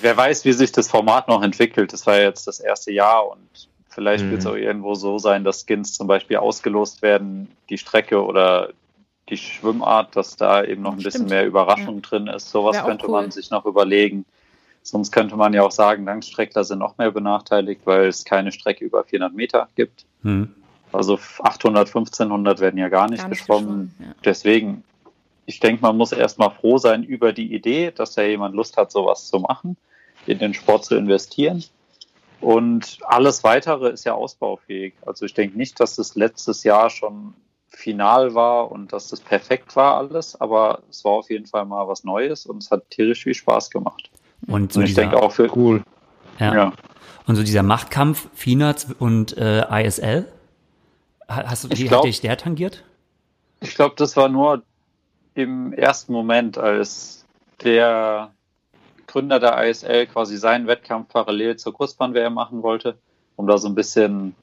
[0.00, 1.92] wer weiß, wie sich das Format noch entwickelt.
[1.92, 4.30] Das war ja jetzt das erste Jahr und vielleicht mhm.
[4.30, 8.70] wird es auch irgendwo so sein, dass Skins zum Beispiel ausgelost werden, die Strecke oder
[9.28, 11.12] die Schwimmart, dass da eben noch ein Stimmt.
[11.12, 12.00] bisschen mehr Überraschung ja.
[12.00, 12.50] drin ist.
[12.50, 13.12] Sowas könnte cool.
[13.12, 14.24] man sich noch überlegen.
[14.82, 18.84] Sonst könnte man ja auch sagen, Langstreckler sind noch mehr benachteiligt, weil es keine Strecke
[18.84, 20.06] über 400 Meter gibt.
[20.22, 20.54] Mhm.
[20.92, 23.94] Also 800, 1500 werden ja gar nicht, gar nicht geschwommen.
[23.98, 24.06] Ja.
[24.24, 24.82] Deswegen,
[25.46, 28.90] ich denke, man muss erstmal froh sein über die Idee, dass da jemand Lust hat,
[28.90, 29.76] sowas zu machen,
[30.26, 31.64] in den Sport zu investieren.
[32.40, 34.94] Und alles weitere ist ja ausbaufähig.
[35.04, 37.34] Also ich denke nicht, dass das letztes Jahr schon
[37.68, 41.86] final war und dass das perfekt war alles, aber es war auf jeden Fall mal
[41.86, 44.10] was Neues und es hat tierisch viel Spaß gemacht.
[44.46, 45.82] Und, so und ich denke auch für cool.
[46.38, 46.54] Ja.
[46.54, 46.72] ja.
[47.26, 50.26] Und so dieser Machtkampf FINAZ und äh, ISL,
[51.30, 52.82] Hast du, die, glaub, hat dich der tangiert?
[53.60, 54.64] Ich glaube, das war nur
[55.34, 57.24] im ersten Moment, als
[57.62, 58.32] der
[59.06, 62.98] Gründer der ISL quasi seinen Wettkampf parallel zur Kurzbahn-WM machen wollte,
[63.36, 64.34] um da so ein bisschen,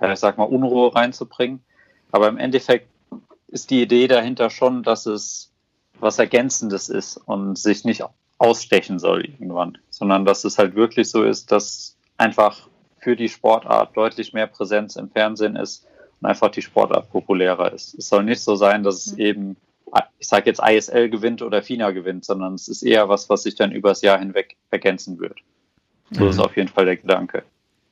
[0.00, 1.60] ich sag mal, Unruhe reinzubringen.
[2.12, 2.88] Aber im Endeffekt
[3.48, 5.50] ist die Idee dahinter schon, dass es
[5.98, 8.04] was Ergänzendes ist und sich nicht
[8.38, 12.68] ausstechen soll irgendwann, sondern dass es halt wirklich so ist, dass einfach
[13.00, 15.88] für die Sportart deutlich mehr Präsenz im Fernsehen ist
[16.20, 17.94] und einfach die Sportart populärer ist.
[17.94, 19.18] Es soll nicht so sein, dass es mhm.
[19.18, 19.56] eben,
[20.18, 23.54] ich sage jetzt ISL gewinnt oder FINA gewinnt, sondern es ist eher was, was sich
[23.54, 25.38] dann übers Jahr hinweg ergänzen wird.
[26.10, 26.30] So mhm.
[26.30, 27.44] ist auf jeden Fall der Gedanke.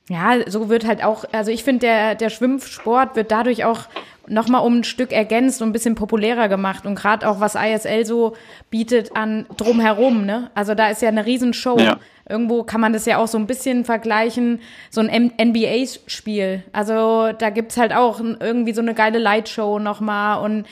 [0.09, 3.87] Ja, so wird halt auch, also ich finde, der, der Schwimmsport wird dadurch auch
[4.27, 6.85] nochmal um ein Stück ergänzt und ein bisschen populärer gemacht.
[6.85, 8.35] Und gerade auch, was ISL so
[8.69, 10.49] bietet an drumherum, ne?
[10.53, 11.79] Also da ist ja eine Riesenshow.
[11.79, 11.97] Ja.
[12.29, 16.63] Irgendwo kann man das ja auch so ein bisschen vergleichen, so ein NBA-Spiel.
[16.73, 20.65] Also da gibt's halt auch irgendwie so eine geile Lightshow nochmal und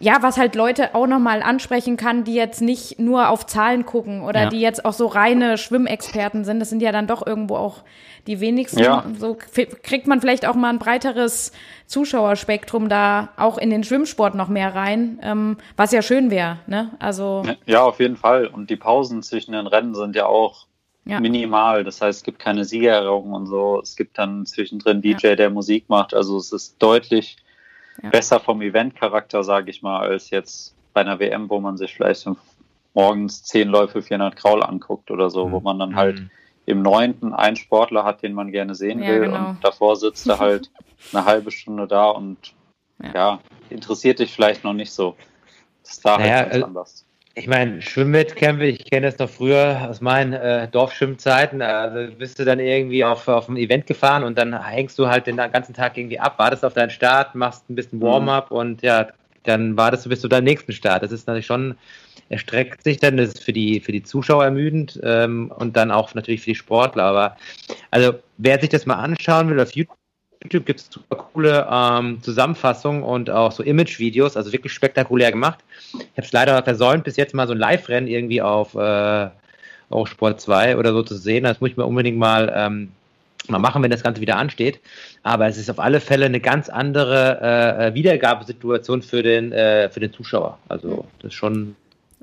[0.00, 4.22] ja, was halt Leute auch nochmal ansprechen kann, die jetzt nicht nur auf Zahlen gucken
[4.22, 4.48] oder ja.
[4.48, 6.58] die jetzt auch so reine Schwimmexperten sind.
[6.58, 7.84] Das sind ja dann doch irgendwo auch
[8.26, 8.78] die wenigsten.
[8.78, 9.04] Ja.
[9.18, 11.52] So kriegt man vielleicht auch mal ein breiteres
[11.86, 16.58] Zuschauerspektrum da auch in den Schwimmsport noch mehr rein, ähm, was ja schön wäre.
[16.66, 16.90] Ne?
[16.98, 18.46] Also ja, auf jeden Fall.
[18.46, 20.66] Und die Pausen zwischen den Rennen sind ja auch
[21.04, 21.20] ja.
[21.20, 21.84] minimal.
[21.84, 23.80] Das heißt, es gibt keine Siegerehrung und so.
[23.82, 26.14] Es gibt dann zwischendrin DJ, der Musik macht.
[26.14, 27.36] Also es ist deutlich
[28.02, 28.10] ja.
[28.10, 32.28] besser vom Eventcharakter, sage ich mal, als jetzt bei einer WM, wo man sich vielleicht
[32.94, 35.52] morgens zehn Läufe 400 Kraul anguckt oder so, mhm.
[35.52, 36.30] wo man dann halt mhm.
[36.66, 39.50] im neunten einen Sportler hat, den man gerne sehen will genau.
[39.50, 40.70] und davor sitzt er halt
[41.12, 42.54] eine halbe Stunde da und
[43.14, 43.40] ja.
[43.70, 45.16] interessiert dich vielleicht noch nicht so.
[45.82, 49.86] Das ist da naja, halt ganz anders ich meine, Schwimmwettkämpfe, ich kenne das noch früher
[49.88, 51.62] aus meinen äh, Dorfschwimmzeiten.
[51.62, 55.26] Also bist du dann irgendwie auf, auf ein Event gefahren und dann hängst du halt
[55.26, 58.56] den ganzen Tag irgendwie ab, wartest auf deinen Start, machst ein bisschen Warm-up mhm.
[58.56, 59.08] und ja,
[59.44, 61.02] dann wartest du bis zu deinem nächsten Start.
[61.02, 61.76] Das ist natürlich schon,
[62.30, 66.14] erstreckt sich dann, das ist für die, für die Zuschauer ermüdend ähm, und dann auch
[66.14, 67.04] natürlich für die Sportler.
[67.04, 67.36] Aber
[67.92, 69.96] also wer sich das mal anschauen will auf YouTube,
[70.42, 75.58] YouTube gibt es super coole ähm, Zusammenfassungen und auch so Image-Videos, also wirklich spektakulär gemacht.
[75.92, 79.28] Ich habe es leider versäumt, bis jetzt mal so ein Live-Rennen irgendwie auf äh,
[80.04, 81.44] Sport 2 oder so zu sehen.
[81.44, 82.92] Das muss ich mir unbedingt mal ähm,
[83.48, 84.80] mal machen, wenn das Ganze wieder ansteht.
[85.22, 89.88] Aber es ist auf alle Fälle eine ganz andere äh, äh Wiedergabesituation für den, äh,
[89.90, 90.58] für den Zuschauer.
[90.68, 91.76] Also das ist schon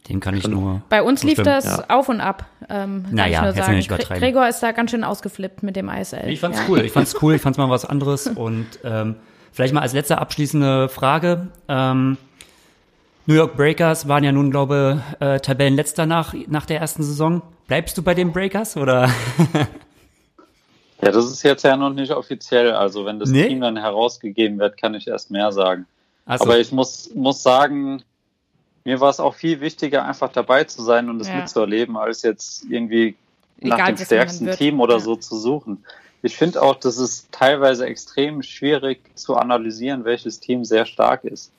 [0.09, 0.81] dem kann ich nur.
[0.89, 1.85] Bei uns lief das ja.
[1.89, 2.45] auf und ab.
[2.69, 4.21] Ähm, naja, jetzt nicht übertreiben.
[4.21, 6.29] Gregor ist da ganz schön ausgeflippt mit dem ISL.
[6.29, 6.65] Ich fand's ja.
[6.69, 6.81] cool.
[6.81, 7.35] Ich fand's cool.
[7.35, 8.27] Ich fand's mal was anderes.
[8.35, 9.15] Und ähm,
[9.51, 11.47] vielleicht mal als letzte abschließende Frage.
[11.67, 12.17] Ähm,
[13.25, 17.41] New York Breakers waren ja nun, glaube äh, Tabellenletzter nach, nach der ersten Saison.
[17.67, 19.09] Bleibst du bei den Breakers oder?
[21.01, 22.71] ja, das ist jetzt ja noch nicht offiziell.
[22.71, 23.47] Also wenn das nee?
[23.47, 25.85] Team dann herausgegeben wird, kann ich erst mehr sagen.
[26.25, 26.33] So.
[26.43, 28.03] Aber ich muss, muss sagen,
[28.87, 31.35] mir war es auch viel wichtiger, einfach dabei zu sein und es ja.
[31.35, 33.17] mitzuerleben, als jetzt irgendwie
[33.59, 34.99] Egal, nach dem stärksten Team oder ja.
[35.01, 35.83] so zu suchen.
[36.21, 41.51] Ich finde auch, das ist teilweise extrem schwierig zu analysieren, welches Team sehr stark ist.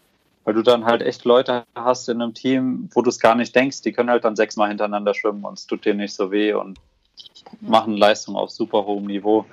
[0.44, 3.55] Weil du dann halt echt Leute hast in einem Team, wo du es gar nicht
[3.55, 6.55] denkst, die können halt dann sechsmal hintereinander schwimmen und es tut dir nicht so weh
[6.55, 6.78] und
[7.60, 9.44] machen Leistung auf super hohem Niveau.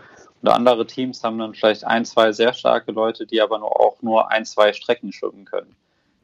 [0.42, 4.02] Und andere Teams haben dann vielleicht ein, zwei sehr starke Leute, die aber nur auch
[4.02, 5.76] nur ein, zwei Strecken schwimmen können.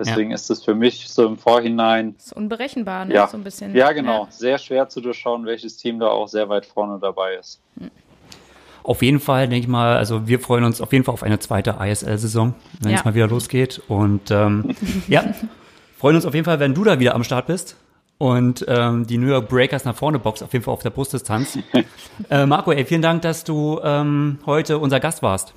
[0.03, 0.35] Deswegen ja.
[0.35, 2.15] ist es für mich so im Vorhinein.
[2.15, 3.13] Das ist unberechenbar, ne?
[3.13, 3.75] Ja, so ein bisschen.
[3.75, 4.25] Ja, genau.
[4.25, 4.31] Ja.
[4.31, 7.61] Sehr schwer zu durchschauen, welches Team da auch sehr weit vorne dabei ist.
[8.83, 11.39] Auf jeden Fall, denke ich mal, also wir freuen uns auf jeden Fall auf eine
[11.39, 12.97] zweite ISL-Saison, wenn ja.
[12.97, 13.81] es mal wieder losgeht.
[13.87, 14.75] Und ähm,
[15.07, 15.23] ja,
[15.97, 17.75] freuen uns auf jeden Fall, wenn du da wieder am Start bist
[18.17, 21.59] und ähm, die New York Breakers nach vorne boxt, auf jeden Fall auf der Brustdistanz.
[22.29, 25.53] äh, Marco, ey, vielen Dank, dass du ähm, heute unser Gast warst.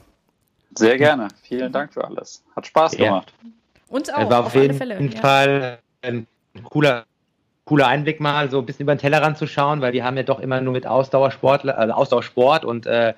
[0.74, 1.28] Sehr gerne.
[1.42, 2.42] Vielen Dank für alles.
[2.56, 3.32] Hat Spaß gemacht.
[3.88, 4.30] Uns auch.
[4.30, 6.08] War auf, auf jeden Fälle, Fall ja.
[6.08, 6.26] ein
[6.64, 7.04] cooler,
[7.64, 10.22] cooler Einblick mal, so ein bisschen über den Tellerrand zu schauen, weil wir haben ja
[10.22, 13.14] doch immer nur mit Ausdauersport, also Ausdauersport und äh,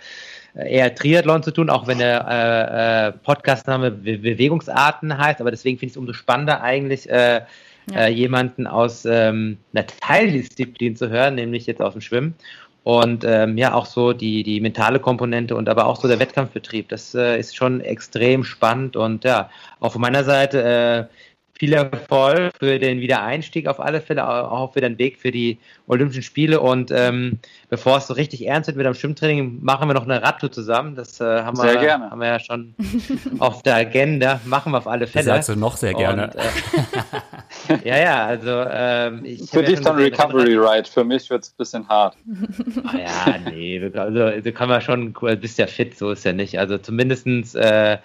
[0.55, 5.78] eher Triathlon zu tun, auch wenn der äh, äh Podcastname Be Bewegungsarten heißt, aber deswegen
[5.78, 7.43] finde ich es umso spannender eigentlich, äh,
[7.90, 8.01] ja.
[8.06, 12.34] äh, jemanden aus ähm, einer Teildisziplin zu hören, nämlich jetzt aus dem Schwimmen.
[12.87, 16.89] Und ähm, ja, auch so die, die mentale Komponente und aber auch so der Wettkampfbetrieb.
[16.89, 19.51] Das äh, ist schon extrem spannend und ja,
[19.81, 21.26] auch von meiner Seite äh,
[21.59, 26.23] viel Erfolg für den Wiedereinstieg auf alle Fälle, auch für den Weg für die Olympischen
[26.23, 26.61] Spiele.
[26.61, 27.39] Und ähm,
[27.70, 30.95] bevor es so richtig ernst wird mit dem Schwimmtraining, machen wir noch eine Radtour zusammen.
[30.95, 32.11] Das äh, haben, sehr wir, gerne.
[32.11, 32.74] haben wir ja schon
[33.39, 34.41] auf der Agenda.
[34.45, 35.24] Machen wir auf alle Fälle.
[35.24, 36.27] Das sagst du noch sehr gerne.
[36.27, 41.31] Und, äh, ja, ja, also ähm, ich Für dich ja dann Recovery Ride, für mich
[41.31, 42.16] wird es ein bisschen hart.
[42.85, 46.33] Ah, ja, nee, also, also kann man schon, du bist ja fit, so ist ja
[46.33, 46.59] nicht.
[46.59, 47.99] Also zumindestens äh,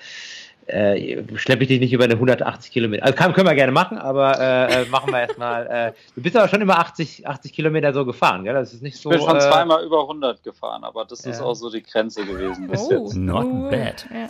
[0.67, 3.03] äh, schleppe ich dich nicht über eine 180 Kilometer.
[3.03, 5.67] Also kann, können wir gerne machen, aber äh, äh machen wir erstmal.
[5.67, 8.53] Äh, du bist aber schon immer 80, 80 Kilometer so gefahren, gell?
[8.53, 9.11] Das ist nicht so.
[9.11, 12.25] Ich bin schon äh, zweimal über 100 gefahren, aber das ist auch so die Grenze
[12.25, 13.15] gewesen bis oh, jetzt.
[13.15, 14.05] Not bad.
[14.13, 14.29] Ja.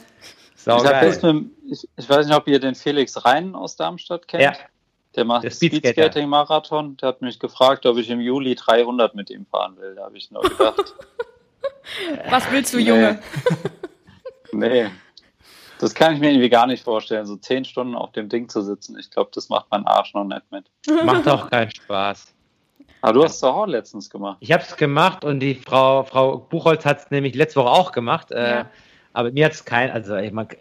[0.64, 4.44] Ich, mit, ich, ich, weiß nicht, ob ihr den Felix Rhein aus Darmstadt kennt.
[4.44, 4.54] Ja.
[5.16, 6.98] Der macht Speedskating-Marathon.
[6.98, 9.96] Der hat mich gefragt, ob ich im Juli 300 mit ihm fahren will.
[9.96, 10.96] Da habe ich nur gedacht.
[12.30, 13.20] Was willst du, Junge?
[14.54, 14.90] nee.
[15.82, 18.62] Das kann ich mir irgendwie gar nicht vorstellen, so zehn Stunden auf dem Ding zu
[18.62, 18.98] sitzen.
[19.00, 20.66] Ich glaube, das macht mein Arsch noch nicht mit.
[21.04, 22.34] Macht auch keinen Spaß.
[23.02, 24.38] Aber du hast es auch letztens gemacht.
[24.42, 27.92] Ich habe es gemacht und die Frau, Frau Buchholz hat es nämlich letzte Woche auch
[27.92, 28.32] gemacht.
[28.32, 28.66] Äh, ja.
[29.14, 30.56] aber mir hat es kein, also ich mag,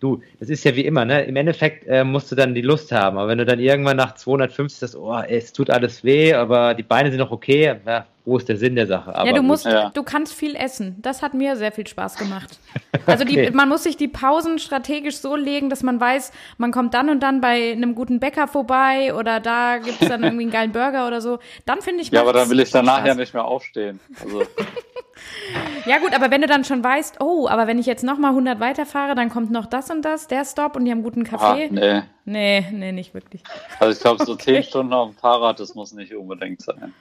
[0.00, 1.22] du, das ist ja wie immer, ne?
[1.22, 3.16] Im Endeffekt äh, musst du dann die Lust haben.
[3.16, 6.82] Aber wenn du dann irgendwann nach 250 sagst, oh, es tut alles weh, aber die
[6.82, 9.14] Beine sind noch okay, ja, wo ist der Sinn der Sache?
[9.14, 9.88] Aber ja, du musst, ja.
[9.88, 10.96] du kannst viel essen.
[11.00, 12.58] Das hat mir sehr viel Spaß gemacht.
[13.06, 13.50] Also die, okay.
[13.52, 17.20] man muss sich die Pausen strategisch so legen, dass man weiß, man kommt dann und
[17.20, 21.06] dann bei einem guten Bäcker vorbei oder da gibt es dann irgendwie einen geilen Burger
[21.06, 21.38] oder so.
[21.64, 24.00] Dann finde ich Ja, aber dann will ich danach ja nicht mehr aufstehen.
[24.22, 24.42] Also.
[25.86, 28.60] ja gut, aber wenn du dann schon weißt, oh, aber wenn ich jetzt nochmal 100
[28.60, 31.66] weiterfahre, dann kommt noch das und das, der Stop und die haben guten Kaffee.
[31.66, 32.02] Ah, nee.
[32.24, 33.42] Nee, nee, nicht wirklich.
[33.80, 34.56] Also ich glaube, so okay.
[34.56, 36.92] 10 Stunden auf dem Fahrrad, das muss nicht unbedingt sein.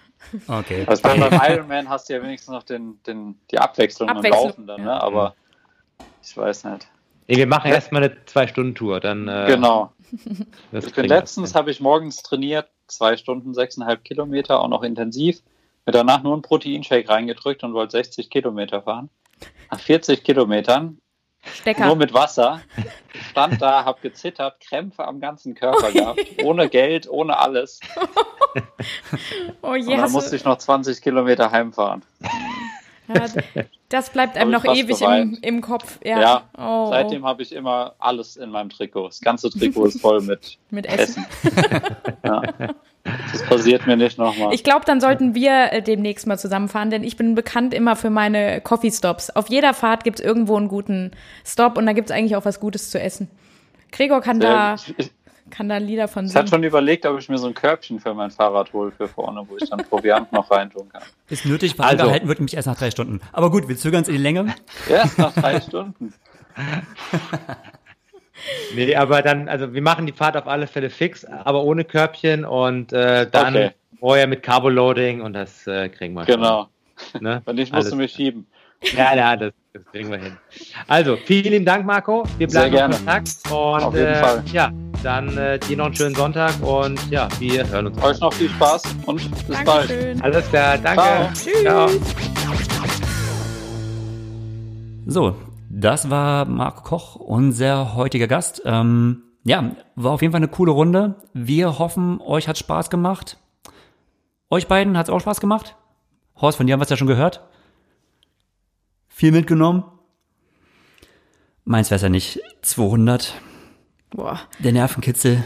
[0.48, 0.84] Okay.
[0.88, 4.68] Also beim Ironman hast du ja wenigstens noch den, den, die Abwechslung, Abwechslung und Laufen
[4.68, 5.02] dann, ne?
[5.02, 5.36] aber
[6.24, 6.88] ich weiß nicht.
[7.28, 9.28] Nee, wir machen erstmal eine Zwei-Stunden-Tour, dann.
[9.28, 9.92] Äh, genau.
[10.72, 15.42] Ich bin letztens habe ich morgens trainiert, zwei Stunden, sechseinhalb Kilometer, auch noch intensiv.
[15.86, 19.10] Mir danach nur einen Proteinshake reingedrückt und wollte 60 Kilometer fahren.
[19.70, 21.00] Nach 40 Kilometern
[21.56, 21.86] Stecker.
[21.86, 22.62] Nur mit Wasser.
[23.32, 26.20] Stand da, hab gezittert, Krämpfe am ganzen Körper gehabt.
[26.44, 27.80] Ohne Geld, ohne alles.
[29.62, 32.04] oh je, Und dann musste ich noch 20 Kilometer heimfahren.
[33.08, 33.26] Ja,
[33.90, 36.00] das bleibt einem noch ewig im, im, Kopf.
[36.04, 36.90] Ja, ja oh.
[36.90, 39.08] seitdem habe ich immer alles in meinem Trikot.
[39.08, 41.26] Das ganze Trikot ist voll mit, mit Essen.
[41.44, 41.64] Essen.
[42.24, 42.42] ja.
[43.32, 44.54] Das passiert mir nicht nochmal.
[44.54, 48.10] Ich glaube, dann sollten wir äh, demnächst mal zusammenfahren, denn ich bin bekannt immer für
[48.10, 49.30] meine Coffee Stops.
[49.30, 51.12] Auf jeder Fahrt gibt es irgendwo einen guten
[51.46, 53.30] Stop und da gibt es eigentlich auch was Gutes zu essen.
[53.92, 54.76] Gregor kann da,
[55.50, 56.32] kann da Lieder von singen.
[56.32, 59.08] Ich hatte schon überlegt, ob ich mir so ein Körbchen für mein Fahrrad hole für
[59.08, 61.04] vorne, wo ich dann Proviant noch reintun kann.
[61.30, 62.04] Ist nötig, weil also.
[62.04, 63.22] angehalten wird mich erst nach drei Stunden.
[63.32, 64.54] Aber gut, wir zögern es in die Länge.
[64.90, 66.14] Erst nach drei Stunden.
[68.76, 72.46] nee, aber dann, also wir machen die Fahrt auf alle Fälle fix, aber ohne Körbchen
[72.46, 73.72] und äh, dann okay.
[74.00, 76.70] vorher mit Carboloading und das äh, kriegen wir Genau.
[77.12, 77.22] Schon.
[77.22, 77.42] Ne?
[77.46, 78.48] Wenn nicht, musst du mich schieben.
[78.82, 80.38] Ja, ja, das, das, kriegen wir hin.
[80.88, 82.24] Also, vielen Dank, Marco.
[82.38, 83.30] Wir bleiben in Kontakt.
[83.46, 84.44] Und, Auf jeden äh, Fall.
[84.52, 84.72] Ja,
[85.04, 88.04] dann äh, dir noch einen schönen Sonntag und ja, wir hören uns.
[88.04, 90.20] Euch noch viel Spaß und bis Dankeschön.
[90.20, 90.24] bald.
[90.24, 91.02] Alles klar, danke.
[91.02, 91.30] Ciao.
[91.34, 91.62] Tschüss.
[91.64, 91.90] Ciao.
[95.06, 95.36] So,
[95.70, 98.62] das war Marco Koch, unser heutiger Gast.
[98.66, 101.16] Ähm, ja, war auf jeden Fall eine coole Runde.
[101.34, 103.38] Wir hoffen, euch hat Spaß gemacht.
[104.50, 105.76] Euch beiden hat es auch Spaß gemacht.
[106.40, 107.42] Horst, von dir haben wir es ja schon gehört
[109.18, 109.84] viel mitgenommen.
[111.66, 113.34] Meins wäre es ja nicht 200.
[114.12, 114.40] Boah.
[114.60, 115.44] Der Nervenkitzel.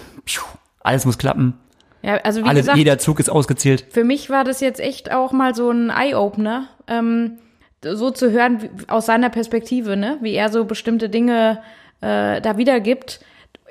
[0.81, 1.57] alles muss klappen.
[2.03, 3.85] Ja, also wie Alle, gesagt, jeder Zug ist ausgezählt.
[3.91, 7.38] Für mich war das jetzt echt auch mal so ein Eye-Opener, ähm,
[7.83, 10.17] so zu hören wie, aus seiner Perspektive, ne?
[10.21, 11.61] wie er so bestimmte Dinge
[12.01, 13.19] äh, da wiedergibt.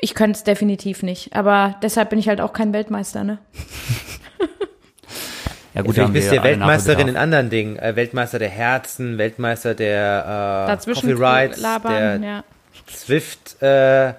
[0.01, 3.25] Ich könnte es definitiv nicht, aber deshalb bin ich halt auch kein Weltmeister.
[3.25, 3.39] Ne?
[5.73, 7.79] Ja gut, ja, vielleicht bist du ja Weltmeisterin in anderen Dingen.
[7.79, 12.45] Äh, Weltmeister der Herzen, Weltmeister der äh, Dazwischen Coffee labern, der ja.
[12.93, 14.15] Swift äh,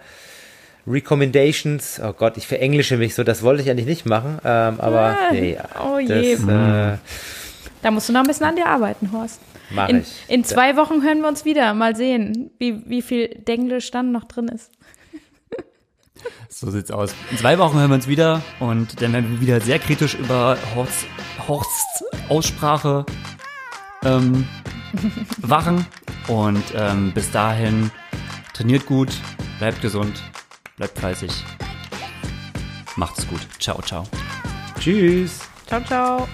[0.88, 2.02] Recommendations.
[2.03, 4.40] Oh Gott, ich verenglische mich so, das wollte ich eigentlich nicht machen.
[4.44, 6.36] Ähm, aber ja, nee, oh je.
[6.36, 6.98] Das, äh,
[7.82, 9.40] da musst du noch ein bisschen an dir arbeiten, Horst.
[9.70, 10.24] Mach in, ich.
[10.28, 11.74] in zwei Wochen hören wir uns wieder.
[11.74, 14.72] Mal sehen, wie, wie viel Denglisch dann noch drin ist.
[16.49, 17.16] So sieht's aus.
[17.32, 20.56] In zwei Wochen hören wir uns wieder und dann werden wir wieder sehr kritisch über
[20.76, 21.06] Horsts,
[21.48, 23.06] Horsts Aussprache
[24.03, 24.48] ähm,
[25.38, 25.88] wachen.
[26.28, 27.90] Und ähm, bis dahin
[28.53, 29.10] trainiert gut,
[29.58, 30.22] bleibt gesund,
[30.82, 31.32] bleibt fleißig.
[32.95, 33.41] Macht's gut.
[33.60, 34.03] Ciao, ciao.
[34.80, 35.41] Tschüss.
[35.68, 36.28] Ciao, ciao.